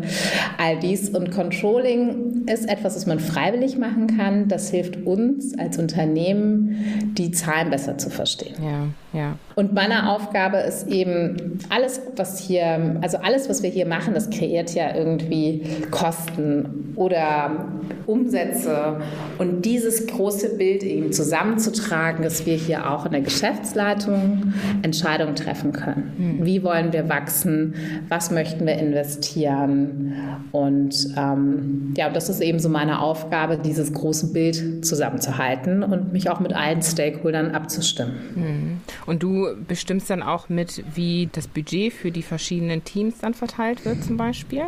all 0.59 0.79
dies. 0.79 1.09
Und 1.09 1.33
Controlling 1.33 2.47
ist 2.47 2.69
etwas, 2.69 2.95
was 2.95 3.07
man 3.07 3.19
freiwillig 3.19 3.77
machen 3.77 4.07
kann. 4.07 4.47
Das 4.47 4.71
hilft 4.71 5.05
uns 5.05 5.59
als 5.59 5.79
Unternehmen, 5.79 7.15
die 7.19 7.33
Zahlen 7.33 7.71
besser 7.71 7.99
zu 7.99 8.11
verstehen. 8.11 8.55
Ja, 8.63 8.87
ja. 9.13 9.37
Und 9.55 9.75
meine 9.75 10.11
Aufgabe 10.11 10.59
ist 10.59 10.87
eben, 10.89 11.59
alles, 11.69 12.01
was 12.17 12.39
hier, 12.39 12.97
also 13.03 13.19
alles, 13.19 13.49
was 13.49 13.63
wir 13.63 13.71
hier 13.71 13.87
machen, 13.87 14.15
das 14.15 14.31
kreiert 14.31 14.75
ja 14.75 14.95
irgendwie 14.95 15.63
Kosten 15.91 16.95
oder 16.97 17.67
Umsätze. 18.07 19.01
Und 19.39 19.65
dieses 19.65 20.07
große 20.07 20.57
Bild 20.57 20.83
eben 20.83 21.13
zusammenzutragen, 21.13 22.23
dass 22.23 22.47
wir 22.47 22.55
hier 22.55 22.91
auch 22.91 23.07
in 23.07 23.13
der 23.13 23.21
Geschäftsleitung 23.21 24.55
Entscheidungen 24.83 25.37
treffen 25.37 25.73
können. 25.73 26.13
Mhm. 26.17 26.47
Wie 26.47 26.63
wollen 26.63 26.93
wir 26.93 27.09
wachsen? 27.09 27.75
Was 28.09 28.31
möchten 28.31 28.67
wir 28.67 28.77
investieren? 28.77 30.15
Und 30.53 31.09
ähm, 31.17 31.95
ja, 31.97 32.09
das 32.09 32.29
ist 32.29 32.41
eben 32.41 32.59
so 32.59 32.69
meine 32.69 33.01
Aufgabe, 33.01 33.59
dieses 33.59 33.93
große 33.93 34.33
Bild 34.33 34.85
zusammenzuhalten 34.85 35.83
und 35.83 36.13
mich 36.13 36.31
auch 36.31 36.41
mit 36.41 36.55
allen 36.55 36.83
Stakeholdern 36.83 37.53
abzustimmen. 37.53 38.15
Mhm. 38.35 38.81
Und 39.07 39.23
du 39.23 39.49
bestimmst 39.67 40.11
dann 40.11 40.23
auch 40.23 40.49
mit, 40.49 40.85
wie 40.95 41.29
das 41.33 41.49
Budget 41.49 41.93
für 41.93 42.11
die 42.11 42.23
verschiedenen 42.23 42.85
Teams 42.85 43.19
dann 43.21 43.35
verteilt 43.35 43.85
wird 43.85 44.03
zum 44.05 44.17
Beispiel? 44.17 44.63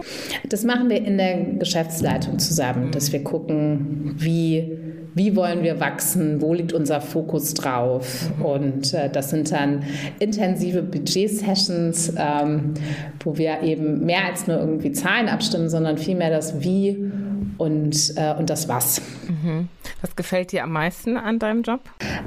Das 0.49 0.65
machen 0.65 0.89
wir 0.89 1.05
in 1.05 1.19
der 1.19 1.37
Geschäftsleitung 1.59 2.39
zusammen, 2.39 2.91
dass 2.91 3.13
wir 3.13 3.23
gucken, 3.23 4.15
wie, 4.17 4.79
wie 5.15 5.37
wollen 5.37 5.63
wir 5.63 5.81
wachsen, 5.81 6.41
wo 6.41 6.55
liegt 6.55 6.73
unser 6.73 7.01
Fokus 7.01 7.55
drauf. 7.55 8.31
Und 8.43 8.93
äh, 8.95 9.11
das 9.11 9.31
sind 9.31 9.53
dann 9.53 9.85
intensive 10.19 10.83
Budget-Sessions, 10.83 12.15
ähm, 12.17 12.75
wo 13.23 13.37
wir 13.39 13.63
eben 13.63 14.05
mehr 14.05 14.25
als 14.27 14.47
nur 14.47 14.59
irgendwie 14.59 14.93
Zahlen 14.93 15.29
abstimmen, 15.29 15.69
sondern 15.69 15.99
vielmehr 15.99 16.31
das 16.31 16.61
Wie 16.63 17.11
und, 17.59 18.15
äh, 18.17 18.35
und 18.35 18.51
das 18.51 18.69
Was. 18.69 19.01
Mhm. 19.29 19.69
Was 20.01 20.17
gefällt 20.17 20.53
dir 20.53 20.65
am 20.65 20.73
meisten 20.73 21.17
an 21.17 21.39
deinem 21.39 21.63
Job? 21.63 21.81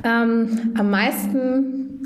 Ähm, 0.04 0.74
am 0.78 0.90
meisten 0.90 1.97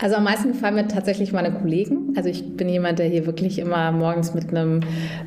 also 0.00 0.14
am 0.14 0.24
meisten 0.24 0.52
gefallen 0.52 0.76
mir 0.76 0.86
tatsächlich 0.86 1.32
meine 1.32 1.52
Kollegen. 1.52 2.12
Also 2.16 2.28
ich 2.28 2.56
bin 2.56 2.68
jemand, 2.68 3.00
der 3.00 3.06
hier 3.06 3.26
wirklich 3.26 3.58
immer 3.58 3.90
morgens 3.90 4.32
mit 4.32 4.50
einem 4.50 4.80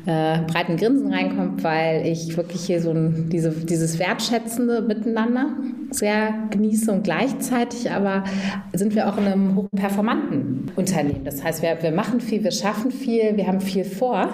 äh, 0.06 0.38
breiten 0.46 0.78
Grinsen 0.78 1.12
reinkommt, 1.12 1.62
weil 1.62 2.06
ich 2.06 2.36
wirklich 2.38 2.62
hier 2.62 2.80
so 2.80 2.90
ein, 2.90 3.28
diese, 3.28 3.50
dieses 3.50 3.98
wertschätzende 3.98 4.80
Miteinander 4.80 5.50
sehr 5.90 6.32
genieße 6.50 6.90
und 6.90 7.04
gleichzeitig 7.04 7.90
aber 7.90 8.24
sind 8.72 8.94
wir 8.94 9.08
auch 9.08 9.18
in 9.18 9.26
einem 9.26 9.56
hochperformanten 9.56 10.72
Unternehmen. 10.74 11.24
Das 11.24 11.44
heißt, 11.44 11.62
wir, 11.62 11.82
wir 11.82 11.92
machen 11.92 12.20
viel, 12.20 12.42
wir 12.42 12.52
schaffen 12.52 12.90
viel, 12.90 13.36
wir 13.36 13.46
haben 13.46 13.60
viel 13.60 13.84
vor. 13.84 14.30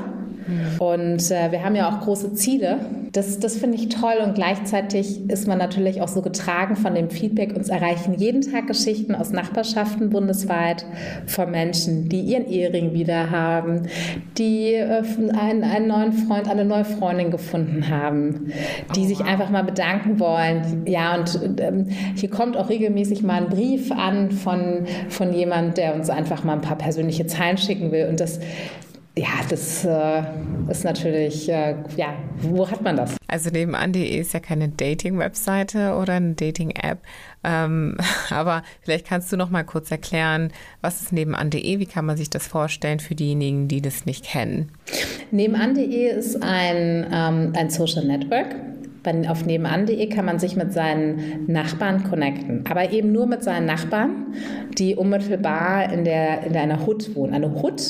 Und 0.78 1.30
äh, 1.30 1.52
wir 1.52 1.64
haben 1.64 1.74
ja 1.74 1.88
auch 1.88 2.00
große 2.00 2.34
Ziele 2.34 2.78
das, 3.12 3.38
das 3.38 3.56
finde 3.56 3.76
ich 3.76 3.88
toll 3.88 4.14
und 4.24 4.34
gleichzeitig 4.34 5.28
ist 5.30 5.46
man 5.46 5.58
natürlich 5.58 6.02
auch 6.02 6.08
so 6.08 6.20
getragen 6.22 6.76
von 6.76 6.94
dem 6.94 7.10
Feedback. 7.10 7.56
Uns 7.56 7.68
erreichen 7.68 8.14
jeden 8.14 8.42
Tag 8.42 8.66
Geschichten 8.66 9.14
aus 9.14 9.30
Nachbarschaften 9.30 10.10
bundesweit 10.10 10.84
von 11.26 11.50
Menschen, 11.50 12.08
die 12.08 12.20
ihren 12.20 12.46
Ehering 12.46 12.92
wieder 12.92 13.30
haben, 13.30 13.88
die 14.36 14.74
äh, 14.74 15.02
einen, 15.38 15.64
einen 15.64 15.88
neuen 15.88 16.12
Freund, 16.12 16.48
eine 16.48 16.64
neue 16.64 16.84
Freundin 16.84 17.30
gefunden 17.30 17.88
haben, 17.88 18.52
die 18.94 19.04
oh, 19.04 19.06
sich 19.06 19.20
einfach 19.22 19.50
mal 19.50 19.64
bedanken 19.64 20.20
wollen. 20.20 20.82
Ja, 20.86 21.16
und 21.16 21.60
ähm, 21.60 21.86
hier 22.14 22.30
kommt 22.30 22.56
auch 22.56 22.68
regelmäßig 22.68 23.22
mal 23.22 23.42
ein 23.42 23.48
Brief 23.48 23.90
an 23.90 24.30
von, 24.30 24.86
von 25.08 25.32
jemand, 25.32 25.78
der 25.78 25.94
uns 25.94 26.10
einfach 26.10 26.44
mal 26.44 26.54
ein 26.54 26.60
paar 26.60 26.78
persönliche 26.78 27.26
Zeilen 27.26 27.56
schicken 27.56 27.90
will. 27.90 28.06
Und 28.08 28.20
das 28.20 28.38
ja, 29.18 29.40
das 29.48 29.84
äh, 29.84 30.22
ist 30.70 30.84
natürlich, 30.84 31.48
äh, 31.48 31.74
ja, 31.96 32.14
wo 32.40 32.70
hat 32.70 32.82
man 32.82 32.96
das? 32.96 33.16
Also 33.26 33.50
nebenan.de 33.50 34.18
ist 34.18 34.32
ja 34.32 34.40
keine 34.40 34.68
Dating-Webseite 34.68 35.94
oder 35.94 36.14
eine 36.14 36.34
Dating-App, 36.34 36.98
ähm, 37.44 37.96
aber 38.30 38.62
vielleicht 38.80 39.06
kannst 39.06 39.32
du 39.32 39.36
noch 39.36 39.50
mal 39.50 39.64
kurz 39.64 39.90
erklären, 39.90 40.52
was 40.80 41.02
ist 41.02 41.12
nebenan.de, 41.12 41.78
wie 41.78 41.86
kann 41.86 42.06
man 42.06 42.16
sich 42.16 42.30
das 42.30 42.46
vorstellen 42.46 43.00
für 43.00 43.14
diejenigen, 43.14 43.68
die 43.68 43.82
das 43.82 44.06
nicht 44.06 44.24
kennen? 44.24 44.70
Nebenan.de 45.30 46.10
ist 46.16 46.42
ein, 46.42 47.06
ähm, 47.12 47.52
ein 47.56 47.70
Social 47.70 48.04
Network, 48.04 48.54
auf 49.28 49.44
nebenan.de 49.44 50.08
kann 50.08 50.24
man 50.24 50.38
sich 50.38 50.56
mit 50.56 50.72
seinen 50.72 51.46
Nachbarn 51.46 52.04
connecten, 52.04 52.64
aber 52.68 52.92
eben 52.92 53.12
nur 53.12 53.26
mit 53.26 53.42
seinen 53.42 53.66
Nachbarn, 53.66 54.34
die 54.78 54.94
unmittelbar 54.94 55.92
in, 55.92 56.04
der, 56.04 56.44
in 56.44 56.56
einer 56.56 56.86
Hut 56.86 57.14
wohnen. 57.14 57.34
Eine 57.34 57.52
Hut 57.62 57.82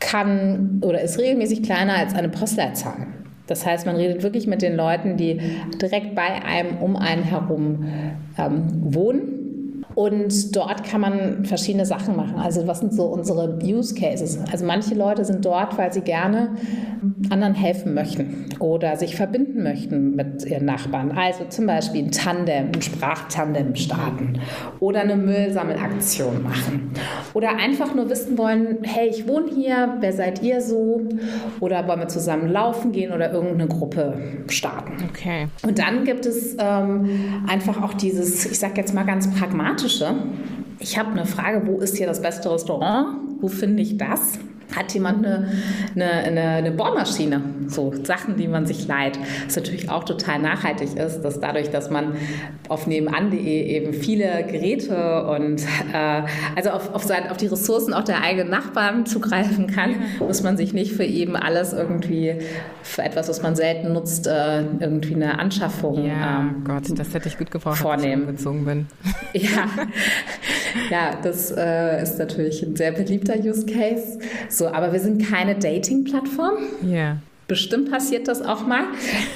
kann 0.00 0.80
oder 0.84 1.00
ist 1.00 1.18
regelmäßig 1.18 1.62
kleiner 1.62 1.94
als 1.94 2.14
eine 2.14 2.28
Postleitzahl. 2.28 3.06
Das 3.46 3.66
heißt, 3.66 3.86
man 3.86 3.96
redet 3.96 4.22
wirklich 4.22 4.46
mit 4.46 4.62
den 4.62 4.76
Leuten, 4.76 5.16
die 5.16 5.40
direkt 5.80 6.14
bei 6.14 6.42
einem, 6.44 6.78
um 6.78 6.96
einen 6.96 7.24
herum 7.24 7.84
ähm, 8.38 8.94
wohnen 8.94 9.41
und 9.94 10.54
dort 10.56 10.84
kann 10.84 11.00
man 11.00 11.44
verschiedene 11.44 11.86
Sachen 11.86 12.16
machen. 12.16 12.36
Also 12.36 12.66
was 12.66 12.80
sind 12.80 12.92
so 12.94 13.04
unsere 13.04 13.58
Use 13.62 13.94
Cases? 13.94 14.38
Also 14.50 14.64
manche 14.64 14.94
Leute 14.94 15.24
sind 15.24 15.44
dort, 15.44 15.76
weil 15.78 15.92
sie 15.92 16.00
gerne 16.00 16.50
anderen 17.30 17.54
helfen 17.54 17.94
möchten 17.94 18.46
oder 18.58 18.96
sich 18.96 19.16
verbinden 19.16 19.62
möchten 19.62 20.14
mit 20.14 20.44
ihren 20.44 20.64
Nachbarn. 20.64 21.12
Also 21.12 21.44
zum 21.48 21.66
Beispiel 21.66 22.04
ein 22.04 22.10
Tandem, 22.10 22.68
ein 22.74 22.82
Sprachtandem 22.82 23.74
starten 23.74 24.40
oder 24.80 25.00
eine 25.00 25.16
Müllsammelaktion 25.16 26.42
machen. 26.42 26.92
Oder 27.34 27.56
einfach 27.56 27.94
nur 27.94 28.08
wissen 28.10 28.38
wollen, 28.38 28.78
hey, 28.82 29.08
ich 29.08 29.26
wohne 29.26 29.50
hier, 29.54 29.96
wer 30.00 30.12
seid 30.12 30.42
ihr 30.42 30.60
so? 30.60 31.02
Oder 31.60 31.86
wollen 31.88 32.00
wir 32.00 32.08
zusammen 32.08 32.48
laufen 32.48 32.92
gehen 32.92 33.12
oder 33.12 33.32
irgendeine 33.32 33.68
Gruppe 33.68 34.14
starten. 34.48 34.92
Okay. 35.08 35.48
Und 35.62 35.78
dann 35.78 36.04
gibt 36.04 36.26
es 36.26 36.56
ähm, 36.58 37.08
einfach 37.48 37.82
auch 37.82 37.94
dieses, 37.94 38.46
ich 38.46 38.58
sage 38.58 38.74
jetzt 38.76 38.94
mal 38.94 39.04
ganz 39.04 39.32
pragmatisch, 39.34 39.81
Pragmatische. 39.82 40.14
Ich 40.78 40.96
habe 40.96 41.10
eine 41.10 41.26
Frage, 41.26 41.66
wo 41.66 41.80
ist 41.80 41.96
hier 41.96 42.06
das 42.06 42.22
beste 42.22 42.52
Restaurant? 42.52 43.40
Wo 43.40 43.48
finde 43.48 43.82
ich 43.82 43.98
das? 43.98 44.38
Hat 44.76 44.92
jemand 44.94 45.24
eine, 45.24 45.48
eine, 45.94 46.10
eine, 46.10 46.42
eine 46.42 46.70
Bohrmaschine, 46.72 47.42
so 47.68 47.92
Sachen, 48.04 48.36
die 48.36 48.48
man 48.48 48.66
sich 48.66 48.86
leiht, 48.86 49.18
was 49.46 49.56
natürlich 49.56 49.90
auch 49.90 50.04
total 50.04 50.38
nachhaltig 50.38 50.96
ist, 50.96 51.22
dass 51.22 51.40
dadurch, 51.40 51.70
dass 51.70 51.90
man 51.90 52.14
auf 52.68 52.86
nebenan.de 52.86 53.62
eben 53.62 53.92
viele 53.92 54.44
Geräte 54.44 55.24
und 55.26 55.62
äh, 55.92 56.22
also 56.56 56.70
auf, 56.70 56.94
auf, 56.94 57.04
sein, 57.04 57.30
auf 57.30 57.36
die 57.36 57.46
Ressourcen 57.46 57.94
auch 57.94 58.04
der 58.04 58.22
eigenen 58.22 58.50
Nachbarn 58.50 59.06
zugreifen 59.06 59.66
kann, 59.66 59.96
muss 60.18 60.42
man 60.42 60.56
sich 60.56 60.72
nicht 60.72 60.92
für 60.92 61.04
eben 61.04 61.36
alles 61.36 61.72
irgendwie 61.72 62.36
für 62.82 63.02
etwas, 63.02 63.28
was 63.28 63.42
man 63.42 63.56
selten 63.56 63.92
nutzt, 63.92 64.26
äh, 64.26 64.62
irgendwie 64.80 65.14
eine 65.14 65.38
Anschaffung 65.38 66.02
ja, 66.04 66.40
ähm, 66.40 66.64
Gott, 66.64 66.84
das 66.96 67.14
hätte 67.14 67.28
ich 67.28 67.38
gut 67.38 67.50
gebraucht, 67.50 67.78
vornehmen. 67.78 68.28
als 68.28 68.40
ich 68.40 68.46
umgezogen 68.46 68.64
bin. 68.64 68.86
Ja, 69.32 69.68
ja 70.90 71.10
das 71.22 71.50
äh, 71.56 72.02
ist 72.02 72.18
natürlich 72.18 72.62
ein 72.62 72.76
sehr 72.76 72.92
beliebter 72.92 73.34
Use 73.38 73.64
Case. 73.66 74.18
So 74.48 74.61
so, 74.62 74.68
aber 74.68 74.92
wir 74.92 75.00
sind 75.00 75.24
keine 75.24 75.58
Dating-Plattform. 75.58 76.54
Ja. 76.82 76.88
Yeah. 76.88 77.16
Bestimmt 77.52 77.90
passiert 77.90 78.28
das 78.28 78.40
auch 78.40 78.66
mal. 78.66 78.84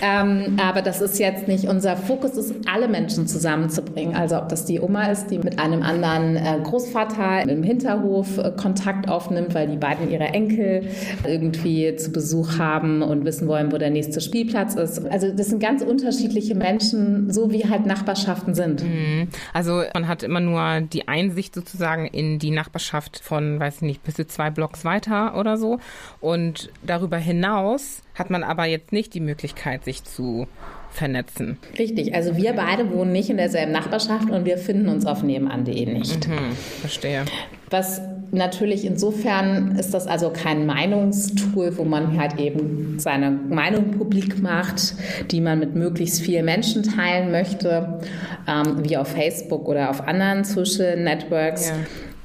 Ähm, 0.01 0.57
aber 0.59 0.81
das 0.81 1.03
ist 1.03 1.19
jetzt 1.19 1.49
nicht 1.49 1.67
unser 1.67 1.99
Fokus, 1.99 2.39
ist 2.39 2.55
alle 2.67 2.89
Menschen 2.89 3.27
zusammenzubringen. 3.27 4.17
Also 4.17 4.39
ob 4.39 4.49
das 4.49 4.65
die 4.65 4.81
Oma 4.81 5.11
ist, 5.11 5.27
die 5.27 5.39
mit 5.39 5.59
einem 5.59 5.83
anderen 5.83 6.37
äh, 6.37 6.59
Großvater 6.63 7.47
im 7.47 7.63
Hinterhof 7.63 8.39
äh, 8.39 8.53
Kontakt 8.57 9.11
aufnimmt, 9.11 9.55
weil 9.55 9.69
die 9.69 9.77
beiden 9.77 10.11
ihre 10.11 10.29
Enkel 10.29 10.89
irgendwie 11.27 11.95
zu 11.97 12.11
Besuch 12.11 12.59
haben 12.59 13.03
und 13.03 13.27
wissen 13.27 13.49
wollen, 13.49 13.71
wo 13.71 13.77
der 13.77 13.91
nächste 13.91 14.23
Spielplatz 14.23 14.77
ist. 14.77 15.05
Also 15.11 15.31
das 15.31 15.49
sind 15.49 15.61
ganz 15.61 15.83
unterschiedliche 15.83 16.55
Menschen, 16.55 17.31
so 17.31 17.53
wie 17.53 17.69
halt 17.69 17.85
Nachbarschaften 17.85 18.55
sind. 18.55 18.83
Mhm. 18.83 19.29
Also 19.53 19.83
man 19.93 20.09
hat 20.09 20.23
immer 20.23 20.41
nur 20.41 20.81
die 20.81 21.07
Einsicht 21.07 21.55
sozusagen 21.55 22.07
in 22.07 22.39
die 22.39 22.51
Nachbarschaft 22.51 23.21
von, 23.23 23.61
weiß 23.61 23.77
ich 23.77 23.83
nicht, 23.83 24.05
bis 24.05 24.15
zu 24.15 24.27
zwei 24.27 24.49
Blocks 24.49 24.87
weiter 24.87 25.39
oder 25.39 25.59
so. 25.59 25.81
Und 26.23 26.71
darüber 26.83 27.19
hinaus 27.19 28.01
hat 28.17 28.31
man 28.31 28.43
aber 28.43 28.65
jetzt 28.65 28.93
nicht 28.93 29.15
die 29.15 29.21
Möglichkeit, 29.21 29.85
sich 29.85 30.03
zu 30.03 30.47
vernetzen. 30.91 31.59
Richtig, 31.79 32.15
also 32.15 32.37
wir 32.37 32.55
beide 32.55 32.91
wohnen 32.91 33.13
nicht 33.13 33.29
in 33.29 33.37
derselben 33.37 33.73
Nachbarschaft 33.73 34.31
und 34.31 34.47
wir 34.47 34.57
finden 34.57 34.89
uns 34.89 35.05
auf 35.05 35.23
nebenan.de 35.23 35.87
nicht. 35.87 36.27
Mhm, 36.27 36.53
verstehe. 36.81 37.25
Was 37.69 38.01
natürlich 38.33 38.85
insofern 38.85 39.77
ist 39.77 39.93
das 39.93 40.07
also 40.07 40.31
kein 40.31 40.67
Meinungstool, 40.67 41.77
wo 41.77 41.85
man 41.85 42.19
halt 42.19 42.39
eben 42.39 42.99
seine 42.99 43.31
Meinung 43.31 43.91
publik 43.93 44.41
macht, 44.41 44.95
die 45.31 45.41
man 45.41 45.59
mit 45.59 45.75
möglichst 45.75 46.21
vielen 46.21 46.47
Menschen 46.47 46.83
teilen 46.83 47.31
möchte, 47.31 48.01
ähm, 48.49 48.83
wie 48.85 48.97
auf 48.97 49.09
Facebook 49.09 49.69
oder 49.69 49.91
auf 49.91 50.01
anderen 50.07 50.45
Social 50.45 50.97
Networks. 50.97 51.69
Ja 51.69 51.75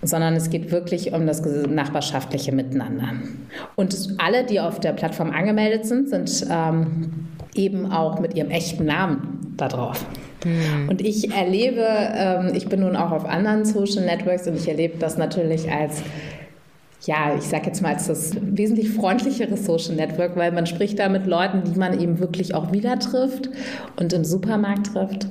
sondern 0.01 0.35
es 0.35 0.49
geht 0.49 0.71
wirklich 0.71 1.13
um 1.13 1.27
das 1.27 1.43
nachbarschaftliche 1.45 2.51
Miteinander. 2.51 3.13
Und 3.75 3.95
alle, 4.17 4.45
die 4.45 4.59
auf 4.59 4.79
der 4.79 4.93
Plattform 4.93 5.31
angemeldet 5.31 5.85
sind, 5.85 6.09
sind 6.09 6.45
ähm, 6.49 7.27
eben 7.53 7.91
auch 7.91 8.19
mit 8.19 8.35
ihrem 8.35 8.49
echten 8.49 8.85
Namen 8.85 9.53
da 9.57 9.67
drauf. 9.67 10.05
Hm. 10.43 10.89
Und 10.89 11.01
ich 11.01 11.31
erlebe, 11.31 11.85
ähm, 11.85 12.51
ich 12.53 12.67
bin 12.67 12.79
nun 12.79 12.95
auch 12.95 13.11
auf 13.11 13.25
anderen 13.25 13.65
Social 13.65 14.05
Networks 14.05 14.47
und 14.47 14.55
ich 14.55 14.67
erlebe 14.67 14.97
das 14.97 15.17
natürlich 15.17 15.71
als 15.71 16.01
ja, 17.05 17.33
ich 17.35 17.45
sage 17.45 17.65
jetzt 17.65 17.81
mal 17.81 17.95
als 17.95 18.07
das 18.07 18.35
wesentlich 18.39 18.91
freundlichere 18.91 19.57
Social 19.57 19.95
Network, 19.95 20.35
weil 20.35 20.51
man 20.51 20.67
spricht 20.67 20.99
da 20.99 21.09
mit 21.09 21.25
Leuten, 21.25 21.63
die 21.63 21.77
man 21.77 21.99
eben 21.99 22.19
wirklich 22.19 22.53
auch 22.53 22.71
wieder 22.71 22.99
trifft 22.99 23.49
und 23.95 24.13
im 24.13 24.23
Supermarkt 24.23 24.93
trifft. 24.93 25.27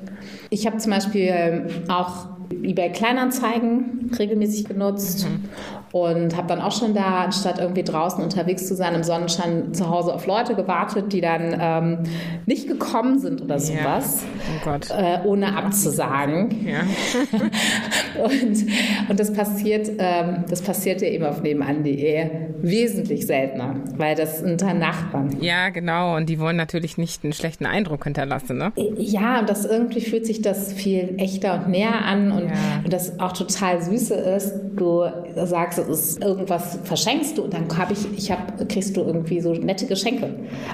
Ich 0.51 0.67
habe 0.67 0.79
zum 0.79 0.91
Beispiel 0.91 1.29
ähm, 1.29 1.67
auch 1.89 2.40
eBay 2.63 2.91
Kleinanzeigen 2.93 4.11
regelmäßig 4.19 4.67
genutzt 4.67 5.27
mhm. 5.27 5.49
und 5.93 6.37
habe 6.37 6.49
dann 6.49 6.61
auch 6.61 6.73
schon 6.73 6.95
da, 6.95 7.25
anstatt 7.25 7.59
irgendwie 7.59 7.83
draußen 7.85 8.23
unterwegs 8.23 8.67
zu 8.67 8.75
sein, 8.75 8.95
im 8.95 9.03
Sonnenschein 9.03 9.73
zu 9.73 9.89
Hause 9.89 10.15
auf 10.15 10.27
Leute 10.27 10.55
gewartet, 10.55 11.13
die 11.13 11.21
dann 11.21 11.57
ähm, 11.59 11.99
nicht 12.47 12.67
gekommen 12.67 13.19
sind 13.19 13.43
oder 13.43 13.59
sowas, 13.59 14.23
ja. 14.65 14.79
oh 14.79 14.95
äh, 14.95 15.29
ohne 15.29 15.57
abzusagen. 15.57 16.67
Ja. 16.67 16.81
und, 18.25 18.67
und 19.09 19.21
das 19.21 19.33
passiert, 19.33 19.91
ähm, 19.99 20.45
das 20.49 20.63
passiert 20.63 21.03
ja 21.03 21.09
eben 21.09 21.25
auf 21.25 21.43
nebenan.de 21.43 22.31
wesentlich 22.63 23.27
seltener, 23.27 23.77
weil 23.97 24.15
das 24.15 24.43
unter 24.43 24.75
Nachbarn. 24.75 25.37
Ja, 25.41 25.71
genau. 25.71 26.17
Und 26.17 26.29
die 26.29 26.39
wollen 26.39 26.57
natürlich 26.57 26.99
nicht 26.99 27.25
einen 27.25 27.33
schlechten 27.33 27.67
Eindruck 27.67 28.05
hinterlassen, 28.05 28.59
ne? 28.59 28.73
Ja, 28.97 29.41
und 29.41 29.49
das 29.49 29.65
irgendwie 29.65 30.01
fühlt 30.01 30.27
sich 30.27 30.43
das 30.43 30.73
viel 30.73 31.15
echter 31.19 31.55
und 31.55 31.69
näher 31.69 32.05
an 32.05 32.33
und, 32.33 32.40
ja. 32.45 32.83
und 32.85 32.93
das 32.93 33.19
auch 33.21 33.33
total 33.33 33.83
süße 33.83 34.15
ist, 34.15 34.55
du 34.77 35.05
sagst, 35.37 35.79
es 35.79 35.89
ist 35.89 36.25
irgendwas 36.25 36.79
verschenkst 36.85 37.39
du 37.39 37.43
und 37.43 37.55
dann 37.55 37.67
habe 37.77 37.93
ich, 37.93 38.07
ich 38.17 38.31
habe, 38.31 38.67
kriegst 38.67 38.97
du 38.97 39.03
irgendwie 39.03 39.41
so 39.41 39.53
nette 39.53 39.87
Geschenke. 39.87 40.27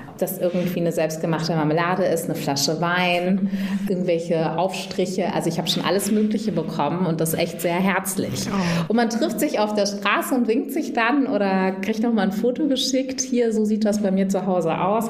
Ob 0.09 0.19
das 0.19 0.39
irgendwie 0.39 0.81
eine 0.81 0.93
selbstgemachte 0.93 1.55
Marmelade 1.55 2.05
ist, 2.05 2.25
eine 2.25 2.35
Flasche 2.35 2.81
Wein, 2.81 3.51
irgendwelche 3.89 4.59
Aufstriche. 4.59 5.33
Also 5.35 5.49
ich 5.49 5.59
habe 5.59 5.69
schon 5.69 5.85
alles 5.85 6.11
Mögliche 6.11 6.53
bekommen 6.53 7.07
und 7.07 7.21
das 7.21 7.35
echt 7.35 7.61
sehr 7.61 7.75
herzlich. 7.75 8.47
Oh. 8.49 8.85
Und 8.89 8.97
man 8.97 9.11
trifft 9.11 9.41
sich 9.41 9.59
auf 9.59 9.75
der 9.75 9.87
Straße 9.87 10.35
und 10.35 10.49
winkt 10.49 10.73
sich 10.73 10.93
dann 10.93 11.27
oder 11.27 11.73
kriegt 11.73 12.03
noch 12.03 12.13
mal 12.13 12.23
ein 12.23 12.33
Foto 12.33 12.67
geschickt. 12.69 13.21
Hier, 13.21 13.53
so 13.53 13.65
sieht 13.65 13.85
das 13.85 14.03
bei 14.03 14.11
mir 14.11 14.29
zu 14.29 14.47
Hause 14.47 14.79
aus. 14.79 15.09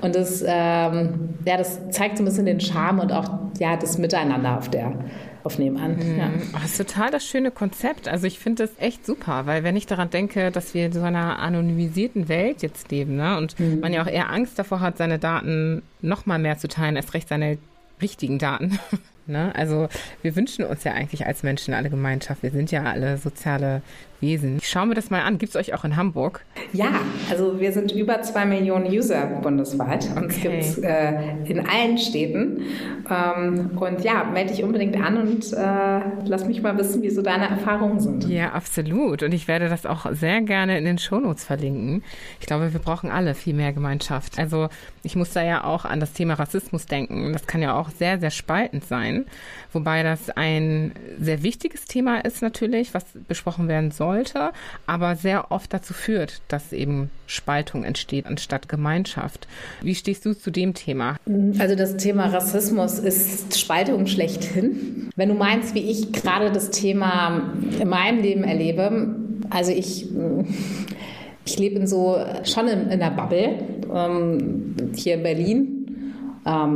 Und 0.00 0.14
das, 0.14 0.42
ähm, 0.46 1.30
ja, 1.46 1.56
das 1.56 1.78
zeigt 1.90 2.18
so 2.18 2.22
ein 2.22 2.26
bisschen 2.26 2.46
den 2.46 2.60
Charme 2.60 3.00
und 3.00 3.12
auch 3.12 3.28
ja, 3.58 3.76
das 3.76 3.98
Miteinander 3.98 4.58
auf 4.58 4.68
der 4.68 4.92
auf 5.44 5.58
nebenan. 5.58 5.96
Mhm. 5.96 6.18
Ja. 6.18 6.30
Oh, 6.52 6.58
das 6.62 6.72
ist 6.72 6.78
total 6.78 7.10
das 7.10 7.24
schöne 7.24 7.50
Konzept. 7.50 8.08
Also 8.08 8.26
ich 8.26 8.38
finde 8.38 8.64
das 8.64 8.72
echt 8.78 9.04
super, 9.06 9.46
weil 9.46 9.64
wenn 9.64 9.76
ich 9.76 9.86
daran 9.86 10.10
denke, 10.10 10.50
dass 10.50 10.74
wir 10.74 10.86
in 10.86 10.92
so 10.92 11.00
einer 11.02 11.38
anonymisierten 11.38 12.28
Welt 12.28 12.62
jetzt 12.62 12.90
leben 12.90 13.16
ne, 13.16 13.36
und 13.38 13.58
mhm. 13.58 13.80
man 13.80 13.92
ja 13.92 14.02
auch 14.02 14.06
eher 14.06 14.30
Angst 14.30 14.58
davor 14.58 14.80
hat, 14.80 14.98
seine 14.98 15.18
Daten 15.18 15.82
noch 16.00 16.26
mal 16.26 16.38
mehr 16.38 16.58
zu 16.58 16.68
teilen, 16.68 16.96
erst 16.96 17.14
recht 17.14 17.28
seine 17.28 17.58
richtigen 18.00 18.38
Daten. 18.38 18.78
ne? 19.26 19.54
Also 19.54 19.88
wir 20.22 20.36
wünschen 20.36 20.64
uns 20.64 20.84
ja 20.84 20.92
eigentlich 20.92 21.26
als 21.26 21.42
Menschen 21.42 21.74
alle 21.74 21.90
Gemeinschaft. 21.90 22.42
Wir 22.42 22.50
sind 22.50 22.70
ja 22.70 22.84
alle 22.84 23.18
soziale 23.18 23.82
Wesen. 24.22 24.58
Ich 24.58 24.68
schaue 24.68 24.86
mir 24.86 24.94
das 24.94 25.10
mal 25.10 25.20
an. 25.20 25.36
Gibt 25.36 25.50
es 25.50 25.56
euch 25.56 25.74
auch 25.74 25.84
in 25.84 25.96
Hamburg? 25.96 26.44
Ja, 26.72 26.92
also 27.28 27.60
wir 27.60 27.72
sind 27.72 27.92
über 27.92 28.22
zwei 28.22 28.46
Millionen 28.46 28.86
User 28.86 29.26
bundesweit 29.42 30.08
und 30.16 30.30
es 30.30 30.40
gibt 30.40 30.54
es 30.54 30.78
äh, 30.78 31.12
in 31.44 31.66
allen 31.66 31.98
Städten. 31.98 32.62
Ähm, 33.10 33.72
und 33.78 34.02
ja, 34.02 34.24
melde 34.24 34.52
dich 34.52 34.62
unbedingt 34.62 34.96
an 34.96 35.16
und 35.16 35.52
äh, 35.52 36.00
lass 36.24 36.46
mich 36.46 36.62
mal 36.62 36.78
wissen, 36.78 37.02
wie 37.02 37.10
so 37.10 37.20
deine 37.20 37.48
Erfahrungen 37.48 38.00
sind. 38.00 38.28
Ja, 38.28 38.52
absolut. 38.52 39.22
Und 39.22 39.34
ich 39.34 39.48
werde 39.48 39.68
das 39.68 39.84
auch 39.84 40.06
sehr 40.12 40.40
gerne 40.40 40.78
in 40.78 40.84
den 40.84 40.98
Shownotes 40.98 41.44
verlinken. 41.44 42.02
Ich 42.40 42.46
glaube, 42.46 42.72
wir 42.72 42.80
brauchen 42.80 43.10
alle 43.10 43.34
viel 43.34 43.54
mehr 43.54 43.72
Gemeinschaft. 43.72 44.38
Also 44.38 44.68
ich 45.02 45.16
muss 45.16 45.32
da 45.32 45.42
ja 45.42 45.64
auch 45.64 45.84
an 45.84 46.00
das 46.00 46.12
Thema 46.12 46.34
Rassismus 46.34 46.86
denken. 46.86 47.32
Das 47.32 47.46
kann 47.46 47.60
ja 47.60 47.76
auch 47.76 47.90
sehr, 47.90 48.20
sehr 48.20 48.30
spaltend 48.30 48.84
sein. 48.84 49.26
Wobei 49.72 50.02
das 50.02 50.30
ein 50.30 50.92
sehr 51.18 51.42
wichtiges 51.42 51.86
Thema 51.86 52.18
ist 52.18 52.42
natürlich, 52.42 52.94
was 52.94 53.04
besprochen 53.26 53.68
werden 53.68 53.90
sollte, 54.12 54.52
aber 54.86 55.16
sehr 55.16 55.50
oft 55.50 55.72
dazu 55.72 55.94
führt, 55.94 56.42
dass 56.48 56.72
eben 56.72 57.10
Spaltung 57.26 57.84
entsteht 57.84 58.26
anstatt 58.26 58.68
Gemeinschaft. 58.68 59.48
Wie 59.80 59.94
stehst 59.94 60.24
du 60.26 60.34
zu 60.34 60.50
dem 60.50 60.74
Thema? 60.74 61.16
Also 61.58 61.74
das 61.74 61.96
Thema 61.96 62.26
Rassismus 62.26 62.98
ist 62.98 63.58
Spaltung 63.58 64.06
schlechthin. 64.06 65.10
Wenn 65.16 65.28
du 65.30 65.34
meinst, 65.34 65.74
wie 65.74 65.90
ich 65.90 66.12
gerade 66.12 66.52
das 66.52 66.70
Thema 66.70 67.52
in 67.78 67.88
meinem 67.88 68.20
Leben 68.20 68.44
erlebe, 68.44 69.16
also 69.50 69.72
ich 69.72 70.08
ich 71.44 71.58
lebe 71.58 71.76
in 71.76 71.86
so 71.86 72.18
schon 72.44 72.68
in, 72.68 72.90
in 72.90 73.02
einer 73.02 73.10
Bubble 73.10 73.58
ähm, 73.92 74.74
hier 74.94 75.14
in 75.14 75.22
Berlin 75.22 75.81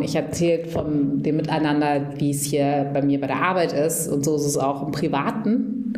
ich 0.00 0.14
erzähle 0.14 0.66
von 0.66 1.22
dem 1.22 1.36
Miteinander, 1.38 2.18
wie 2.18 2.30
es 2.30 2.44
hier 2.44 2.88
bei 2.94 3.02
mir 3.02 3.20
bei 3.20 3.26
der 3.26 3.42
Arbeit 3.42 3.72
ist 3.72 4.08
und 4.08 4.24
so 4.24 4.36
ist 4.36 4.46
es 4.46 4.56
auch 4.56 4.86
im 4.86 4.92
Privaten. 4.92 5.94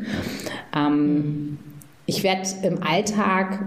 Ähm, 0.74 1.58
ich 2.06 2.22
werde 2.22 2.48
im 2.62 2.82
Alltag 2.82 3.60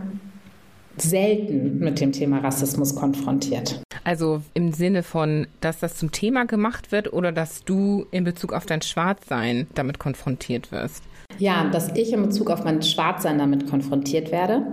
selten 0.98 1.80
mit 1.80 2.00
dem 2.00 2.12
Thema 2.12 2.40
Rassismus 2.40 2.96
konfrontiert. 2.96 3.82
Also 4.04 4.42
im 4.56 4.74
Sinne 4.74 5.04
von, 5.04 5.48
dass 5.62 5.80
das 5.80 5.96
zum 5.96 6.12
Thema 6.12 6.46
gemacht 6.46 6.92
wird 6.92 7.14
oder 7.14 7.32
dass 7.32 7.64
du 7.64 8.08
in 8.12 8.24
Bezug 8.24 8.54
auf 8.54 8.66
dein 8.66 8.82
Schwarzsein 8.82 9.68
damit 9.76 10.00
konfrontiert 10.00 10.72
wirst? 10.72 11.04
Ja, 11.38 11.70
dass 11.70 11.96
ich 11.96 12.12
in 12.12 12.24
Bezug 12.24 12.50
auf 12.50 12.64
mein 12.64 12.82
Schwarzsein 12.82 13.38
damit 13.38 13.70
konfrontiert 13.70 14.32
werde. 14.32 14.64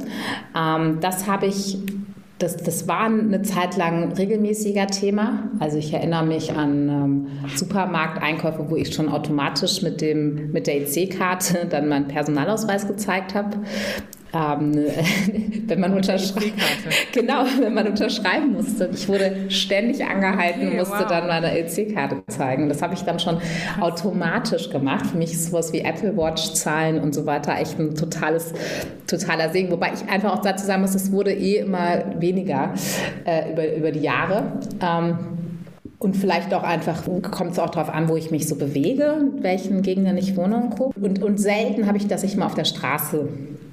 Ähm, 0.57 0.99
das 1.01 1.27
habe 1.27 1.47
ich 1.47 1.79
das, 2.39 2.57
das 2.57 2.87
war 2.87 3.07
eine 3.07 3.43
Zeit 3.43 3.77
lang 3.77 4.13
regelmäßiger 4.13 4.87
Thema. 4.87 5.51
Also 5.59 5.79
ich 5.79 5.93
erinnere 5.93 6.25
mich 6.25 6.53
an 6.53 6.89
ähm, 6.89 7.27
Supermarkteinkäufe, 7.55 8.71
wo 8.71 8.77
ich 8.77 8.95
schon 8.95 9.09
automatisch 9.09 9.83
mit, 9.83 10.01
dem, 10.01 10.53
mit 10.53 10.67
der 10.67 10.83
EC-Karte 10.83 11.67
dann 11.71 11.89
meinen 11.89 12.09
Personalausweis 12.09 12.87
gezeigt 12.87 13.35
habe 13.35 13.59
ähm, 14.33 14.75
wenn 15.67 15.81
man 15.81 15.95
unterschreiben 15.95 16.53
genau, 17.13 17.45
wenn 17.61 17.75
man 17.75 17.87
unterschreiben 17.87 18.53
musste. 18.53 18.91
Ich 18.93 19.09
wurde 19.09 19.51
ständig 19.51 20.05
angehalten, 20.05 20.69
okay, 20.69 20.77
musste 20.77 21.01
wow. 21.01 21.07
dann 21.07 21.27
meine 21.27 21.59
EC-Karte 21.59 22.23
zeigen. 22.29 22.69
Das 22.69 22.83
habe 22.83 22.95
ich 22.95 23.03
dann 23.03 23.19
schon 23.19 23.39
automatisch 23.81 24.71
gemacht. 24.71 25.07
Für 25.07 25.17
mich 25.17 25.33
ist 25.33 25.47
sowas 25.47 25.73
wie 25.73 25.81
Apple 25.81 26.17
Watch 26.17 26.53
Zahlen 26.55 27.01
und 27.01 27.15
so 27.15 27.27
weiter 27.27 27.57
echt 27.59 27.79
ein 27.79 27.95
totales, 27.95 28.53
totaler 29.07 29.51
Segen. 29.51 29.71
Wobei 29.71 29.93
ich 29.95 30.11
einfach 30.11 30.35
auch 30.35 30.43
dazu 30.43 30.67
sagen 30.67 30.83
muss, 30.83 30.95
es 30.95 31.11
wurde 31.13 31.33
eh 31.33 31.59
immer 31.59 32.05
weniger 32.19 32.75
äh, 33.25 33.53
über, 33.53 33.75
über 33.75 33.91
die 33.93 34.01
Jahre. 34.01 34.53
Ähm, 34.83 35.19
und 35.99 36.17
vielleicht 36.17 36.55
auch 36.55 36.63
einfach, 36.63 37.03
kommt 37.33 37.53
es 37.53 37.59
auch 37.59 37.71
darauf 37.71 37.93
an, 37.93 38.09
wo 38.09 38.15
ich 38.15 38.31
mich 38.31 38.47
so 38.47 38.55
bewege, 38.55 39.17
in 39.19 39.43
welchen 39.43 39.83
Gegenden 39.83 40.17
ich 40.17 40.37
wohne 40.37 40.71
und 40.95 41.21
Und, 41.23 41.41
selten 41.41 41.89
habe 41.89 41.99
ich, 41.99 42.07
dass 42.07 42.23
ich 42.23 42.37
mal 42.37 42.47
auf 42.47 42.55
der 42.55 42.65
Straße 42.65 43.29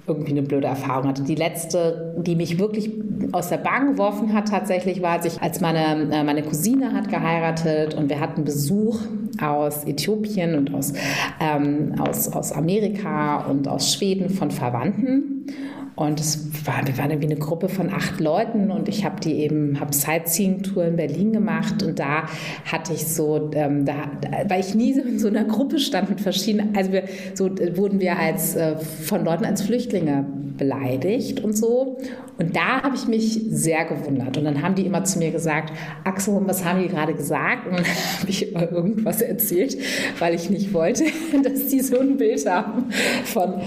irgendwie 0.08 0.32
eine 0.32 0.44
blöde 0.44 0.68
Erfahrung 0.68 1.08
hatte. 1.08 1.24
Die 1.24 1.36
letzte, 1.36 2.16
die 2.18 2.36
mich 2.36 2.60
wirklich 2.60 2.92
aus 3.32 3.50
der 3.50 3.58
Bahn 3.58 3.94
geworfen 3.94 4.34
hat, 4.34 4.50
tatsächlich 4.50 5.02
war, 5.02 5.12
als 5.12 5.26
ich, 5.26 5.42
als 5.42 5.62
meine, 5.62 6.14
äh, 6.14 6.24
meine 6.24 6.44
Cousine 6.44 6.94
hat 6.94 7.10
geheiratet 7.10 7.96
und 7.96 8.10
wir 8.10 8.20
hatten 8.20 8.44
Besuch 8.44 9.00
aus 9.42 9.84
Äthiopien 9.86 10.56
und 10.56 10.74
aus, 10.74 10.94
ähm, 11.40 11.96
aus, 12.00 12.32
aus 12.32 12.52
Amerika 12.52 13.46
und 13.46 13.68
aus 13.68 13.94
Schweden 13.94 14.30
von 14.30 14.52
Verwandten. 14.52 15.48
Und 15.96 16.20
es 16.20 16.50
war, 16.66 16.86
wir 16.86 16.98
waren 16.98 17.12
irgendwie 17.12 17.32
eine 17.32 17.40
Gruppe 17.40 17.70
von 17.70 17.90
acht 17.94 18.20
Leuten 18.20 18.70
und 18.70 18.90
ich 18.90 19.06
habe 19.06 19.22
die 19.22 19.36
eben, 19.36 19.80
habe 19.80 19.94
Sightseeing-Tour 19.94 20.86
in 20.86 20.96
Berlin 20.98 21.32
gemacht 21.32 21.82
und 21.84 22.00
da 22.00 22.28
hatte 22.66 22.92
ich 22.92 23.08
so, 23.08 23.50
ähm, 23.54 23.86
da, 23.86 24.12
weil 24.48 24.60
ich 24.60 24.76
nie 24.76 24.94
so 24.94 25.02
in 25.02 25.20
so 25.20 25.30
einer 25.30 25.46
Gruppe 25.46 25.80
stand 25.80 26.10
mit 26.10 26.20
verschiedenen, 26.20 26.76
also 26.76 26.92
wir, 26.92 27.06
so 27.34 27.50
wurden 27.78 28.02
wir 28.02 28.20
als 28.20 28.56
äh, 28.56 28.78
von 28.78 29.24
Leuten 29.24 29.46
als 29.46 29.62
Flüchtlinge 29.62 30.26
beleidigt 30.58 31.44
und 31.44 31.58
so. 31.58 31.98
Und 32.38 32.56
da 32.56 32.82
habe 32.84 32.96
ich 32.96 33.08
mich 33.08 33.40
sehr 33.50 33.86
gewundert. 33.86 34.38
Und 34.38 34.44
dann 34.44 34.62
haben 34.62 34.76
die 34.76 34.86
immer 34.86 35.06
zu 35.06 35.20
mir 35.20 35.32
gesagt, 35.32 35.72
Axel, 36.04 36.42
was 36.46 36.66
haben 36.66 36.82
die 36.82 36.90
gerade 36.90 37.14
gesagt? 37.14 37.68
Und 37.68 37.80
dann 37.80 37.86
habe 37.86 38.30
ich 38.30 38.52
immer 38.52 38.70
irgendwas 38.70 39.22
erzählt, 39.22 39.78
weil 40.20 40.36
ich 40.36 40.50
nicht 40.50 40.74
wollte, 40.74 41.06
dass 41.44 41.68
die 41.68 41.80
so 41.80 42.00
ein 42.00 42.18
Bild 42.18 42.46
haben 42.50 42.90
von, 43.24 43.62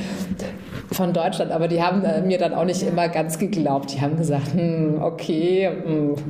von 0.93 1.13
Deutschland. 1.13 1.53
Aber 1.53 1.69
die 1.69 1.83
haben 1.83 2.05
äh, 2.05 2.21
mir 2.23 2.39
dann 2.39 2.55
auch 2.55 2.65
nicht 2.65 2.83
immer 2.83 3.09
ganz 3.09 3.39
geglaubt. 3.39 3.95
Die 3.95 4.01
haben 4.01 4.17
gesagt, 4.17 4.53
hm, 4.55 5.01
okay. 5.03 5.71
Hm. 5.85 6.15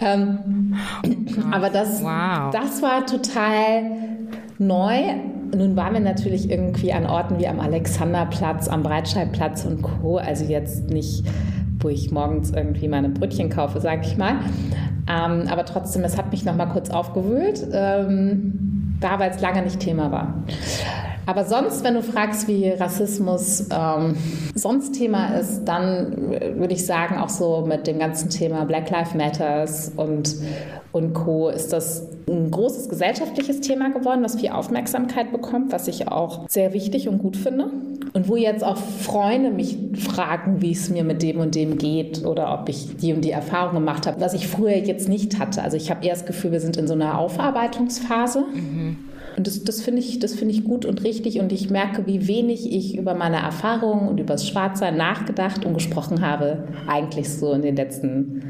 Ähm, 0.00 0.76
oh 1.04 1.40
aber 1.50 1.70
das, 1.70 2.04
wow. 2.04 2.52
das 2.52 2.80
war 2.82 3.04
total 3.04 3.82
neu 4.58 5.02
nun 5.56 5.76
waren 5.76 5.94
wir 5.94 6.00
natürlich 6.00 6.50
irgendwie 6.50 6.92
an 6.92 7.06
Orten 7.06 7.38
wie 7.38 7.48
am 7.48 7.60
Alexanderplatz, 7.60 8.68
am 8.68 8.82
Breitscheidplatz 8.82 9.64
und 9.64 9.82
Co. 9.82 10.18
Also 10.18 10.44
jetzt 10.44 10.90
nicht, 10.90 11.24
wo 11.80 11.88
ich 11.88 12.10
morgens 12.10 12.50
irgendwie 12.50 12.88
meine 12.88 13.08
Brötchen 13.08 13.48
kaufe, 13.48 13.80
sage 13.80 14.02
ich 14.04 14.16
mal. 14.16 14.36
Ähm, 15.08 15.48
aber 15.48 15.64
trotzdem, 15.64 16.04
es 16.04 16.18
hat 16.18 16.30
mich 16.30 16.44
noch 16.44 16.54
mal 16.54 16.66
kurz 16.66 16.90
aufgewühlt, 16.90 17.66
ähm, 17.72 18.96
da 19.00 19.18
weil 19.18 19.30
es 19.30 19.40
lange 19.40 19.62
nicht 19.62 19.80
Thema 19.80 20.12
war. 20.12 20.44
Aber 21.28 21.44
sonst, 21.44 21.84
wenn 21.84 21.92
du 21.92 22.02
fragst, 22.02 22.48
wie 22.48 22.70
Rassismus 22.70 23.66
ähm, 23.70 24.16
sonst 24.54 24.92
Thema 24.92 25.34
ist, 25.34 25.66
dann 25.66 26.30
würde 26.56 26.72
ich 26.72 26.86
sagen, 26.86 27.18
auch 27.18 27.28
so 27.28 27.66
mit 27.68 27.86
dem 27.86 27.98
ganzen 27.98 28.30
Thema 28.30 28.64
Black 28.64 28.88
Lives 28.88 29.12
Matters 29.12 29.92
und, 29.94 30.36
und 30.90 31.12
Co. 31.12 31.50
ist 31.50 31.74
das 31.74 32.08
ein 32.26 32.50
großes 32.50 32.88
gesellschaftliches 32.88 33.60
Thema 33.60 33.90
geworden, 33.90 34.22
was 34.22 34.40
viel 34.40 34.48
Aufmerksamkeit 34.48 35.30
bekommt, 35.30 35.70
was 35.70 35.86
ich 35.86 36.08
auch 36.08 36.48
sehr 36.48 36.72
wichtig 36.72 37.10
und 37.10 37.18
gut 37.18 37.36
finde. 37.36 37.72
Und 38.14 38.26
wo 38.26 38.36
jetzt 38.36 38.64
auch 38.64 38.78
Freunde 38.78 39.50
mich 39.50 39.76
fragen, 39.98 40.62
wie 40.62 40.72
es 40.72 40.88
mir 40.88 41.04
mit 41.04 41.20
dem 41.20 41.40
und 41.40 41.54
dem 41.54 41.76
geht 41.76 42.24
oder 42.24 42.58
ob 42.58 42.70
ich 42.70 42.96
die 42.96 43.12
und 43.12 43.22
die 43.22 43.32
Erfahrung 43.32 43.74
gemacht 43.74 44.06
habe, 44.06 44.18
was 44.22 44.32
ich 44.32 44.48
früher 44.48 44.78
jetzt 44.78 45.10
nicht 45.10 45.38
hatte. 45.38 45.62
Also 45.62 45.76
ich 45.76 45.90
habe 45.90 46.06
eher 46.06 46.14
das 46.14 46.24
Gefühl, 46.24 46.52
wir 46.52 46.60
sind 46.60 46.78
in 46.78 46.86
so 46.86 46.94
einer 46.94 47.18
Aufarbeitungsphase. 47.18 48.46
Mhm. 48.54 48.96
Und 49.38 49.46
das, 49.46 49.62
das 49.62 49.80
finde 49.80 50.00
ich, 50.00 50.18
find 50.18 50.50
ich 50.50 50.64
gut 50.64 50.84
und 50.84 51.04
richtig. 51.04 51.38
Und 51.38 51.52
ich 51.52 51.70
merke, 51.70 52.08
wie 52.08 52.26
wenig 52.26 52.72
ich 52.72 52.98
über 52.98 53.14
meine 53.14 53.36
Erfahrungen 53.36 54.08
und 54.08 54.18
über 54.18 54.34
das 54.34 54.48
Schwarzsein 54.48 54.96
nachgedacht 54.96 55.64
und 55.64 55.74
gesprochen 55.74 56.22
habe, 56.22 56.66
eigentlich 56.88 57.30
so 57.30 57.52
in 57.52 57.62
den 57.62 57.76
letzten 57.76 58.42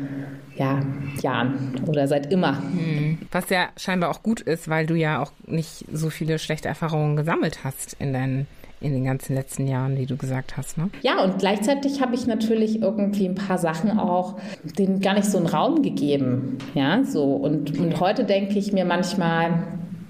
ja, 0.57 0.81
Jahren 1.21 1.75
oder 1.87 2.09
seit 2.09 2.33
immer. 2.33 2.57
Hm. 2.57 3.19
Was 3.31 3.51
ja 3.51 3.69
scheinbar 3.77 4.09
auch 4.09 4.23
gut 4.23 4.41
ist, 4.41 4.71
weil 4.71 4.87
du 4.87 4.95
ja 4.95 5.23
auch 5.23 5.31
nicht 5.47 5.85
so 5.93 6.09
viele 6.09 6.39
schlechte 6.39 6.69
Erfahrungen 6.69 7.17
gesammelt 7.17 7.65
hast 7.65 7.95
in 8.01 8.15
deinen 8.15 8.47
in 8.81 8.93
den 8.93 9.05
ganzen 9.05 9.35
letzten 9.35 9.67
Jahren, 9.67 9.97
die 9.97 10.07
du 10.07 10.17
gesagt 10.17 10.57
hast. 10.57 10.79
Ne? 10.79 10.89
Ja, 11.03 11.23
und 11.23 11.41
gleichzeitig 11.41 12.01
habe 12.01 12.15
ich 12.15 12.29
natürlich 12.29 12.81
irgendwie 12.81 13.29
ein 13.29 13.35
paar 13.35 13.59
Sachen 13.59 13.99
auch 13.99 14.39
denen 14.63 15.01
gar 15.01 15.15
nicht 15.15 15.25
so 15.25 15.37
einen 15.37 15.49
Raum 15.49 15.83
gegeben. 15.83 16.59
Ja, 16.75 17.03
so. 17.03 17.25
Und, 17.25 17.77
und 17.77 17.99
heute 17.99 18.23
denke 18.23 18.57
ich 18.57 18.73
mir 18.73 18.85
manchmal, 18.85 19.65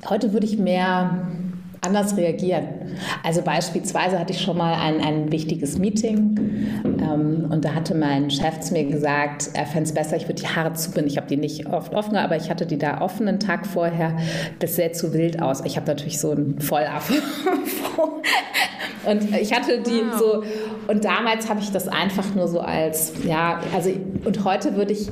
Heute 0.06 0.32
würde 0.32 0.46
ich 0.46 0.58
mehr 0.58 1.28
anders 1.80 2.16
reagieren. 2.16 2.64
Also 3.22 3.42
beispielsweise 3.42 4.18
hatte 4.18 4.32
ich 4.32 4.40
schon 4.40 4.56
mal 4.56 4.74
ein, 4.74 5.00
ein 5.00 5.32
wichtiges 5.32 5.78
Meeting 5.78 6.38
ähm, 6.84 7.46
und 7.50 7.64
da 7.64 7.74
hatte 7.74 7.94
mein 7.94 8.30
Chef 8.30 8.60
zu 8.60 8.72
mir 8.72 8.84
gesagt, 8.84 9.50
er 9.54 9.66
fände 9.66 9.84
es 9.84 9.94
besser, 9.94 10.16
ich 10.16 10.24
würde 10.24 10.42
die 10.42 10.48
Haare 10.48 10.72
zubinden. 10.74 11.10
Ich 11.10 11.16
habe 11.16 11.28
die 11.28 11.36
nicht 11.36 11.66
oft 11.66 11.94
offen, 11.94 12.16
aber 12.16 12.36
ich 12.36 12.50
hatte 12.50 12.66
die 12.66 12.78
da 12.78 13.00
offen 13.00 13.28
einen 13.28 13.40
Tag 13.40 13.66
vorher. 13.66 14.16
Das 14.58 14.76
sähe 14.76 14.92
zu 14.92 15.12
wild 15.12 15.40
aus. 15.40 15.62
Ich 15.64 15.76
habe 15.76 15.86
natürlich 15.86 16.18
so 16.18 16.32
einen 16.32 16.60
Vollaffe. 16.60 17.14
und 19.06 19.36
ich 19.40 19.52
hatte 19.52 19.80
die 19.82 20.02
wow. 20.10 20.18
so, 20.18 20.42
und 20.88 21.04
damals 21.04 21.48
habe 21.48 21.60
ich 21.60 21.70
das 21.70 21.88
einfach 21.88 22.34
nur 22.34 22.48
so 22.48 22.60
als, 22.60 23.12
ja, 23.24 23.60
also, 23.74 23.90
und 24.24 24.44
heute 24.44 24.76
würde 24.76 24.92
ich 24.92 25.08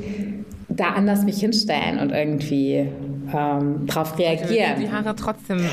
da 0.69 0.91
anders 0.91 1.25
mich 1.25 1.39
hinstellen 1.39 1.99
und 1.99 2.11
irgendwie 2.11 2.89
ähm, 3.35 3.87
darauf 3.87 4.19
reagieren. 4.19 4.81
Die 4.81 4.91
Haare 4.91 5.15
trotzdem 5.17 5.65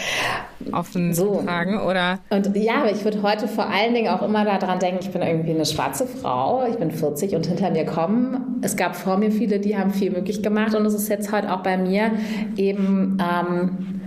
offen 0.71 1.13
so. 1.13 1.41
tragen, 1.43 1.79
oder? 1.79 2.19
Und 2.29 2.55
ja, 2.55 2.81
aber 2.81 2.91
ich 2.91 3.03
würde 3.03 3.21
heute 3.21 3.47
vor 3.47 3.67
allen 3.67 3.93
Dingen 3.93 4.09
auch 4.09 4.21
immer 4.21 4.45
daran 4.45 4.79
denken, 4.79 4.99
ich 5.01 5.11
bin 5.11 5.21
irgendwie 5.21 5.51
eine 5.51 5.65
schwarze 5.65 6.07
Frau, 6.07 6.65
ich 6.69 6.77
bin 6.77 6.91
40 6.91 7.35
und 7.35 7.45
hinter 7.47 7.71
mir 7.71 7.85
kommen. 7.85 8.59
Es 8.61 8.75
gab 8.75 8.95
vor 8.95 9.17
mir 9.17 9.31
viele, 9.31 9.59
die 9.59 9.77
haben 9.77 9.91
viel 9.91 10.11
möglich 10.11 10.41
gemacht 10.41 10.73
und 10.75 10.85
es 10.85 10.93
ist 10.93 11.09
jetzt 11.09 11.31
heute 11.31 11.53
auch 11.53 11.63
bei 11.63 11.77
mir 11.77 12.11
eben. 12.55 13.17
Ähm, 13.19 14.01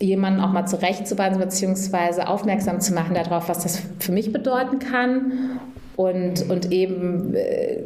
jemanden 0.00 0.40
auch 0.40 0.50
mal 0.50 0.66
zurechtzuweisen 0.66 1.38
beziehungsweise 1.38 2.26
aufmerksam 2.26 2.80
zu 2.80 2.92
machen 2.92 3.14
darauf, 3.14 3.48
was 3.48 3.62
das 3.62 3.80
für 4.00 4.10
mich 4.10 4.32
bedeuten 4.32 4.80
kann 4.80 5.60
und, 5.96 6.50
und 6.50 6.72
eben, 6.72 7.34
äh, 7.34 7.82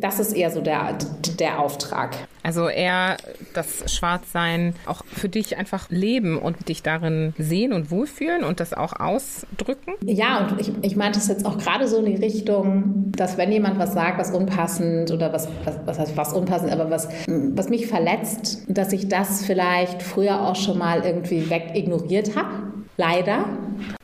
das 0.00 0.18
ist 0.20 0.32
eher 0.32 0.50
so 0.50 0.60
der, 0.60 0.96
der 1.38 1.60
Auftrag. 1.60 2.16
Also 2.48 2.70
eher 2.70 3.18
das 3.52 3.92
Schwarzsein 3.92 4.74
auch 4.86 5.04
für 5.04 5.28
dich 5.28 5.58
einfach 5.58 5.90
leben 5.90 6.38
und 6.38 6.70
dich 6.70 6.82
darin 6.82 7.34
sehen 7.36 7.74
und 7.74 7.90
wohlfühlen 7.90 8.42
und 8.42 8.58
das 8.58 8.72
auch 8.72 8.98
ausdrücken? 8.98 9.92
Ja, 10.02 10.38
und 10.38 10.58
ich, 10.58 10.72
ich 10.80 10.96
meinte 10.96 11.18
es 11.18 11.28
jetzt 11.28 11.44
auch 11.44 11.58
gerade 11.58 11.86
so 11.86 11.98
in 11.98 12.06
die 12.06 12.14
Richtung, 12.14 13.12
dass 13.12 13.36
wenn 13.36 13.52
jemand 13.52 13.78
was 13.78 13.92
sagt, 13.92 14.18
was 14.18 14.30
unpassend 14.30 15.10
oder 15.10 15.30
was, 15.30 15.46
was, 15.66 15.76
was 15.84 15.98
heißt 15.98 16.16
was 16.16 16.32
unpassend, 16.32 16.72
aber 16.72 16.88
was, 16.88 17.10
was 17.26 17.68
mich 17.68 17.86
verletzt, 17.86 18.62
dass 18.66 18.94
ich 18.94 19.08
das 19.08 19.44
vielleicht 19.44 20.02
früher 20.02 20.48
auch 20.48 20.56
schon 20.56 20.78
mal 20.78 21.04
irgendwie 21.04 21.50
weg 21.50 21.72
ignoriert 21.74 22.34
habe 22.34 22.77
leider. 22.98 23.44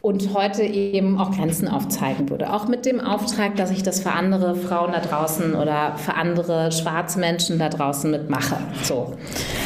Und 0.00 0.34
heute 0.34 0.62
eben 0.62 1.18
auch 1.18 1.32
Grenzen 1.32 1.66
aufzeigen 1.66 2.30
würde. 2.30 2.52
Auch 2.52 2.68
mit 2.68 2.86
dem 2.86 3.00
Auftrag, 3.00 3.56
dass 3.56 3.70
ich 3.70 3.82
das 3.82 4.00
für 4.00 4.12
andere 4.12 4.54
Frauen 4.54 4.92
da 4.92 5.00
draußen 5.00 5.54
oder 5.54 5.96
für 5.96 6.14
andere 6.14 6.70
schwarze 6.70 7.18
Menschen 7.18 7.58
da 7.58 7.68
draußen 7.68 8.10
mitmache. 8.10 8.56
So. 8.82 9.14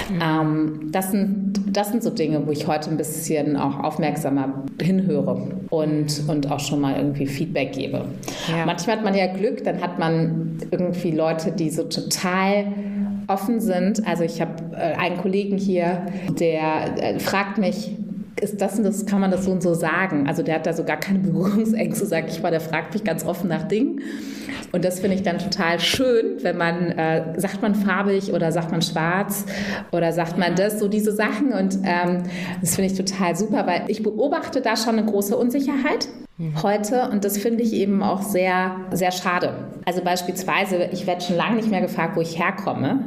Mhm. 0.09 0.21
Ähm, 0.23 0.81
das, 0.93 1.11
sind, 1.11 1.61
das 1.77 1.91
sind 1.91 2.03
so 2.03 2.11
Dinge, 2.11 2.47
wo 2.47 2.53
ich 2.53 2.67
heute 2.67 2.91
ein 2.91 2.97
bisschen 2.97 3.57
auch 3.57 3.81
aufmerksamer 3.81 4.65
hinhöre 4.81 5.49
und, 5.69 6.23
und 6.27 6.51
auch 6.51 6.61
schon 6.61 6.81
mal 6.81 6.97
irgendwie 6.97 7.27
Feedback 7.27 7.73
gebe. 7.73 8.07
Ja. 8.49 8.65
Manchmal 8.65 8.97
hat 8.97 9.05
man 9.05 9.15
ja 9.15 9.27
Glück, 9.27 9.63
dann 9.65 9.83
hat 9.83 9.99
man 9.99 10.59
irgendwie 10.71 11.11
Leute, 11.11 11.53
die 11.53 11.69
so 11.69 11.83
total 11.83 12.73
offen 13.27 13.61
sind. 13.61 14.07
Also 14.07 14.25
ich 14.25 14.41
habe 14.41 14.53
äh, 14.73 14.95
einen 14.97 15.19
Kollegen 15.19 15.59
hier, 15.59 16.07
der 16.39 16.97
äh, 16.97 17.19
fragt 17.19 17.59
mich, 17.59 17.91
ist 18.41 18.61
das 18.61 18.79
und 18.79 18.85
das, 18.85 19.07
kann 19.07 19.21
man 19.21 19.31
das 19.31 19.45
so 19.45 19.51
und 19.51 19.63
so 19.63 19.75
sagen. 19.75 20.27
Also 20.27 20.43
der 20.43 20.57
hat 20.57 20.67
da 20.67 20.73
so 20.73 20.85
gar 20.85 20.99
keine 20.99 21.19
Berührungsängste, 21.29 22.07
sag 22.07 22.29
ich 22.29 22.43
mal, 22.43 22.51
der 22.51 22.61
fragt 22.61 22.95
mich 22.95 23.05
ganz 23.05 23.25
offen 23.25 23.49
nach 23.49 23.65
Dingen. 23.65 24.01
Und 24.73 24.85
das 24.85 25.01
finde 25.01 25.17
ich 25.17 25.23
dann 25.23 25.39
total 25.39 25.81
schön, 25.81 26.43
wenn 26.43 26.57
man, 26.57 26.91
äh, 26.93 27.41
sagt 27.41 27.63
man 27.63 27.75
farbig 27.75 28.33
oder 28.33 28.53
sagt 28.53 28.71
man 28.71 28.83
schwarz 28.83 29.47
oder 29.93 30.13
sagt 30.13 30.37
man 30.37 30.55
das, 30.55 30.79
so 30.79 30.89
diese 30.89 31.13
Sachen. 31.13 31.53
Und 31.53 31.79
ähm, 31.85 32.25
das 32.61 32.77
finde 32.77 32.93
ich 32.93 32.97
total 32.97 33.35
super, 33.35 33.67
weil 33.67 33.85
ich 33.89 34.03
beobachte 34.03 34.61
da 34.61 34.77
schon 34.77 34.99
eine 34.99 35.07
große 35.07 35.37
Unsicherheit 35.37 36.09
mhm. 36.39 36.63
heute 36.63 37.11
und 37.11 37.25
das 37.25 37.37
finde 37.37 37.63
ich 37.63 37.73
eben 37.75 38.03
auch 38.03 38.23
sehr, 38.23 38.77
sehr 38.93 39.13
schade. 39.13 39.53
Also 39.85 40.03
beispielsweise, 40.03 40.89
ich 40.93 41.07
werde 41.07 41.23
schon 41.23 41.37
lange 41.37 41.57
nicht 41.57 41.71
mehr 41.71 41.81
gefragt, 41.81 42.15
wo 42.17 42.21
ich 42.21 42.39
herkomme, 42.39 43.01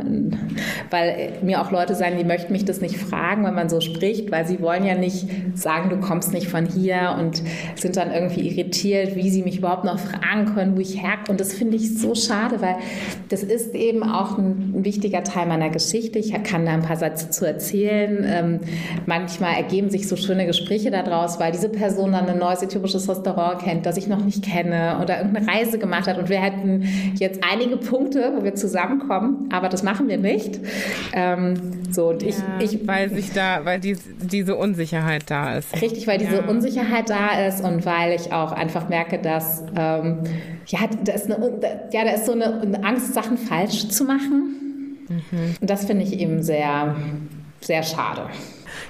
weil 0.90 1.34
mir 1.44 1.62
auch 1.62 1.72
Leute 1.72 1.94
sagen, 1.94 2.18
die 2.18 2.24
möchten 2.24 2.52
mich 2.52 2.66
das 2.66 2.82
nicht 2.82 2.98
fragen, 2.98 3.44
wenn 3.46 3.54
man 3.54 3.70
so 3.70 3.82
spricht, 3.82 4.32
weil 4.32 4.48
sie 4.48 4.62
wollen 4.62 4.84
ja 4.84 4.96
nicht 4.96 5.28
sagen, 5.54 5.90
du 5.90 5.98
kommst 6.00 6.34
nicht 6.34 6.48
von 6.48 6.66
hier 6.66 7.16
und 7.20 7.44
sind 7.76 7.98
dann 7.98 8.12
irgendwie 8.12 8.50
irritiert, 8.50 9.16
wie 9.16 9.30
sie 9.30 9.44
mich 9.44 9.60
überhaupt 9.60 9.84
noch 9.84 10.00
fragen 10.00 10.54
können, 10.56 10.76
wo 10.76 10.82
ich 10.82 11.02
herkomme. 11.02 11.30
Und 11.30 11.40
das 11.40 11.54
finde 11.54 11.76
ich 11.76 12.00
so 12.00 12.16
schade, 12.16 12.62
weil 12.62 12.78
das 13.30 13.44
ist 13.44 13.76
eben 13.76 14.04
auch 14.04 14.38
ein, 14.38 14.74
ein, 14.76 14.86
wichtiger 14.86 15.24
Teil 15.24 15.46
meiner 15.46 15.70
Geschichte. 15.70 16.18
Ich 16.18 16.32
kann 16.44 16.66
da 16.66 16.72
ein 16.72 16.82
paar 16.82 16.98
Sätze 16.98 17.30
zu 17.30 17.46
erzählen. 17.46 18.26
Ähm, 18.28 18.60
manchmal 19.06 19.54
ergeben 19.54 19.92
sich 19.92 20.08
so 20.08 20.16
schöne 20.16 20.48
Gespräche 20.48 20.90
daraus, 20.90 21.40
weil 21.40 21.52
diese 21.52 21.70
Person 21.70 22.14
dann 22.14 22.28
ein 22.28 22.40
neues 22.40 22.64
äthiopisches 22.64 23.06
Restaurant 23.22 23.62
kennt, 23.62 23.86
das 23.86 23.98
ich 23.98 24.08
noch 24.08 24.24
nicht 24.24 24.44
kenne 24.44 25.00
oder 25.02 25.18
irgendeine 25.18 25.48
Reise 25.48 25.80
gemacht 25.80 26.08
hat 26.08 26.18
und 26.18 26.30
wir 26.30 26.42
hätten 26.42 26.88
jetzt 27.16 27.42
einige 27.50 27.78
Punkte, 27.78 28.34
wo 28.36 28.44
wir 28.44 28.56
zusammenkommen, 28.56 29.50
aber 29.52 29.70
das 29.70 29.84
machen 29.84 30.08
wir 30.08 30.18
nicht. 30.18 30.60
Ähm, 31.14 31.84
so 31.92 32.10
und 32.10 32.24
ich, 32.24 32.38
ja, 32.38 32.44
ich, 32.60 32.88
weil 32.88 33.10
sich 33.10 33.32
da, 33.34 33.64
weil 33.64 33.80
die, 33.80 33.98
diese 34.22 34.56
Unsicherheit 34.56 35.24
da 35.28 35.58
ist. 35.58 35.82
Richtig, 35.82 36.08
weil 36.08 36.18
diese 36.18 36.44
Unsicherheit 36.44 37.10
da 37.10 37.46
ist 37.48 37.64
und 37.64 37.86
weil 37.86 38.14
ich 38.14 38.32
auch 38.32 38.52
einfach 38.52 38.90
merke, 38.90 39.20
dass 39.20 39.64
ähm, 39.76 40.20
ja, 40.68 40.80
da 41.04 41.14
ist, 41.14 41.32
eine, 41.32 41.60
ja, 41.92 42.04
da 42.04 42.12
ist 42.12 42.26
so 42.26 42.32
eine, 42.32 42.62
eine 42.62 42.84
Angst, 42.84 43.14
Sachen 43.14 43.38
falsch 43.38 43.90
zu 43.90 44.06
machen. 44.06 44.98
Mhm. 45.10 45.56
Und 45.60 45.70
das 45.70 45.86
finde 45.86 46.04
ich 46.04 46.20
eben 46.20 46.42
sehr, 46.42 46.96
sehr 47.60 47.84
schade. 47.84 48.24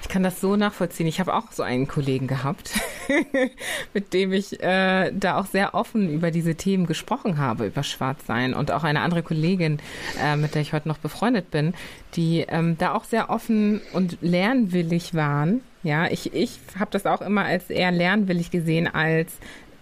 Ich 0.01 0.09
kann 0.09 0.23
das 0.23 0.41
so 0.41 0.55
nachvollziehen. 0.55 1.07
Ich 1.07 1.19
habe 1.19 1.33
auch 1.33 1.51
so 1.51 1.63
einen 1.63 1.87
Kollegen 1.87 2.27
gehabt, 2.27 2.71
mit 3.93 4.13
dem 4.13 4.33
ich 4.33 4.61
äh, 4.61 5.11
da 5.13 5.39
auch 5.39 5.45
sehr 5.45 5.75
offen 5.75 6.11
über 6.11 6.31
diese 6.31 6.55
Themen 6.55 6.87
gesprochen 6.87 7.37
habe, 7.37 7.67
über 7.67 7.83
Schwarzsein. 7.83 8.53
Und 8.53 8.71
auch 8.71 8.83
eine 8.83 9.01
andere 9.01 9.23
Kollegin, 9.23 9.79
äh, 10.21 10.35
mit 10.35 10.55
der 10.55 10.63
ich 10.63 10.73
heute 10.73 10.87
noch 10.87 10.97
befreundet 10.97 11.51
bin, 11.51 11.73
die 12.15 12.45
ähm, 12.47 12.77
da 12.77 12.93
auch 12.93 13.03
sehr 13.03 13.29
offen 13.29 13.81
und 13.93 14.17
lernwillig 14.21 15.13
waren. 15.13 15.61
Ja, 15.83 16.07
ich, 16.07 16.33
ich 16.33 16.59
habe 16.79 16.91
das 16.91 17.05
auch 17.05 17.21
immer 17.21 17.45
als 17.45 17.69
eher 17.69 17.91
lernwillig 17.91 18.51
gesehen, 18.51 18.87
als 18.87 19.37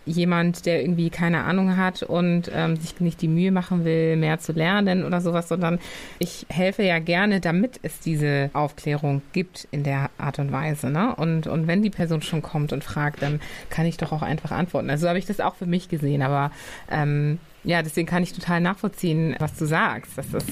jemand, 0.10 0.66
der 0.66 0.82
irgendwie 0.82 1.10
keine 1.10 1.44
Ahnung 1.44 1.78
hat 1.78 2.04
und 2.04 2.52
ähm, 2.54 2.76
sich 2.76 3.00
nicht 3.00 3.22
die 3.22 3.28
Mühe 3.28 3.52
machen 3.52 3.86
will, 3.86 4.18
mehr 4.18 4.40
zu 4.40 4.52
lernen 4.52 5.06
oder 5.06 5.22
sowas, 5.22 5.48
sondern 5.48 5.80
ich 6.18 6.46
helfe 6.50 6.84
ja 6.84 7.00
gerne, 7.00 7.40
damit 7.40 7.80
es 7.84 8.00
diese 8.00 8.50
Aufklärung 8.54 9.22
gibt 9.34 9.68
in 9.72 9.84
der 9.84 10.10
Art 10.18 10.40
und 10.40 10.52
Weise. 10.52 10.90
Ne? 10.90 11.16
Und, 11.16 11.48
und 11.48 11.68
wenn 11.68 11.82
die 11.82 11.90
Person 11.90 12.22
schon 12.22 12.42
kommt 12.42 12.74
und 12.74 12.84
fragt, 12.84 13.22
dann 13.22 13.40
kann 13.70 13.86
ich 13.86 13.98
doch 13.98 14.12
auch 14.12 14.24
einfach 14.24 14.52
antworten. 14.52 14.90
Also 14.90 15.08
habe 15.08 15.20
ich 15.20 15.26
das 15.26 15.40
auch 15.40 15.56
für 15.56 15.66
mich 15.66 15.90
gesehen, 15.90 16.22
aber 16.22 16.52
ähm, 16.92 17.40
ja, 17.64 17.82
deswegen 17.82 18.08
kann 18.08 18.24
ich 18.24 18.34
total 18.34 18.62
nachvollziehen, 18.62 19.36
was 19.40 19.58
du 19.58 19.66
sagst. 19.66 20.18
Das 20.18 20.34
ist 20.34 20.50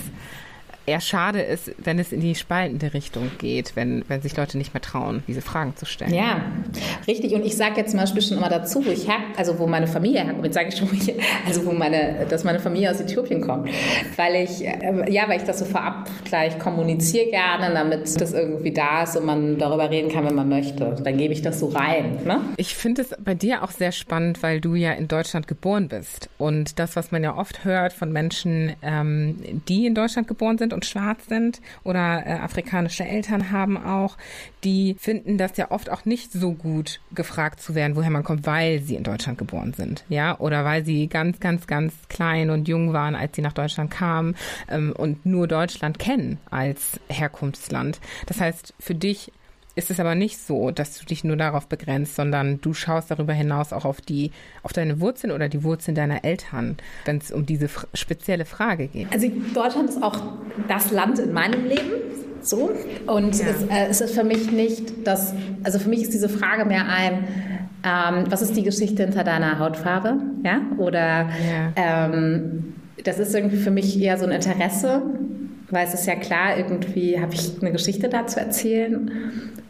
eher 0.88 1.02
schade 1.02 1.42
ist, 1.42 1.72
wenn 1.78 2.00
es 2.00 2.14
in 2.14 2.22
die 2.22 2.34
spaltende 2.34 2.94
Richtung 2.94 3.30
geht, 3.38 3.76
wenn, 3.76 4.06
wenn 4.08 4.22
sich 4.22 4.38
Leute 4.38 4.58
nicht 4.58 4.74
mehr 4.74 4.82
trauen, 4.82 5.22
diese 5.28 5.42
Fragen 5.42 5.76
zu 5.76 5.86
stellen. 5.86 6.14
Ja, 6.14 6.42
richtig. 7.08 7.34
Und 7.34 7.46
ich 7.46 7.58
sage 7.58 7.76
jetzt 7.78 7.92
zum 7.92 8.00
Beispiel 8.00 8.22
schon 8.22 8.38
immer 8.38 8.50
dazu, 8.50 8.86
wo 8.86 8.90
ich 8.90 9.06
her, 9.06 9.18
also 9.36 9.60
wo 9.60 9.68
meine 9.68 9.88
Familie 9.88 10.24
herkommt, 10.24 10.46
jetzt 10.46 10.54
sage 10.54 10.70
ich 10.70 10.78
schon, 10.78 10.90
also 11.46 11.66
wo 11.66 11.74
meine, 11.74 12.26
dass 12.30 12.46
meine 12.46 12.62
Familie 12.62 12.90
aus 12.90 13.02
Äthiopien 13.02 13.42
kommt. 13.42 13.70
Weil 14.16 14.44
ich, 14.44 14.66
äh, 14.66 15.12
ja, 15.12 15.28
weil 15.28 15.38
ich 15.38 15.44
das 15.46 15.60
so 15.60 15.66
vorab 15.66 16.10
gleich 16.24 16.58
kommuniziere 16.58 17.30
gerne, 17.32 17.74
damit 17.74 18.20
das 18.22 18.32
irgendwie 18.32 18.72
da 18.72 19.04
ist 19.04 19.18
und 19.18 19.26
man 19.26 19.58
darüber 19.58 19.90
reden 19.90 20.10
kann, 20.10 20.26
wenn 20.26 20.36
man 20.36 20.48
möchte. 20.48 20.96
Dann 21.04 21.18
gebe 21.18 21.34
ich 21.34 21.42
das 21.42 21.60
so 21.60 21.68
rein. 21.68 22.20
Ne? 22.24 22.40
Ich 22.56 22.76
finde 22.76 23.02
es 23.02 23.10
bei 23.20 23.36
dir 23.36 23.64
auch 23.64 23.72
sehr 23.72 23.92
spannend, 23.92 24.42
weil 24.42 24.62
du 24.62 24.76
ja 24.76 24.94
in 24.94 25.10
Deutschland 25.10 25.50
geboren 25.50 25.90
bist. 25.90 26.30
Und 26.38 26.80
das, 26.80 26.96
was 26.96 27.12
man 27.12 27.24
ja 27.24 27.36
oft 27.36 27.66
hört 27.66 27.92
von 27.92 28.14
Menschen, 28.14 28.74
ähm, 28.82 29.36
die 29.68 29.86
in 29.86 29.94
Deutschland 29.94 30.30
geboren 30.30 30.58
sind 30.58 30.77
und 30.78 30.86
schwarz 30.86 31.26
sind 31.26 31.60
oder 31.84 32.24
äh, 32.26 32.34
afrikanische 32.34 33.04
Eltern 33.04 33.52
haben 33.52 33.84
auch, 33.84 34.16
die 34.64 34.96
finden 35.00 35.40
das 35.40 35.58
ja 35.58 35.72
oft 35.72 35.90
auch 35.90 36.06
nicht 36.06 36.32
so 36.32 36.54
gut 36.54 37.00
gefragt 37.16 37.60
zu 37.60 37.74
werden, 37.74 37.96
woher 37.96 38.12
man 38.12 38.24
kommt, 38.24 38.46
weil 38.46 38.80
sie 38.82 38.96
in 38.96 39.04
Deutschland 39.04 39.40
geboren 39.40 39.74
sind, 39.74 40.06
ja, 40.08 40.40
oder 40.40 40.64
weil 40.66 40.86
sie 40.86 41.08
ganz, 41.08 41.40
ganz, 41.40 41.66
ganz 41.66 41.96
klein 42.10 42.52
und 42.52 42.68
jung 42.68 42.94
waren, 42.94 43.16
als 43.16 43.36
sie 43.36 43.42
nach 43.42 43.54
Deutschland 43.54 43.90
kamen 43.90 44.36
ähm, 44.70 44.94
und 44.96 45.26
nur 45.26 45.48
Deutschland 45.48 45.98
kennen 45.98 46.38
als 46.52 47.00
Herkunftsland. 47.10 48.00
Das 48.28 48.40
heißt, 48.40 48.76
für 48.80 48.94
dich 48.94 49.32
ist 49.78 49.92
es 49.92 50.00
aber 50.00 50.16
nicht 50.16 50.40
so, 50.40 50.72
dass 50.72 50.98
du 50.98 51.06
dich 51.06 51.24
nur 51.24 51.38
darauf 51.38 51.68
begrenzt, 51.68 52.16
sondern 52.16 52.60
du 52.62 52.74
schaust 52.74 53.12
darüber 53.12 53.34
hinaus 53.34 53.74
auch 53.74 53.86
auf 53.86 54.02
die, 54.02 54.32
auf 54.64 54.74
deine 54.74 55.00
Wurzeln 55.00 55.32
oder 55.32 55.50
die 55.50 55.64
Wurzeln 55.64 55.94
deiner 55.94 56.24
Eltern, 56.24 56.78
wenn 57.06 57.18
es 57.18 57.32
um 57.32 57.46
diese 57.46 57.70
spezielle 57.94 58.46
Frage 58.46 58.88
geht. 58.88 59.08
Also 59.14 59.30
Deutschland 59.54 59.90
ist 59.90 60.02
auch 60.02 60.20
das 60.68 60.92
Land 60.92 61.20
in 61.20 61.32
meinem 61.32 61.66
Leben. 61.66 61.92
So. 62.42 62.72
Und 63.06 63.38
ja. 63.38 63.46
es, 63.90 64.02
äh, 64.02 64.06
ist 64.06 64.16
für 64.16 64.24
mich 64.24 64.52
nicht 64.52 65.06
das, 65.06 65.34
also 65.64 65.80
für 65.80 65.90
mich 65.90 66.02
ist 66.02 66.14
diese 66.14 66.30
Frage 66.30 66.66
mehr 66.66 66.88
ein, 66.88 67.28
ähm, 67.84 68.26
was 68.30 68.42
ist 68.42 68.56
die 68.56 68.64
Geschichte 68.64 69.04
hinter 69.04 69.24
deiner 69.24 69.60
Hautfarbe? 69.60 70.18
Ja? 70.44 70.62
Oder 70.78 71.30
ja. 71.30 71.72
Ähm, 71.76 72.74
das 73.04 73.20
ist 73.20 73.36
irgendwie 73.36 73.58
für 73.58 73.72
mich 73.72 74.02
eher 74.02 74.18
so 74.18 74.26
ein 74.26 74.32
Interesse, 74.32 75.04
weil 75.70 75.86
es 75.86 75.94
ist 75.94 76.08
ja 76.08 76.16
klar, 76.16 76.58
irgendwie 76.58 77.20
habe 77.20 77.34
ich 77.36 77.62
eine 77.62 77.72
Geschichte 77.72 78.10
da 78.10 78.26
zu 78.26 78.40
erzählen. 78.40 79.12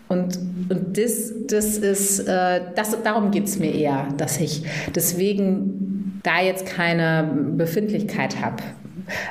Und, 0.08 0.38
und 0.70 0.97
das, 0.97 1.34
das 1.47 1.78
ist, 1.78 2.20
äh, 2.20 2.62
das, 2.76 3.01
darum 3.03 3.32
geht 3.32 3.45
es 3.45 3.60
mir 3.60 3.74
eher, 3.74 4.08
dass 4.18 4.39
ich 4.39 4.64
deswegen 4.95 6.22
da 6.24 6.41
jetzt 6.41 6.66
keine 6.66 7.30
Befindlichkeit 7.55 8.41
habe. 8.41 8.64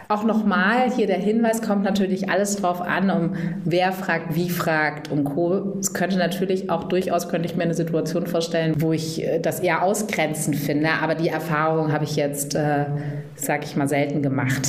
Auch 0.09 0.25
nochmal, 0.25 0.91
hier 0.91 1.07
der 1.07 1.19
Hinweis 1.19 1.61
kommt 1.61 1.83
natürlich 1.83 2.31
alles 2.31 2.57
drauf 2.57 2.81
an, 2.81 3.11
um 3.11 3.35
wer 3.65 3.93
fragt, 3.93 4.35
wie 4.35 4.49
fragt 4.49 5.11
und 5.11 5.25
Co. 5.25 5.77
Es 5.79 5.93
könnte 5.93 6.17
natürlich 6.17 6.71
auch 6.71 6.85
durchaus, 6.85 7.29
könnte 7.29 7.47
ich 7.47 7.57
mir 7.57 7.65
eine 7.65 7.75
Situation 7.75 8.27
vorstellen, 8.27 8.75
wo 8.79 8.93
ich 8.93 9.23
äh, 9.23 9.39
das 9.39 9.61
eher 9.61 9.83
ausgrenzend 9.83 10.57
finde, 10.57 10.89
aber 11.03 11.15
die 11.15 11.29
Erfahrung 11.29 11.93
habe 11.93 12.05
ich 12.05 12.17
jetzt, 12.17 12.55
äh, 12.55 12.87
sage 13.35 13.65
ich 13.65 13.77
mal, 13.77 13.89
selten 13.89 14.23
gemacht. 14.23 14.69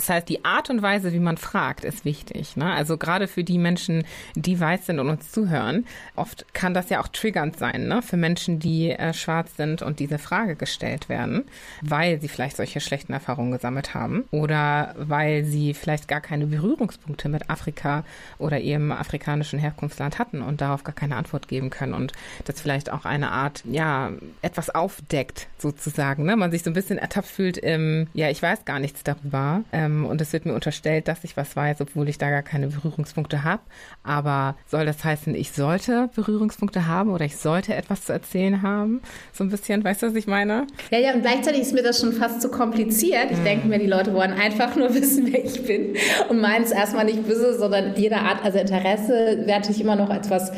Das 0.00 0.08
heißt, 0.08 0.28
die 0.30 0.46
Art 0.46 0.70
und 0.70 0.80
Weise, 0.80 1.12
wie 1.12 1.18
man 1.18 1.36
fragt, 1.36 1.84
ist 1.84 2.06
wichtig. 2.06 2.56
Ne? 2.56 2.72
Also 2.72 2.96
gerade 2.96 3.28
für 3.28 3.44
die 3.44 3.58
Menschen, 3.58 4.04
die 4.34 4.58
weiß 4.58 4.86
sind 4.86 4.98
und 4.98 5.10
uns 5.10 5.30
zuhören, 5.30 5.84
oft 6.16 6.54
kann 6.54 6.72
das 6.72 6.88
ja 6.88 7.02
auch 7.02 7.08
triggernd 7.08 7.58
sein 7.58 7.86
ne? 7.86 8.00
für 8.00 8.16
Menschen, 8.16 8.58
die 8.58 8.92
äh, 8.92 9.12
schwarz 9.12 9.56
sind 9.56 9.82
und 9.82 9.98
diese 9.98 10.18
Frage 10.18 10.56
gestellt 10.56 11.10
werden, 11.10 11.44
weil 11.82 12.18
sie 12.18 12.28
vielleicht 12.28 12.56
solche 12.56 12.80
schlechten 12.80 13.12
Erfahrungen 13.12 13.52
gesammelt 13.52 13.92
haben 13.92 14.24
oder 14.30 14.94
weil 14.96 15.44
sie 15.44 15.74
vielleicht 15.74 16.08
gar 16.08 16.22
keine 16.22 16.46
Berührungspunkte 16.46 17.28
mit 17.28 17.50
Afrika 17.50 18.04
oder 18.38 18.58
ihrem 18.58 18.92
afrikanischen 18.92 19.58
Herkunftsland 19.58 20.18
hatten 20.18 20.40
und 20.40 20.62
darauf 20.62 20.82
gar 20.82 20.94
keine 20.94 21.16
Antwort 21.16 21.46
geben 21.46 21.68
können 21.68 21.92
und 21.92 22.14
das 22.46 22.58
vielleicht 22.58 22.90
auch 22.90 23.04
eine 23.04 23.32
Art, 23.32 23.62
ja, 23.66 24.12
etwas 24.40 24.70
aufdeckt 24.70 25.48
sozusagen. 25.58 26.24
Ne? 26.24 26.36
Man 26.36 26.50
sich 26.50 26.62
so 26.62 26.70
ein 26.70 26.74
bisschen 26.74 26.96
ertappt 26.96 27.28
fühlt 27.28 27.58
im, 27.58 28.06
ja, 28.14 28.30
ich 28.30 28.40
weiß 28.42 28.64
gar 28.64 28.78
nichts 28.78 29.04
darüber 29.04 29.62
ähm, 29.72 29.89
und 30.04 30.20
es 30.20 30.32
wird 30.32 30.46
mir 30.46 30.54
unterstellt, 30.54 31.08
dass 31.08 31.24
ich 31.24 31.36
was 31.36 31.56
weiß, 31.56 31.80
obwohl 31.80 32.08
ich 32.08 32.18
da 32.18 32.30
gar 32.30 32.42
keine 32.42 32.68
Berührungspunkte 32.68 33.44
habe. 33.44 33.62
Aber 34.02 34.56
soll 34.66 34.86
das 34.86 35.04
heißen, 35.04 35.34
ich 35.34 35.52
sollte 35.52 36.10
Berührungspunkte 36.14 36.86
haben 36.86 37.10
oder 37.10 37.24
ich 37.24 37.36
sollte 37.36 37.74
etwas 37.74 38.04
zu 38.04 38.12
erzählen 38.12 38.62
haben? 38.62 39.00
So 39.32 39.44
ein 39.44 39.50
bisschen, 39.50 39.84
weißt 39.84 40.02
du, 40.02 40.06
was 40.08 40.14
ich 40.14 40.26
meine? 40.26 40.66
Ja, 40.90 40.98
ja, 40.98 41.12
und 41.14 41.22
gleichzeitig 41.22 41.62
ist 41.62 41.74
mir 41.74 41.82
das 41.82 42.00
schon 42.00 42.12
fast 42.12 42.40
zu 42.40 42.50
kompliziert. 42.50 43.30
Ich 43.30 43.38
mhm. 43.38 43.44
denke 43.44 43.68
mir, 43.68 43.78
die 43.78 43.86
Leute 43.86 44.14
wollen 44.14 44.32
einfach 44.32 44.76
nur 44.76 44.94
wissen, 44.94 45.32
wer 45.32 45.44
ich 45.44 45.64
bin 45.64 45.96
und 46.28 46.40
meinen 46.40 46.64
es 46.64 46.70
erstmal 46.70 47.04
nicht 47.04 47.26
böse, 47.26 47.58
sondern 47.58 47.94
jede 47.96 48.16
Art, 48.16 48.44
also 48.44 48.58
Interesse 48.58 49.42
werte 49.46 49.72
ich 49.72 49.80
immer 49.80 49.96
noch 49.96 50.10
als 50.10 50.30
was, 50.30 50.52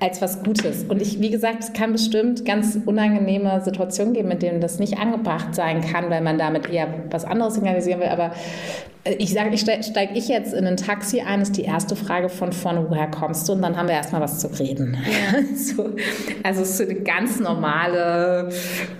als 0.00 0.22
was 0.22 0.42
Gutes. 0.42 0.84
Und 0.84 1.02
ich, 1.02 1.20
wie 1.20 1.30
gesagt, 1.30 1.60
es 1.60 1.72
kann 1.72 1.92
bestimmt 1.92 2.44
ganz 2.44 2.78
unangenehme 2.84 3.60
Situationen 3.62 4.14
geben, 4.14 4.30
in 4.30 4.38
denen 4.38 4.60
das 4.60 4.78
nicht 4.78 4.98
angebracht 4.98 5.54
sein 5.54 5.80
kann, 5.80 6.10
weil 6.10 6.22
man 6.22 6.38
damit 6.38 6.70
eher 6.70 6.88
was 7.10 7.24
anderes 7.24 7.54
signalisieren 7.54 8.00
will. 8.00 8.08
Aber 8.08 8.32
ich 9.18 9.32
sage, 9.32 9.50
ich 9.52 9.60
steige 9.60 9.82
steig 9.82 10.10
ich 10.14 10.28
jetzt 10.28 10.52
in 10.52 10.66
ein 10.66 10.76
Taxi 10.76 11.20
ein, 11.20 11.40
ist 11.40 11.56
die 11.56 11.62
erste 11.62 11.96
Frage 11.96 12.28
von 12.28 12.52
vorne, 12.52 12.86
woher 12.88 13.06
kommst 13.08 13.48
du? 13.48 13.52
Und 13.52 13.62
dann 13.62 13.76
haben 13.76 13.88
wir 13.88 13.94
erstmal 13.94 14.20
was 14.20 14.40
zu 14.40 14.48
reden. 14.48 14.96
Ja. 15.04 15.40
so, 15.56 15.90
also 16.42 16.62
es 16.62 16.80
ist 16.80 16.90
eine 16.90 17.00
ganz 17.00 17.38
normale, 17.38 18.48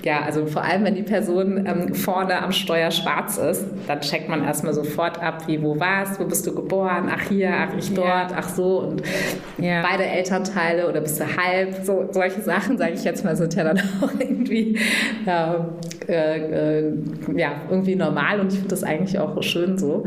ja, 0.05 0.20
also 0.22 0.47
vor 0.47 0.62
allem, 0.62 0.85
wenn 0.85 0.95
die 0.95 1.03
Person 1.03 1.66
ähm, 1.66 1.95
vorne 1.95 2.41
am 2.43 2.53
Steuer 2.53 2.91
schwarz 2.91 3.39
ist, 3.39 3.64
dann 3.87 4.01
checkt 4.01 4.29
man 4.29 4.45
erstmal 4.45 4.74
sofort 4.74 5.20
ab, 5.20 5.49
wie, 5.49 5.61
wo 5.62 5.79
warst, 5.79 6.20
wo 6.20 6.24
bist 6.24 6.47
du 6.47 6.55
geboren, 6.55 7.11
ach 7.12 7.29
hier, 7.29 7.51
ach 7.53 7.77
ich 7.77 7.93
dort, 7.93 8.31
ja. 8.31 8.37
ach 8.37 8.49
so 8.49 8.79
und 8.81 9.03
ja. 9.59 9.83
beide 9.83 10.05
Elternteile 10.05 10.89
oder 10.89 11.01
bist 11.01 11.20
du 11.20 11.24
halb, 11.24 11.85
so, 11.85 12.09
solche 12.12 12.43
Sachen, 12.43 12.79
sage 12.79 12.93
ich 12.93 13.05
jetzt 13.05 13.24
mal, 13.24 13.37
sind 13.37 13.55
ja 13.55 13.64
dann 13.64 13.79
auch 14.01 14.12
irgendwie, 14.18 14.79
ja, 15.27 15.66
äh, 16.09 16.79
äh, 16.79 16.93
ja 17.35 17.53
irgendwie 17.68 17.97
normal 17.97 18.41
und 18.41 18.53
ich 18.53 18.59
finde 18.59 18.70
das 18.70 18.85
eigentlich 18.85 19.18
auch 19.18 19.43
schön 19.43 19.56
so. 19.79 20.05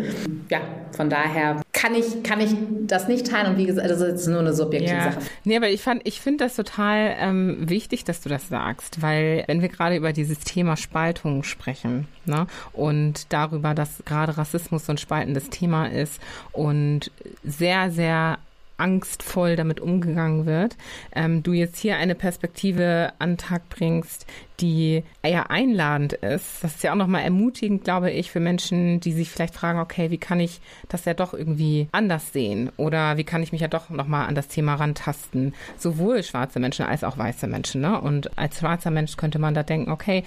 Ja, 0.50 0.62
von 0.96 1.10
daher 1.10 1.62
kann 1.74 1.96
ich, 1.96 2.24
kann 2.24 2.42
ich 2.42 2.52
das 2.88 3.08
nicht 3.08 3.28
teilen 3.28 3.52
und 3.52 3.58
wie 3.58 3.66
gesagt, 3.66 3.90
das 3.90 4.02
ist 4.02 4.28
nur 4.28 4.40
eine 4.40 4.54
subjektive 4.54 4.96
ja. 4.96 5.12
Sache. 5.12 5.22
Nee, 5.44 5.56
aber 5.56 5.70
ich 5.70 5.82
fand, 5.82 6.02
ich 6.06 6.20
finde 6.22 6.44
das 6.44 6.56
total 6.56 7.16
ähm, 7.20 7.70
wichtig, 7.70 8.04
dass 8.04 8.22
du 8.22 8.30
das 8.30 8.50
sagst, 8.50 9.02
weil 9.02 9.44
wenn 9.48 9.62
wir 9.62 9.70
gerade 9.70 9.96
über 9.96 10.12
dieses 10.12 10.40
Thema 10.40 10.76
Spaltung 10.78 11.44
sprechen 11.44 12.08
ne, 12.26 12.48
und 12.74 13.32
darüber, 13.32 13.74
dass 13.74 14.04
gerade 14.06 14.38
Rassismus 14.38 14.86
so 14.86 14.94
ein 14.94 14.98
spaltendes 14.98 15.50
Thema 15.50 15.88
ist 15.88 16.20
und 16.52 17.12
sehr, 17.44 17.92
sehr 17.92 18.40
angstvoll 18.80 19.56
damit 19.56 19.80
umgegangen 19.80 20.46
wird, 20.46 20.76
ähm, 21.14 21.44
du 21.44 21.54
jetzt 21.54 21.78
hier 21.78 21.98
eine 21.98 22.16
Perspektive 22.16 23.14
an 23.20 23.32
den 23.32 23.38
Tag 23.38 23.70
bringst, 23.70 24.26
die 24.62 25.04
eher 25.22 25.52
einladend 25.52 26.14
ist. 26.14 26.64
Das 26.64 26.76
ist 26.76 26.84
ja 26.84 26.92
auch 26.92 26.98
nochmal 26.98 27.24
ermutigend, 27.24 27.84
glaube 27.84 28.12
ich, 28.12 28.32
für 28.32 28.40
Menschen, 28.40 29.00
die 29.00 29.14
sich 29.14 29.30
vielleicht 29.30 29.56
fragen, 29.56 29.80
okay, 29.80 30.12
wie 30.12 30.18
kann 30.18 30.40
ich 30.40 30.62
das 30.88 31.06
ja 31.06 31.14
doch 31.14 31.34
irgendwie 31.34 31.88
anders 31.92 32.34
sehen? 32.34 32.72
Oder 32.78 33.18
wie 33.18 33.24
kann 33.24 33.44
ich 33.44 33.52
mich 33.52 33.62
ja 33.62 33.68
doch 33.68 33.90
nochmal 33.90 34.28
an 34.28 34.36
das 34.36 34.48
Thema 34.48 34.76
rantasten? 34.76 35.54
Sowohl 35.78 36.24
schwarze 36.24 36.60
Menschen 36.60 36.86
als 36.86 37.04
auch 37.04 37.18
weiße 37.18 37.48
Menschen. 37.48 37.82
Ne? 37.82 38.00
Und 38.00 38.38
als 38.38 38.60
schwarzer 38.60 38.92
Mensch 38.92 39.18
könnte 39.18 39.40
man 39.40 39.54
da 39.54 39.64
denken, 39.64 39.92
okay, 39.92 40.24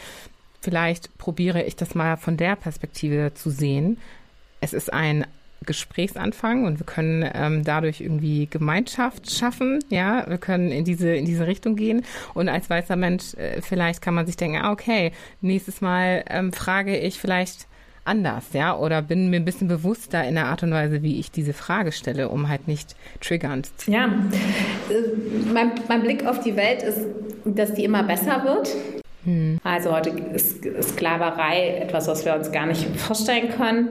vielleicht 0.61 1.17
probiere 1.19 1.63
ich 1.63 1.77
das 1.77 1.95
mal 1.95 2.17
von 2.17 2.37
der 2.37 2.57
Perspektive 2.57 3.33
zu 3.35 3.51
sehen. 3.51 3.99
Es 4.61 4.73
ist 4.73 4.93
ein 4.93 5.27
Gesprächsanfang 5.65 6.65
und 6.65 6.79
wir 6.79 6.87
können 6.87 7.29
ähm, 7.35 7.65
dadurch 7.65 8.01
irgendwie 8.01 8.47
Gemeinschaft 8.47 9.31
schaffen. 9.31 9.81
Ja, 9.91 10.25
wir 10.29 10.39
können 10.39 10.71
in 10.71 10.85
diese, 10.85 11.15
in 11.15 11.25
diese 11.25 11.47
Richtung 11.47 11.77
gehen. 11.77 12.05
Und 12.35 12.49
als 12.49 12.71
weißer 12.71 12.97
Mensch, 12.97 13.35
äh, 13.35 13.61
vielleicht 13.63 14.03
kann 14.03 14.15
man 14.15 14.27
sich 14.27 14.37
denken, 14.37 14.59
ah, 14.59 14.73
okay, 14.73 15.13
nächstes 15.41 15.81
Mal 15.81 16.25
ähm, 16.29 16.53
frage 16.53 16.97
ich 16.97 17.19
vielleicht 17.19 17.67
anders, 18.05 18.47
ja, 18.53 18.77
oder 18.77 19.01
bin 19.01 19.31
mir 19.31 19.37
ein 19.37 19.45
bisschen 19.45 19.69
bewusster 19.69 20.25
in 20.25 20.35
der 20.35 20.47
Art 20.47 20.63
und 20.63 20.73
Weise, 20.73 21.03
wie 21.03 21.21
ich 21.21 21.31
diese 21.31 21.53
Frage 21.53 21.93
stelle, 21.93 22.29
um 22.29 22.49
halt 22.49 22.67
nicht 22.67 22.97
triggernd 23.21 23.71
zu 23.79 23.91
Ja, 23.91 24.07
äh, 24.07 25.53
mein, 25.53 25.73
mein 25.89 26.03
Blick 26.03 26.27
auf 26.27 26.41
die 26.41 26.57
Welt 26.57 26.83
ist, 26.83 27.01
dass 27.45 27.75
die 27.75 27.85
immer 27.85 28.03
besser 28.03 28.43
wird. 28.45 29.02
Hm. 29.25 29.59
Also 29.63 29.93
heute 29.93 30.11
ist 30.11 30.65
Sklaverei 30.83 31.79
etwas, 31.81 32.09
was 32.09 32.25
wir 32.25 32.35
uns 32.35 32.51
gar 32.51 32.67
nicht 32.67 32.85
vorstellen 32.97 33.51
können. 33.51 33.91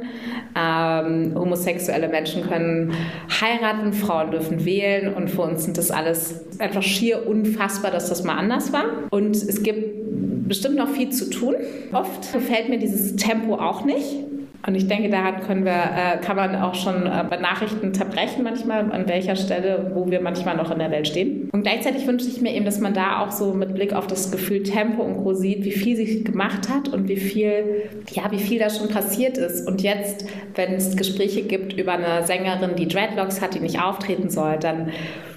Ähm, 0.56 1.34
homosexuelle 1.36 2.10
Menschen 2.10 2.48
können 2.48 2.94
heiraten, 3.40 3.94
Frauen 3.94 4.32
dürfen 4.32 4.66
wählen 4.66 5.14
und 5.14 5.30
für 5.30 5.44
uns 5.44 5.64
sind 5.64 5.78
das 5.78 5.90
alles 5.90 6.46
einfach 6.60 6.84
schier 6.84 7.28
unfassbar, 7.28 7.92
dass 7.92 8.10
das 8.10 8.24
mal 8.24 8.36
anders 8.36 8.74
war. 8.74 8.86
Und 9.10 9.36
es 9.36 9.64
gibt 9.64 10.48
bestimmt 10.48 10.76
noch 10.76 10.90
viel 10.90 11.10
zu 11.12 11.30
tun. 11.30 11.56
Oft 11.94 12.34
gefällt 12.34 12.68
mir 12.68 12.78
dieses 12.78 13.16
Tempo 13.16 13.56
auch 13.56 13.86
nicht. 13.86 14.18
Und 14.66 14.76
ich 14.76 14.88
denke, 14.88 15.09
daran 15.09 15.41
können 15.41 15.66
wir, 15.66 15.72
äh, 15.72 16.18
kann 16.24 16.36
man 16.36 16.55
auch 16.55 16.76
schon 16.76 17.07
äh, 17.07 17.24
bei 17.28 17.38
Nachrichten 17.38 17.93
zerbrechen 17.93 18.43
manchmal, 18.43 18.91
an 18.91 19.07
welcher 19.07 19.36
Stelle, 19.36 19.91
wo 19.93 20.09
wir 20.09 20.22
manchmal 20.22 20.55
noch 20.55 20.70
in 20.70 20.80
der 20.80 20.91
Welt 20.91 21.07
stehen. 21.07 21.49
Und 21.51 21.64
gleichzeitig 21.64 22.05
wünsche 22.05 22.28
ich 22.28 22.41
mir 22.41 22.53
eben, 22.53 22.66
dass 22.66 22.80
man 22.80 22.93
da 22.93 23.22
auch 23.22 23.32
so 23.32 23.53
mit 23.53 23.74
Blick 23.74 23.93
auf 23.93 24.05
das 24.05 24.32
Gefühl 24.32 24.62
Tempo 24.64 25.01
und 25.01 25.24
Co. 25.24 25.34
sieht, 25.34 25.64
wie 25.64 25.72
viel 25.72 25.95
sich 25.95 26.24
gemacht 26.24 26.70
hat 26.70 26.89
und 26.89 27.07
wie 27.07 27.18
viel, 27.18 27.89
ja, 28.12 28.32
wie 28.32 28.39
viel 28.39 28.59
da 28.59 28.70
schon 28.70 28.89
passiert 28.89 29.38
ist. 29.38 29.68
Und 29.68 29.82
jetzt, 29.82 30.26
wenn 30.55 30.74
es 30.74 30.95
Gespräche 30.95 31.41
gibt 31.41 31.74
über 31.74 31.93
eine 31.93 32.26
Sängerin, 32.28 32.76
die 32.76 32.88
Dreadlocks 32.88 33.41
hat, 33.41 33.55
die 33.55 33.59
nicht 33.59 33.82
auftreten 33.82 34.30
soll, 34.30 34.57
dann, 34.59 34.89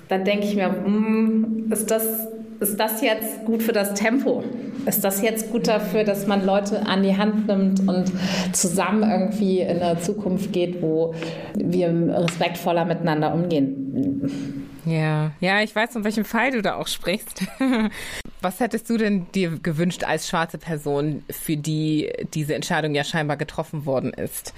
dann 0.08 0.24
denke 0.24 0.44
ich 0.44 0.54
mir, 0.54 0.68
mm, 0.68 1.72
ist 1.72 1.90
das 1.90 2.28
ist 2.60 2.78
das 2.78 3.00
jetzt 3.00 3.44
gut 3.44 3.62
für 3.62 3.72
das 3.72 3.94
Tempo? 3.94 4.44
Ist 4.86 5.04
das 5.04 5.22
jetzt 5.22 5.50
gut 5.50 5.66
dafür, 5.66 6.04
dass 6.04 6.26
man 6.26 6.44
Leute 6.44 6.86
an 6.86 7.02
die 7.02 7.16
Hand 7.16 7.46
nimmt 7.46 7.80
und 7.80 8.12
zusammen 8.52 9.08
irgendwie 9.08 9.60
in 9.60 9.80
eine 9.80 10.00
Zukunft 10.00 10.52
geht, 10.52 10.82
wo 10.82 11.14
wir 11.54 11.88
respektvoller 11.88 12.84
miteinander 12.84 13.32
umgehen? 13.32 14.64
Ja, 14.86 15.32
ja, 15.40 15.62
ich 15.62 15.74
weiß, 15.74 15.92
von 15.92 16.04
welchem 16.04 16.24
Fall 16.24 16.50
du 16.50 16.62
da 16.62 16.74
auch 16.74 16.88
sprichst. 16.88 17.44
Was 18.40 18.60
hättest 18.60 18.90
du 18.90 18.98
denn 18.98 19.26
dir 19.34 19.58
gewünscht 19.62 20.04
als 20.04 20.28
schwarze 20.28 20.58
Person, 20.58 21.22
für 21.30 21.56
die 21.56 22.12
diese 22.34 22.54
Entscheidung 22.54 22.94
ja 22.94 23.04
scheinbar 23.04 23.38
getroffen 23.38 23.86
worden 23.86 24.12
ist 24.12 24.52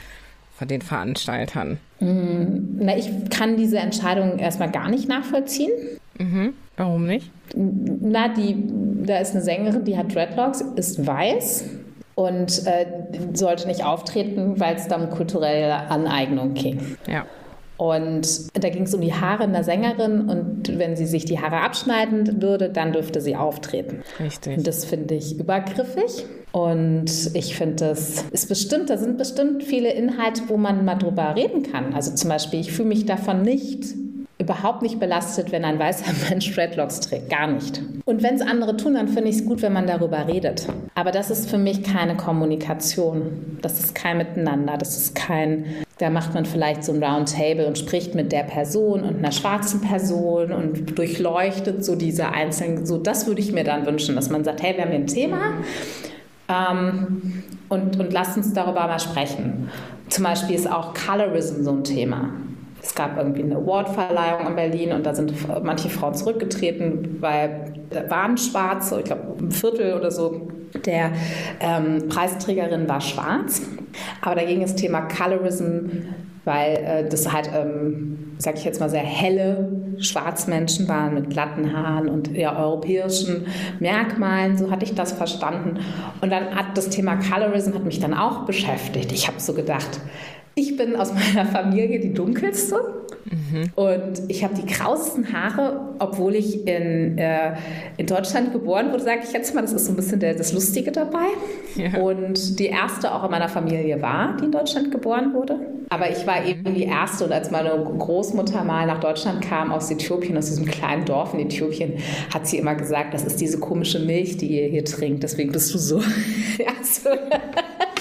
von 0.58 0.66
den 0.66 0.82
Veranstaltern? 0.82 1.78
Mm, 2.00 2.78
na, 2.80 2.96
ich 2.96 3.08
kann 3.30 3.56
diese 3.56 3.78
Entscheidung 3.78 4.38
erstmal 4.38 4.70
gar 4.72 4.88
nicht 4.88 5.08
nachvollziehen. 5.08 5.70
Mhm. 6.18 6.54
Warum 6.76 7.06
nicht? 7.06 7.30
Na, 7.54 8.28
die, 8.28 8.56
da 9.04 9.18
ist 9.18 9.32
eine 9.32 9.42
Sängerin, 9.42 9.84
die 9.84 9.96
hat 9.96 10.14
Dreadlocks, 10.14 10.60
ist 10.76 11.06
weiß 11.06 11.64
und 12.14 12.66
äh, 12.66 12.86
sollte 13.34 13.66
nicht 13.66 13.84
auftreten, 13.84 14.58
weil 14.58 14.76
es 14.76 14.88
da 14.88 14.96
um 14.96 15.10
kulturelle 15.10 15.90
Aneignung 15.90 16.54
ging. 16.54 16.96
Ja. 17.06 17.24
Und 17.78 18.26
da 18.54 18.70
ging 18.70 18.84
es 18.84 18.94
um 18.94 19.02
die 19.02 19.12
Haare 19.12 19.44
einer 19.44 19.62
Sängerin 19.62 20.30
und 20.30 20.78
wenn 20.78 20.96
sie 20.96 21.04
sich 21.04 21.26
die 21.26 21.40
Haare 21.40 21.60
abschneiden 21.60 22.40
würde, 22.40 22.70
dann 22.70 22.92
dürfte 22.92 23.20
sie 23.20 23.36
auftreten. 23.36 24.02
Richtig. 24.18 24.56
Und 24.56 24.66
das 24.66 24.86
finde 24.86 25.14
ich 25.14 25.38
übergriffig. 25.38 26.24
Und 26.52 27.10
ich 27.34 27.54
finde, 27.54 27.76
das 27.76 28.24
ist 28.30 28.48
bestimmt, 28.48 28.88
da 28.88 28.96
sind 28.96 29.18
bestimmt 29.18 29.62
viele 29.62 29.92
Inhalte, 29.92 30.42
wo 30.48 30.56
man 30.56 30.86
mal 30.86 30.94
drüber 30.94 31.36
reden 31.36 31.64
kann. 31.64 31.92
Also 31.92 32.14
zum 32.14 32.30
Beispiel, 32.30 32.60
ich 32.60 32.72
fühle 32.72 32.88
mich 32.88 33.04
davon 33.04 33.42
nicht 33.42 33.84
überhaupt 34.38 34.82
nicht 34.82 35.00
belastet, 35.00 35.50
wenn 35.50 35.64
ein 35.64 35.78
weißer 35.78 36.12
Mensch 36.30 36.54
Dreadlocks 36.54 37.00
trägt. 37.00 37.30
Gar 37.30 37.46
nicht. 37.48 37.80
Und 38.04 38.22
wenn 38.22 38.34
es 38.34 38.42
andere 38.42 38.76
tun, 38.76 38.94
dann 38.94 39.08
finde 39.08 39.30
ich 39.30 39.36
es 39.36 39.46
gut, 39.46 39.62
wenn 39.62 39.72
man 39.72 39.86
darüber 39.86 40.26
redet. 40.26 40.66
Aber 40.94 41.10
das 41.10 41.30
ist 41.30 41.48
für 41.48 41.58
mich 41.58 41.82
keine 41.82 42.16
Kommunikation. 42.16 43.58
Das 43.62 43.80
ist 43.80 43.94
kein 43.94 44.18
Miteinander. 44.18 44.76
Das 44.76 44.96
ist 44.96 45.14
kein, 45.14 45.64
da 45.98 46.10
macht 46.10 46.34
man 46.34 46.44
vielleicht 46.44 46.84
so 46.84 46.92
ein 46.92 47.02
Roundtable 47.02 47.66
und 47.66 47.78
spricht 47.78 48.14
mit 48.14 48.30
der 48.30 48.42
Person 48.42 49.02
und 49.02 49.18
einer 49.18 49.32
schwarzen 49.32 49.80
Person 49.80 50.52
und 50.52 50.98
durchleuchtet 50.98 51.84
so 51.84 51.96
diese 51.96 52.28
einzelnen, 52.28 52.84
so 52.84 52.98
das 52.98 53.26
würde 53.26 53.40
ich 53.40 53.52
mir 53.52 53.64
dann 53.64 53.86
wünschen, 53.86 54.14
dass 54.16 54.28
man 54.28 54.44
sagt, 54.44 54.62
hey, 54.62 54.76
wir 54.76 54.84
haben 54.84 54.90
hier 54.90 55.00
ein 55.00 55.06
Thema. 55.06 55.38
Ähm, 56.48 57.42
und, 57.68 57.98
und 57.98 58.12
lasst 58.12 58.36
uns 58.36 58.52
darüber 58.52 58.86
mal 58.86 59.00
sprechen. 59.00 59.70
Zum 60.08 60.24
Beispiel 60.24 60.54
ist 60.54 60.70
auch 60.70 60.94
Colorism 60.94 61.64
so 61.64 61.72
ein 61.72 61.82
Thema. 61.82 62.30
Es 62.86 62.94
gab 62.94 63.16
irgendwie 63.18 63.42
eine 63.42 63.56
Awardverleihung 63.56 64.46
in 64.46 64.54
Berlin 64.54 64.92
und 64.92 65.04
da 65.04 65.12
sind 65.12 65.34
manche 65.64 65.88
Frauen 65.88 66.14
zurückgetreten, 66.14 67.16
weil 67.20 67.74
da 67.90 68.08
waren 68.08 68.38
Schwarze, 68.38 69.00
ich 69.00 69.06
glaube 69.06 69.22
ein 69.40 69.50
Viertel 69.50 69.94
oder 69.94 70.10
so 70.12 70.48
der 70.84 71.10
ähm, 71.60 72.08
Preisträgerin 72.08 72.88
war 72.88 73.00
schwarz, 73.00 73.62
aber 74.20 74.36
da 74.36 74.44
ging 74.44 74.60
das 74.60 74.76
Thema 74.76 75.02
Colorism, 75.02 75.88
weil 76.44 76.76
äh, 76.76 77.08
das 77.08 77.32
halt, 77.32 77.50
ähm, 77.52 78.34
sag 78.38 78.54
ich 78.54 78.64
jetzt 78.64 78.78
mal, 78.78 78.88
sehr 78.88 79.00
helle 79.00 79.68
Schwarzmenschen 79.98 80.86
waren 80.86 81.14
mit 81.14 81.30
glatten 81.30 81.76
Haaren 81.76 82.08
und 82.08 82.34
eher 82.34 82.56
europäischen 82.56 83.46
Merkmalen, 83.80 84.56
so 84.56 84.70
hatte 84.70 84.84
ich 84.84 84.94
das 84.94 85.12
verstanden. 85.12 85.80
Und 86.20 86.30
dann 86.30 86.54
hat 86.54 86.76
das 86.76 86.88
Thema 86.88 87.16
Colorism 87.16 87.74
hat 87.74 87.84
mich 87.84 87.98
dann 87.98 88.14
auch 88.14 88.44
beschäftigt. 88.44 89.10
Ich 89.10 89.26
habe 89.26 89.40
so 89.40 89.54
gedacht, 89.54 90.00
ich 90.58 90.74
bin 90.74 90.96
aus 90.96 91.12
meiner 91.12 91.44
Familie 91.44 92.00
die 92.00 92.14
dunkelste 92.14 92.76
mhm. 93.26 93.70
und 93.74 94.22
ich 94.28 94.42
habe 94.42 94.54
die 94.54 94.64
krausesten 94.64 95.30
Haare, 95.30 95.94
obwohl 95.98 96.34
ich 96.34 96.66
in, 96.66 97.18
äh, 97.18 97.52
in 97.98 98.06
Deutschland 98.06 98.54
geboren 98.54 98.90
wurde, 98.90 99.02
sage 99.02 99.20
ich 99.22 99.32
jetzt 99.34 99.54
mal. 99.54 99.60
Das 99.60 99.74
ist 99.74 99.84
so 99.84 99.92
ein 99.92 99.96
bisschen 99.96 100.18
der, 100.18 100.34
das 100.34 100.54
Lustige 100.54 100.92
dabei. 100.92 101.26
Ja. 101.76 102.00
Und 102.00 102.58
die 102.58 102.68
erste 102.68 103.12
auch 103.14 103.22
in 103.24 103.30
meiner 103.30 103.50
Familie 103.50 104.00
war, 104.00 104.34
die 104.40 104.46
in 104.46 104.52
Deutschland 104.52 104.90
geboren 104.90 105.34
wurde. 105.34 105.60
Aber 105.90 106.10
ich 106.10 106.26
war 106.26 106.42
eben 106.46 106.74
die 106.74 106.84
erste 106.84 107.26
und 107.26 107.32
als 107.32 107.50
meine 107.50 107.68
Großmutter 107.68 108.64
mal 108.64 108.86
nach 108.86 109.00
Deutschland 109.00 109.42
kam 109.42 109.70
aus 109.72 109.90
Äthiopien, 109.90 110.38
aus 110.38 110.46
diesem 110.46 110.64
kleinen 110.64 111.04
Dorf 111.04 111.34
in 111.34 111.40
Äthiopien, 111.40 111.98
hat 112.32 112.46
sie 112.46 112.56
immer 112.56 112.74
gesagt, 112.74 113.12
das 113.12 113.24
ist 113.24 113.42
diese 113.42 113.60
komische 113.60 113.98
Milch, 113.98 114.38
die 114.38 114.58
ihr 114.58 114.68
hier 114.68 114.86
trinkt. 114.86 115.22
Deswegen 115.22 115.52
bist 115.52 115.74
du 115.74 115.78
so. 115.78 116.00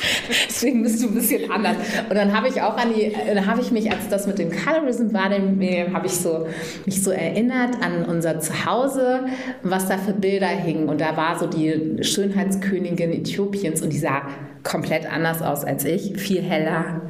Deswegen 0.47 0.83
bist 0.83 1.03
du 1.03 1.07
ein 1.07 1.15
bisschen 1.15 1.51
anders. 1.51 1.77
Und 2.09 2.15
dann 2.15 2.35
habe 2.35 2.47
ich 2.47 2.61
auch 2.61 2.77
an 2.77 2.93
die, 2.93 3.15
habe 3.45 3.61
ich 3.61 3.71
mich, 3.71 3.91
als 3.91 4.09
das 4.09 4.27
mit 4.27 4.39
dem 4.39 4.51
Colorism 4.51 5.13
war, 5.13 5.29
habe 5.29 6.05
ich 6.05 6.13
so, 6.13 6.47
mich 6.85 7.03
so 7.03 7.11
erinnert 7.11 7.81
an 7.81 8.05
unser 8.05 8.39
Zuhause, 8.39 9.25
was 9.63 9.87
da 9.87 9.97
für 9.97 10.13
Bilder 10.13 10.47
hingen. 10.47 10.89
Und 10.89 11.01
da 11.01 11.17
war 11.17 11.37
so 11.37 11.47
die 11.47 12.03
Schönheitskönigin 12.03 13.11
Äthiopiens 13.11 13.81
und 13.81 13.91
die 13.91 13.99
sah 13.99 14.23
komplett 14.63 15.11
anders 15.11 15.41
aus 15.41 15.63
als 15.63 15.85
ich, 15.85 16.17
viel 16.17 16.41
heller 16.41 17.01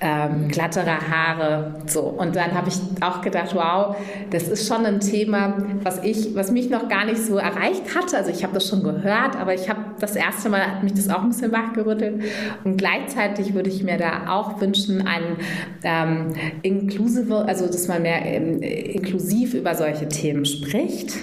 ähm, 0.00 0.48
glattere 0.48 1.08
Haare. 1.08 1.74
So. 1.86 2.02
Und 2.02 2.36
dann 2.36 2.52
habe 2.52 2.68
ich 2.68 2.76
auch 3.00 3.22
gedacht, 3.22 3.54
wow, 3.54 3.96
das 4.30 4.48
ist 4.48 4.68
schon 4.68 4.84
ein 4.84 5.00
Thema, 5.00 5.56
was 5.82 6.02
ich, 6.02 6.34
was 6.34 6.50
mich 6.50 6.68
noch 6.68 6.88
gar 6.88 7.06
nicht 7.06 7.18
so 7.18 7.38
erreicht 7.38 7.94
hatte. 7.94 8.16
Also 8.16 8.30
ich 8.30 8.42
habe 8.42 8.52
das 8.52 8.68
schon 8.68 8.82
gehört, 8.82 9.36
aber 9.36 9.54
ich 9.54 9.68
habe 9.70 9.80
das 9.98 10.14
erste 10.14 10.48
Mal 10.48 10.66
hat 10.66 10.82
mich 10.82 10.94
das 10.94 11.08
auch 11.08 11.22
ein 11.22 11.28
bisschen 11.28 11.52
wachgerüttelt. 11.52 12.24
Und 12.64 12.76
gleichzeitig 12.76 13.54
würde 13.54 13.70
ich 13.70 13.82
mir 13.82 13.96
da 13.96 14.28
auch 14.28 14.60
wünschen, 14.60 15.06
ein 15.06 15.36
ähm, 15.82 16.32
inklusive, 16.62 17.44
also 17.46 17.66
dass 17.66 17.88
man 17.88 18.02
mehr 18.02 18.24
ähm, 18.24 18.60
inklusiv 18.60 19.54
über 19.54 19.74
solche 19.74 20.08
Themen 20.08 20.44
spricht 20.44 21.14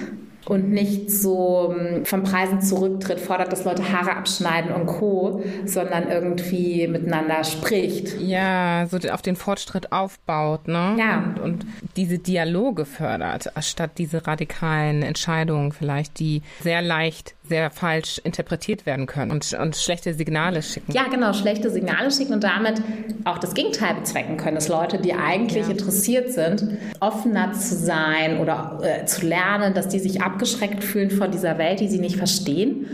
und 0.46 0.72
nicht 0.72 1.10
so 1.10 1.76
ähm, 1.78 2.06
von 2.06 2.24
Preisen 2.24 2.62
zurücktritt, 2.62 3.20
fordert, 3.20 3.52
dass 3.52 3.66
Leute 3.66 3.92
Haare 3.92 4.16
abschneiden 4.16 4.72
und 4.72 4.86
Co., 4.86 5.44
sondern 5.66 6.10
irgendwie 6.10 6.88
miteinander 6.88 7.44
spricht. 7.44 8.20
Ja, 8.20 8.86
so 8.88 8.98
auf 9.10 9.22
den 9.22 9.36
Fortschritt 9.36 9.92
aufbaut, 9.92 10.68
ne? 10.68 10.96
Ja. 10.98 11.34
Und, 11.36 11.40
und 11.40 11.66
diese 11.96 12.20
Dialoge 12.20 12.86
fördert, 12.86 13.52
statt 13.62 13.92
diese 13.98 14.26
radikalen 14.28 15.04
Entscheidungen 15.04 15.72
vielleicht, 15.72 16.20
die 16.20 16.42
sehr 16.62 16.82
leicht 16.82 17.36
sehr 17.48 17.70
falsch 17.72 18.20
interpretiert 18.24 18.86
werden 18.86 19.06
können 19.06 19.32
und, 19.32 19.54
und 19.54 19.76
schlechte 19.76 20.14
Signale 20.14 20.62
schicken. 20.62 20.92
Ja, 20.94 21.04
genau, 21.10 21.34
schlechte 21.34 21.70
Signale 21.70 22.10
schicken 22.10 22.34
und 22.34 22.44
damit 22.44 22.82
auch 23.26 23.38
das 23.38 23.54
Gegenteil 23.54 23.96
bezwecken 23.96 24.38
können, 24.38 24.56
dass 24.56 24.70
Leute, 24.70 24.98
die 24.98 25.14
eigentlich 25.14 25.66
ja. 25.66 25.72
interessiert 25.72 26.32
sind, 26.32 26.78
offener 27.00 27.52
zu 27.54 27.76
sein 27.76 28.40
oder 28.40 28.80
äh, 28.82 29.06
zu 29.06 29.26
lernen, 29.26 29.74
dass 29.74 29.90
die 29.90 30.00
sich 30.00 30.22
abgeschreckt 30.34 30.84
fühlen 30.84 31.12
von 31.12 31.32
dieser 31.32 31.58
Welt, 31.58 31.80
die 31.80 31.88
sie 31.88 32.00
nicht 32.00 32.16
verstehen 32.16 32.86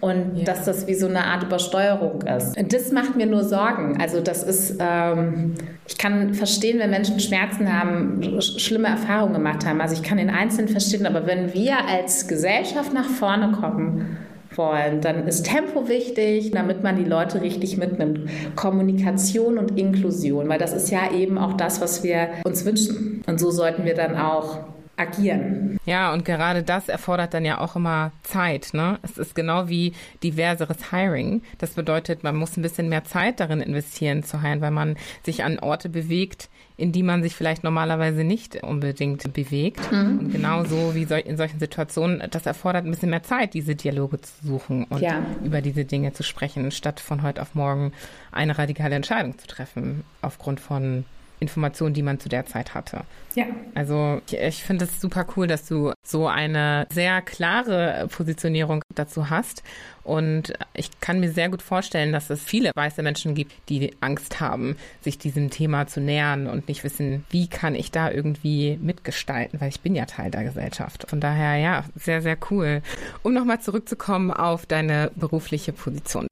und 0.00 0.36
ja. 0.36 0.44
dass 0.44 0.64
das 0.64 0.86
wie 0.86 0.94
so 0.94 1.06
eine 1.06 1.24
Art 1.24 1.42
Übersteuerung 1.42 2.22
ist. 2.22 2.56
Das 2.72 2.92
macht 2.92 3.16
mir 3.16 3.26
nur 3.26 3.44
Sorgen. 3.44 4.00
Also 4.00 4.20
das 4.20 4.42
ist, 4.42 4.76
ähm, 4.80 5.54
ich 5.86 5.98
kann 5.98 6.34
verstehen, 6.34 6.78
wenn 6.78 6.90
Menschen 6.90 7.18
Schmerzen 7.18 7.72
haben, 7.72 8.40
sch 8.40 8.60
schlimme 8.60 8.88
Erfahrungen 8.88 9.34
gemacht 9.34 9.66
haben. 9.66 9.80
Also 9.80 9.94
ich 9.94 10.02
kann 10.02 10.18
den 10.18 10.30
Einzelnen 10.30 10.68
verstehen, 10.68 11.06
aber 11.06 11.26
wenn 11.26 11.52
wir 11.52 11.86
als 11.86 12.28
Gesellschaft 12.28 12.92
nach 12.94 13.06
vorne 13.06 13.52
kommen, 13.52 14.18
wollen, 14.54 15.00
dann 15.00 15.26
ist 15.26 15.44
Tempo 15.46 15.88
wichtig, 15.88 16.50
damit 16.50 16.82
man 16.82 16.96
die 16.96 17.04
Leute 17.04 17.42
richtig 17.42 17.76
mitnimmt. 17.76 18.28
Kommunikation 18.56 19.58
und 19.58 19.78
Inklusion, 19.78 20.48
weil 20.48 20.58
das 20.58 20.72
ist 20.72 20.90
ja 20.90 21.12
eben 21.12 21.38
auch 21.38 21.52
das, 21.52 21.80
was 21.80 22.02
wir 22.02 22.28
uns 22.44 22.64
wünschen. 22.64 23.22
Und 23.26 23.38
so 23.38 23.50
sollten 23.50 23.84
wir 23.84 23.94
dann 23.94 24.16
auch 24.16 24.58
agieren. 24.98 25.78
Ja, 25.86 26.12
und 26.12 26.24
gerade 26.24 26.62
das 26.62 26.88
erfordert 26.88 27.34
dann 27.34 27.44
ja 27.44 27.58
auch 27.60 27.76
immer 27.76 28.12
Zeit. 28.22 28.70
Ne? 28.72 28.98
Es 29.02 29.16
ist 29.18 29.34
genau 29.34 29.68
wie 29.68 29.92
diverseres 30.22 30.90
Hiring. 30.90 31.42
Das 31.58 31.70
bedeutet, 31.70 32.24
man 32.24 32.36
muss 32.36 32.56
ein 32.56 32.62
bisschen 32.62 32.88
mehr 32.88 33.04
Zeit 33.04 33.40
darin 33.40 33.60
investieren 33.60 34.22
zu 34.22 34.42
hiren, 34.42 34.60
weil 34.60 34.70
man 34.70 34.96
sich 35.22 35.44
an 35.44 35.58
Orte 35.58 35.88
bewegt, 35.88 36.48
in 36.76 36.92
die 36.92 37.02
man 37.02 37.22
sich 37.22 37.34
vielleicht 37.34 37.64
normalerweise 37.64 38.22
nicht 38.22 38.62
unbedingt 38.62 39.32
bewegt. 39.32 39.90
Mhm. 39.90 40.18
Und 40.18 40.32
genauso 40.32 40.94
wie 40.94 41.02
in 41.02 41.36
solchen 41.36 41.58
Situationen, 41.58 42.22
das 42.30 42.46
erfordert 42.46 42.84
ein 42.84 42.90
bisschen 42.90 43.10
mehr 43.10 43.22
Zeit, 43.22 43.54
diese 43.54 43.74
Dialoge 43.74 44.20
zu 44.20 44.46
suchen 44.46 44.84
und 44.84 45.00
ja. 45.00 45.24
über 45.42 45.60
diese 45.60 45.84
Dinge 45.84 46.12
zu 46.12 46.22
sprechen, 46.22 46.70
statt 46.70 47.00
von 47.00 47.22
heute 47.22 47.42
auf 47.42 47.54
morgen 47.54 47.92
eine 48.30 48.58
radikale 48.58 48.94
Entscheidung 48.94 49.38
zu 49.38 49.46
treffen 49.46 50.04
aufgrund 50.22 50.60
von 50.60 51.04
Informationen, 51.40 51.94
die 51.94 52.02
man 52.02 52.20
zu 52.20 52.28
der 52.28 52.46
Zeit 52.46 52.74
hatte. 52.74 53.02
Ja. 53.34 53.46
Also 53.74 54.20
ich, 54.26 54.36
ich 54.36 54.64
finde 54.64 54.84
es 54.84 55.00
super 55.00 55.26
cool, 55.36 55.46
dass 55.46 55.66
du 55.66 55.92
so 56.04 56.26
eine 56.26 56.86
sehr 56.90 57.22
klare 57.22 58.08
Positionierung 58.10 58.82
dazu 58.94 59.30
hast. 59.30 59.62
Und 60.02 60.54
ich 60.74 61.00
kann 61.00 61.20
mir 61.20 61.30
sehr 61.30 61.50
gut 61.50 61.60
vorstellen, 61.60 62.12
dass 62.12 62.30
es 62.30 62.42
viele 62.42 62.72
weiße 62.74 63.02
Menschen 63.02 63.34
gibt, 63.34 63.52
die 63.68 63.94
Angst 64.00 64.40
haben, 64.40 64.76
sich 65.02 65.18
diesem 65.18 65.50
Thema 65.50 65.86
zu 65.86 66.00
nähern 66.00 66.46
und 66.46 66.66
nicht 66.66 66.82
wissen, 66.82 67.26
wie 67.30 67.46
kann 67.46 67.74
ich 67.74 67.90
da 67.90 68.10
irgendwie 68.10 68.78
mitgestalten, 68.80 69.60
weil 69.60 69.68
ich 69.68 69.80
bin 69.80 69.94
ja 69.94 70.06
Teil 70.06 70.30
der 70.30 70.44
Gesellschaft. 70.44 71.04
Von 71.08 71.20
daher, 71.20 71.56
ja, 71.56 71.84
sehr, 71.94 72.22
sehr 72.22 72.38
cool. 72.50 72.82
Um 73.22 73.34
nochmal 73.34 73.60
zurückzukommen 73.60 74.30
auf 74.30 74.64
deine 74.64 75.10
berufliche 75.14 75.72
Position. 75.72 76.26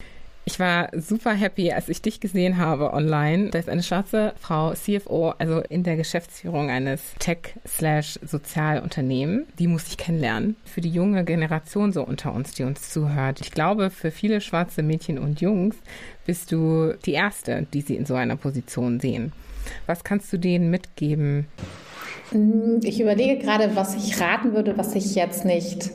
Ich 0.48 0.60
war 0.60 0.90
super 0.96 1.32
happy, 1.32 1.72
als 1.72 1.88
ich 1.88 2.02
dich 2.02 2.20
gesehen 2.20 2.58
habe 2.58 2.92
online. 2.92 3.50
Da 3.50 3.58
ist 3.58 3.68
eine 3.68 3.82
schwarze 3.82 4.32
Frau, 4.38 4.74
CFO, 4.74 5.30
also 5.38 5.58
in 5.58 5.82
der 5.82 5.96
Geschäftsführung 5.96 6.70
eines 6.70 7.02
Tech-Sozialunternehmen. 7.18 9.46
Die 9.58 9.66
muss 9.66 9.88
ich 9.88 9.96
kennenlernen. 9.96 10.54
Für 10.64 10.80
die 10.80 10.90
junge 10.90 11.24
Generation 11.24 11.92
so 11.92 12.04
unter 12.04 12.32
uns, 12.32 12.52
die 12.52 12.62
uns 12.62 12.90
zuhört. 12.90 13.40
Ich 13.40 13.50
glaube, 13.50 13.90
für 13.90 14.12
viele 14.12 14.40
schwarze 14.40 14.84
Mädchen 14.84 15.18
und 15.18 15.40
Jungs 15.40 15.74
bist 16.26 16.52
du 16.52 16.94
die 17.04 17.14
Erste, 17.14 17.66
die 17.74 17.80
sie 17.80 17.96
in 17.96 18.06
so 18.06 18.14
einer 18.14 18.36
Position 18.36 19.00
sehen. 19.00 19.32
Was 19.86 20.04
kannst 20.04 20.32
du 20.32 20.38
denen 20.38 20.70
mitgeben? 20.70 21.48
Ich 22.82 23.00
überlege 23.00 23.42
gerade, 23.42 23.74
was 23.74 23.96
ich 23.96 24.20
raten 24.20 24.52
würde, 24.52 24.78
was 24.78 24.94
ich 24.94 25.16
jetzt 25.16 25.44
nicht 25.44 25.90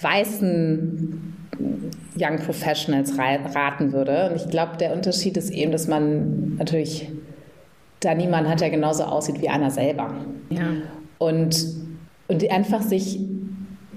weißen 0.00 1.35
Young 2.18 2.38
Professionals 2.38 3.18
raten 3.18 3.92
würde. 3.92 4.30
Und 4.30 4.36
ich 4.36 4.48
glaube, 4.48 4.76
der 4.78 4.92
Unterschied 4.92 5.36
ist 5.36 5.50
eben, 5.50 5.72
dass 5.72 5.86
man 5.86 6.56
natürlich 6.56 7.08
da 8.00 8.14
niemand 8.14 8.48
hat, 8.48 8.60
der 8.60 8.70
genauso 8.70 9.04
aussieht 9.04 9.40
wie 9.40 9.48
einer 9.48 9.70
selber. 9.70 10.14
Ja. 10.50 10.68
Und, 11.18 11.66
und 12.28 12.42
die 12.42 12.50
einfach 12.50 12.82
sich, 12.82 13.18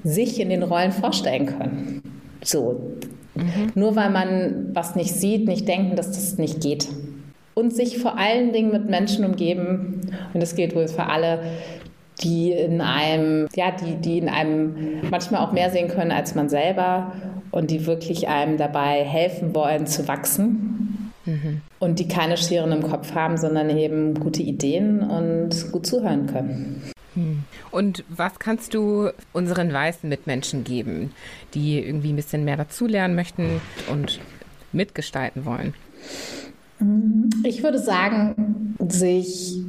sich 0.04 0.40
in 0.40 0.50
den 0.50 0.64
Rollen 0.64 0.92
vorstellen 0.92 1.46
können. 1.46 2.02
So. 2.44 2.96
Mhm. 3.36 3.72
Nur 3.76 3.96
weil 3.96 4.10
man 4.10 4.70
was 4.74 4.96
nicht 4.96 5.14
sieht, 5.14 5.48
nicht 5.48 5.68
denken, 5.68 5.96
dass 5.96 6.08
das 6.08 6.38
nicht 6.38 6.62
geht. 6.62 6.88
Und 7.54 7.76
sich 7.76 7.98
vor 8.00 8.18
allen 8.18 8.54
Dingen 8.54 8.72
mit 8.72 8.90
Menschen 8.90 9.26
umgeben, 9.26 10.02
und 10.34 10.42
das 10.42 10.56
gilt 10.56 10.76
wohl 10.76 10.88
für 10.88 11.06
alle, 11.06 11.40
die 12.22 12.52
in 12.52 12.82
einem, 12.82 13.48
ja, 13.56 13.72
die, 13.72 13.96
die 13.96 14.18
in 14.18 14.30
einem 14.30 15.02
manchmal 15.10 15.42
auch 15.42 15.52
mehr 15.52 15.70
sehen 15.70 15.88
können 15.88 16.12
als 16.12 16.36
man 16.36 16.50
selber 16.50 17.14
und 17.52 17.72
die 17.72 17.86
wirklich 17.86 18.28
einem 18.28 18.58
dabei 18.58 19.04
helfen 19.04 19.54
wollen 19.56 19.88
zu 19.88 20.08
wachsen. 20.08 21.12
Mhm. 21.26 21.62
Und 21.80 22.00
die 22.00 22.08
keine 22.08 22.38
Scheren 22.38 22.72
im 22.72 22.84
Kopf 22.84 23.14
haben, 23.14 23.38
sondern 23.38 23.70
eben 23.70 24.14
gute 24.20 24.42
Ideen 24.42 25.02
und 25.02 25.72
gut 25.72 25.86
zuhören 25.86 26.28
können. 26.28 26.82
Hm. 27.16 27.44
Und 27.72 28.04
was 28.10 28.40
kannst 28.40 28.74
du 28.74 29.10
unseren 29.34 29.74
weißen 29.74 30.08
Mitmenschen 30.08 30.64
geben, 30.64 31.14
die 31.54 31.80
irgendwie 31.80 32.14
ein 32.14 32.16
bisschen 32.16 32.46
mehr 32.46 32.58
dazulernen 32.58 33.16
möchten 33.16 33.62
und 33.90 34.20
mitgestalten 34.72 35.46
wollen? 35.46 35.74
Ich 37.44 37.64
würde 37.64 37.80
sagen, 37.80 38.76
sich 38.88 39.60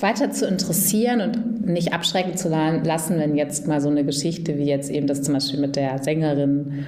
weiter 0.00 0.30
zu 0.30 0.46
interessieren 0.46 1.20
und 1.20 1.66
nicht 1.66 1.92
abschrecken 1.92 2.36
zu 2.36 2.48
lassen, 2.48 3.18
wenn 3.18 3.34
jetzt 3.34 3.66
mal 3.66 3.80
so 3.80 3.88
eine 3.88 4.04
Geschichte 4.04 4.58
wie 4.58 4.64
jetzt 4.64 4.90
eben 4.90 5.06
das 5.06 5.22
zum 5.22 5.34
Beispiel 5.34 5.60
mit 5.60 5.76
der 5.76 6.02
Sängerin 6.02 6.86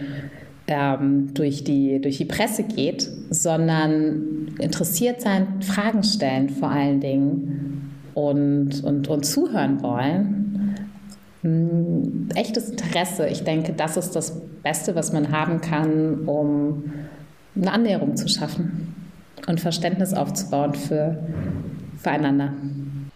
ähm, 0.68 1.32
durch, 1.34 1.64
die, 1.64 2.00
durch 2.00 2.18
die 2.18 2.24
Presse 2.24 2.64
geht, 2.64 3.08
sondern 3.30 4.54
interessiert 4.58 5.20
sein, 5.20 5.62
Fragen 5.62 6.02
stellen 6.02 6.50
vor 6.50 6.70
allen 6.70 7.00
Dingen 7.00 7.92
und, 8.14 8.84
und, 8.84 9.08
und 9.08 9.24
zuhören 9.24 9.82
wollen. 9.82 10.74
echtes 12.34 12.70
Interesse. 12.70 13.28
Ich 13.28 13.42
denke, 13.44 13.72
das 13.72 13.96
ist 13.96 14.12
das 14.12 14.40
Beste, 14.62 14.94
was 14.94 15.12
man 15.12 15.32
haben 15.32 15.60
kann, 15.60 16.26
um 16.26 16.84
eine 17.54 17.72
Annäherung 17.72 18.16
zu 18.16 18.28
schaffen 18.28 18.95
und 19.46 19.60
Verständnis 19.60 20.12
aufzubauen 20.12 20.74
für, 20.74 21.26
füreinander. 22.02 22.52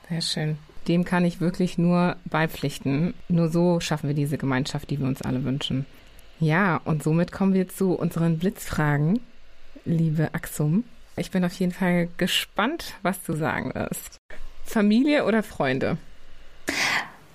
Sehr 0.08 0.20
schön. 0.20 0.58
Dem 0.88 1.04
kann 1.04 1.24
ich 1.24 1.40
wirklich 1.40 1.78
nur 1.78 2.16
beipflichten. 2.24 3.14
Nur 3.28 3.48
so 3.48 3.80
schaffen 3.80 4.08
wir 4.08 4.14
diese 4.14 4.38
Gemeinschaft, 4.38 4.90
die 4.90 4.98
wir 4.98 5.06
uns 5.06 5.22
alle 5.22 5.44
wünschen. 5.44 5.86
Ja, 6.40 6.80
und 6.84 7.02
somit 7.02 7.32
kommen 7.32 7.52
wir 7.52 7.68
zu 7.68 7.92
unseren 7.92 8.38
Blitzfragen, 8.38 9.20
liebe 9.84 10.32
Axum. 10.32 10.84
Ich 11.16 11.30
bin 11.30 11.44
auf 11.44 11.52
jeden 11.52 11.72
Fall 11.72 12.08
gespannt, 12.16 12.94
was 13.02 13.22
du 13.22 13.34
sagen 13.34 13.74
wirst. 13.74 14.16
Familie 14.64 15.26
oder 15.26 15.42
Freunde? 15.42 15.98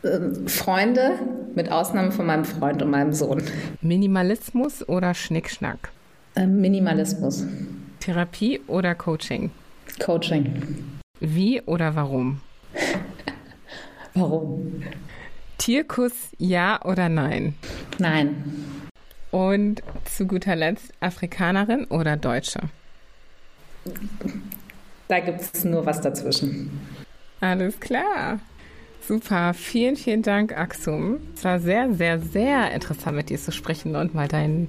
Ähm, 0.03 0.47
Freunde, 0.47 1.19
mit 1.53 1.71
Ausnahme 1.71 2.11
von 2.11 2.25
meinem 2.25 2.45
Freund 2.45 2.81
und 2.81 2.89
meinem 2.89 3.13
Sohn. 3.13 3.43
Minimalismus 3.81 4.87
oder 4.87 5.13
Schnickschnack? 5.13 5.91
Ähm, 6.35 6.61
Minimalismus. 6.61 7.45
Therapie 8.05 8.61
oder 8.67 8.93
Coaching? 8.93 9.49
Coaching. 9.99 11.01
Wie 11.19 11.59
oder 11.63 11.95
warum? 11.95 12.39
warum? 14.13 14.83
Tierkuss 15.57 16.13
ja 16.37 16.79
oder 16.85 17.09
nein? 17.09 17.55
Nein. 17.97 18.53
Und 19.31 19.81
zu 20.03 20.27
guter 20.27 20.55
Letzt 20.55 20.93
Afrikanerin 20.99 21.85
oder 21.85 22.15
Deutsche? 22.15 22.59
Da 25.07 25.19
gibt 25.19 25.41
es 25.41 25.65
nur 25.65 25.83
was 25.87 25.99
dazwischen. 25.99 26.79
Alles 27.41 27.79
klar. 27.79 28.39
Super, 29.01 29.55
vielen, 29.55 29.95
vielen 29.95 30.21
Dank, 30.21 30.55
Axum. 30.55 31.21
Es 31.35 31.43
war 31.43 31.59
sehr, 31.59 31.91
sehr, 31.91 32.19
sehr 32.19 32.71
interessant, 32.71 33.15
mit 33.17 33.31
dir 33.31 33.39
zu 33.39 33.51
sprechen 33.51 33.95
und 33.95 34.13
mal 34.13 34.27
deinen, 34.27 34.67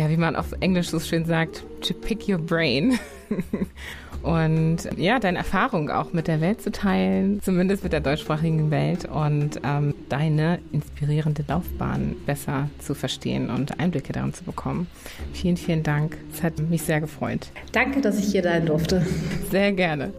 ja, 0.00 0.08
wie 0.08 0.16
man 0.16 0.34
auf 0.34 0.52
Englisch 0.60 0.88
so 0.88 0.98
schön 0.98 1.26
sagt, 1.26 1.62
to 1.86 1.92
pick 1.92 2.26
your 2.26 2.38
brain. 2.38 2.98
und 4.22 4.78
ja, 4.96 5.18
deine 5.18 5.38
Erfahrung 5.38 5.90
auch 5.90 6.14
mit 6.14 6.26
der 6.26 6.40
Welt 6.40 6.62
zu 6.62 6.72
teilen, 6.72 7.42
zumindest 7.42 7.82
mit 7.82 7.92
der 7.92 8.00
deutschsprachigen 8.00 8.70
Welt 8.70 9.04
und 9.04 9.60
ähm, 9.62 9.94
deine 10.08 10.58
inspirierende 10.72 11.44
Laufbahn 11.46 12.16
besser 12.24 12.70
zu 12.78 12.94
verstehen 12.94 13.50
und 13.50 13.78
Einblicke 13.78 14.14
darin 14.14 14.32
zu 14.32 14.42
bekommen. 14.44 14.86
Vielen, 15.34 15.58
vielen 15.58 15.82
Dank. 15.82 16.16
Es 16.32 16.42
hat 16.42 16.58
mich 16.58 16.80
sehr 16.80 17.02
gefreut. 17.02 17.48
Danke, 17.72 18.00
dass 18.00 18.18
ich 18.18 18.32
hier 18.32 18.42
sein 18.42 18.64
durfte. 18.64 19.04
Sehr 19.50 19.72
gerne. 19.72 20.14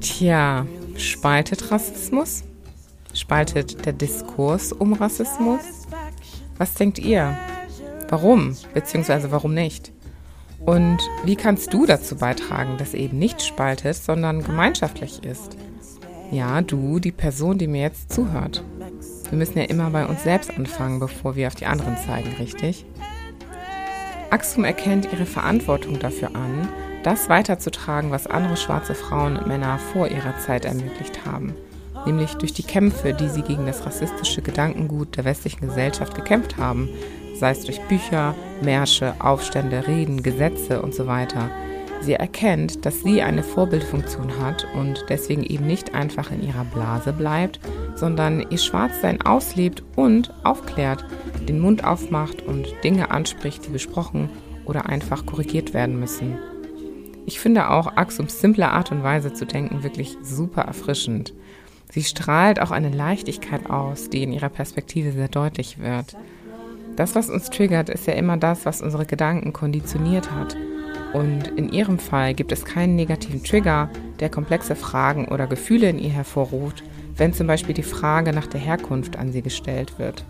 Tja, 0.00 0.66
spaltet 0.96 1.70
Rassismus? 1.70 2.42
Spaltet 3.14 3.84
der 3.86 3.92
Diskurs 3.92 4.72
um 4.72 4.92
Rassismus? 4.92 5.60
Was 6.58 6.74
denkt 6.74 6.98
ihr? 6.98 7.36
Warum? 8.08 8.56
Beziehungsweise 8.74 9.30
warum 9.30 9.54
nicht? 9.54 9.92
Und 10.64 10.98
wie 11.24 11.36
kannst 11.36 11.72
du 11.72 11.86
dazu 11.86 12.16
beitragen, 12.16 12.76
dass 12.78 12.94
eben 12.94 13.18
nicht 13.18 13.42
spaltet, 13.42 13.96
sondern 13.96 14.42
gemeinschaftlich 14.42 15.24
ist? 15.24 15.56
Ja, 16.30 16.60
du, 16.60 16.98
die 16.98 17.12
Person, 17.12 17.58
die 17.58 17.68
mir 17.68 17.82
jetzt 17.82 18.12
zuhört. 18.12 18.62
Wir 19.30 19.38
müssen 19.38 19.58
ja 19.58 19.64
immer 19.64 19.90
bei 19.90 20.04
uns 20.04 20.24
selbst 20.24 20.50
anfangen, 20.50 21.00
bevor 21.00 21.36
wir 21.36 21.46
auf 21.46 21.54
die 21.54 21.66
anderen 21.66 21.96
zeigen, 21.96 22.34
richtig? 22.38 22.84
Axum 24.30 24.64
erkennt 24.64 25.10
ihre 25.10 25.24
Verantwortung 25.24 25.98
dafür 25.98 26.34
an, 26.34 26.68
das 27.02 27.28
weiterzutragen, 27.28 28.10
was 28.10 28.26
andere 28.26 28.56
schwarze 28.56 28.94
Frauen 28.94 29.36
und 29.36 29.46
Männer 29.46 29.78
vor 29.78 30.08
ihrer 30.08 30.36
Zeit 30.38 30.66
ermöglicht 30.66 31.24
haben, 31.24 31.54
nämlich 32.06 32.34
durch 32.34 32.52
die 32.52 32.62
Kämpfe, 32.62 33.14
die 33.14 33.28
sie 33.28 33.42
gegen 33.42 33.66
das 33.66 33.84
rassistische 33.84 34.42
Gedankengut 34.42 35.16
der 35.16 35.24
westlichen 35.24 35.66
Gesellschaft 35.66 36.14
gekämpft 36.14 36.56
haben, 36.56 36.88
sei 37.34 37.50
es 37.50 37.64
durch 37.64 37.80
Bücher, 37.82 38.34
Märsche, 38.62 39.14
Aufstände, 39.20 39.86
Reden, 39.86 40.22
Gesetze 40.22 40.82
und 40.82 40.94
so 40.94 41.06
weiter. 41.06 41.50
Sie 42.00 42.14
erkennt, 42.14 42.86
dass 42.86 43.02
sie 43.02 43.22
eine 43.22 43.42
Vorbildfunktion 43.42 44.40
hat 44.40 44.66
und 44.74 45.04
deswegen 45.08 45.42
eben 45.42 45.66
nicht 45.66 45.94
einfach 45.94 46.30
in 46.30 46.42
ihrer 46.42 46.64
Blase 46.64 47.12
bleibt, 47.12 47.58
sondern 47.96 48.46
ihr 48.50 48.58
Schwarzsein 48.58 49.20
auslebt 49.22 49.82
und 49.96 50.32
aufklärt, 50.44 51.04
den 51.48 51.60
Mund 51.60 51.84
aufmacht 51.84 52.42
und 52.42 52.68
Dinge 52.84 53.10
anspricht, 53.10 53.66
die 53.66 53.70
besprochen 53.70 54.30
oder 54.64 54.86
einfach 54.86 55.26
korrigiert 55.26 55.74
werden 55.74 55.98
müssen. 55.98 56.38
Ich 57.26 57.40
finde 57.40 57.68
auch 57.70 57.96
Axums 57.96 58.40
simple 58.40 58.68
Art 58.68 58.92
und 58.92 59.02
Weise 59.02 59.32
zu 59.32 59.44
denken 59.44 59.82
wirklich 59.82 60.16
super 60.22 60.62
erfrischend. 60.62 61.34
Sie 61.90 62.02
strahlt 62.02 62.60
auch 62.60 62.70
eine 62.70 62.90
Leichtigkeit 62.90 63.70
aus, 63.70 64.10
die 64.10 64.22
in 64.22 64.32
ihrer 64.32 64.50
Perspektive 64.50 65.12
sehr 65.12 65.28
deutlich 65.28 65.78
wird. 65.78 66.16
Das, 66.96 67.14
was 67.14 67.30
uns 67.30 67.50
triggert, 67.50 67.88
ist 67.88 68.06
ja 68.06 68.14
immer 68.14 68.36
das, 68.36 68.66
was 68.66 68.82
unsere 68.82 69.06
Gedanken 69.06 69.52
konditioniert 69.52 70.30
hat. 70.30 70.56
Und 71.12 71.48
in 71.56 71.72
ihrem 71.72 71.98
Fall 71.98 72.34
gibt 72.34 72.52
es 72.52 72.64
keinen 72.64 72.96
negativen 72.96 73.42
Trigger, 73.42 73.88
der 74.20 74.28
komplexe 74.28 74.76
Fragen 74.76 75.28
oder 75.28 75.46
Gefühle 75.46 75.88
in 75.88 75.98
ihr 75.98 76.10
hervorruft, 76.10 76.82
wenn 77.16 77.32
zum 77.32 77.46
Beispiel 77.46 77.74
die 77.74 77.82
Frage 77.82 78.32
nach 78.32 78.46
der 78.46 78.60
Herkunft 78.60 79.16
an 79.16 79.32
sie 79.32 79.42
gestellt 79.42 79.98
wird. 79.98 80.24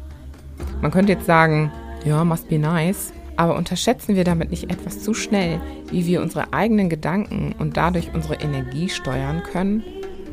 Man 0.80 0.90
könnte 0.90 1.12
jetzt 1.12 1.26
sagen, 1.26 1.72
ja, 2.04 2.22
must 2.22 2.48
be 2.48 2.58
nice, 2.58 3.12
aber 3.36 3.56
unterschätzen 3.56 4.14
wir 4.14 4.24
damit 4.24 4.50
nicht 4.50 4.70
etwas 4.70 5.00
zu 5.00 5.14
schnell, 5.14 5.60
wie 5.90 6.06
wir 6.06 6.22
unsere 6.22 6.52
eigenen 6.52 6.88
Gedanken 6.88 7.54
und 7.58 7.76
dadurch 7.76 8.12
unsere 8.14 8.34
Energie 8.34 8.88
steuern 8.88 9.42
können? 9.42 9.82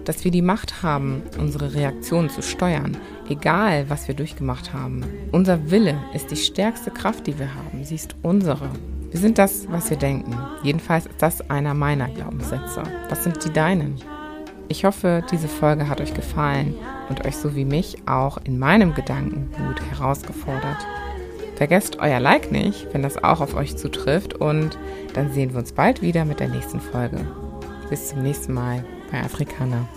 Dass 0.06 0.24
wir 0.24 0.32
die 0.32 0.43
Macht 0.43 0.84
haben, 0.84 1.24
unsere 1.39 1.74
Reaktionen 1.74 2.30
zu 2.30 2.41
steuern, 2.41 2.97
egal 3.28 3.89
was 3.89 4.08
wir 4.08 4.16
durchgemacht 4.16 4.72
haben. 4.72 5.03
Unser 5.32 5.72
Wille 5.72 5.97
ist 6.14 6.32
die 6.32 6.36
stärkste 6.36 6.91
Kraft, 6.91 7.28
die 7.28 7.38
wir 7.39 7.53
haben. 7.53 7.84
Sie 7.84 7.95
ist 7.95 8.16
unsere. 8.22 8.70
Wir 9.12 9.20
sind 9.20 9.38
das, 9.38 9.68
was 9.70 9.89
wir 9.89 9.97
denken. 9.97 10.38
Jedenfalls 10.62 11.08
ist 11.08 11.22
das 11.22 11.49
einer 11.49 11.74
meiner 11.74 12.08
Glaubenssätze. 12.10 12.84
Was 13.10 13.24
sind 13.24 13.43
die 13.43 13.51
deinen? 13.51 13.95
Ich 14.68 14.86
hoffe, 14.86 15.24
diese 15.32 15.47
Folge 15.47 15.89
hat 15.89 16.01
euch 16.01 16.14
gefallen 16.14 16.76
und 17.10 17.26
euch 17.26 17.38
so 17.38 17.56
wie 17.56 17.66
mich 17.66 17.97
auch 18.08 18.38
in 18.43 18.60
meinem 18.60 18.93
Gedankengut 18.93 19.82
herausgefordert. 19.91 20.86
Vergesst 21.56 21.99
euer 21.99 22.20
Like 22.20 22.51
nicht, 22.51 22.88
wenn 22.91 23.01
das 23.01 23.24
auch 23.24 23.41
auf 23.41 23.56
euch 23.56 23.78
zutrifft 23.78 24.34
und 24.34 24.78
dann 25.14 25.32
sehen 25.32 25.51
wir 25.51 25.60
uns 25.60 25.72
bald 25.72 26.01
wieder 26.01 26.26
mit 26.26 26.39
der 26.39 26.49
nächsten 26.49 26.82
Folge. 26.82 27.26
Bis 27.89 28.10
zum 28.10 28.24
nächsten 28.24 28.53
Mal 28.53 28.84
Afrikaner. 29.24 29.88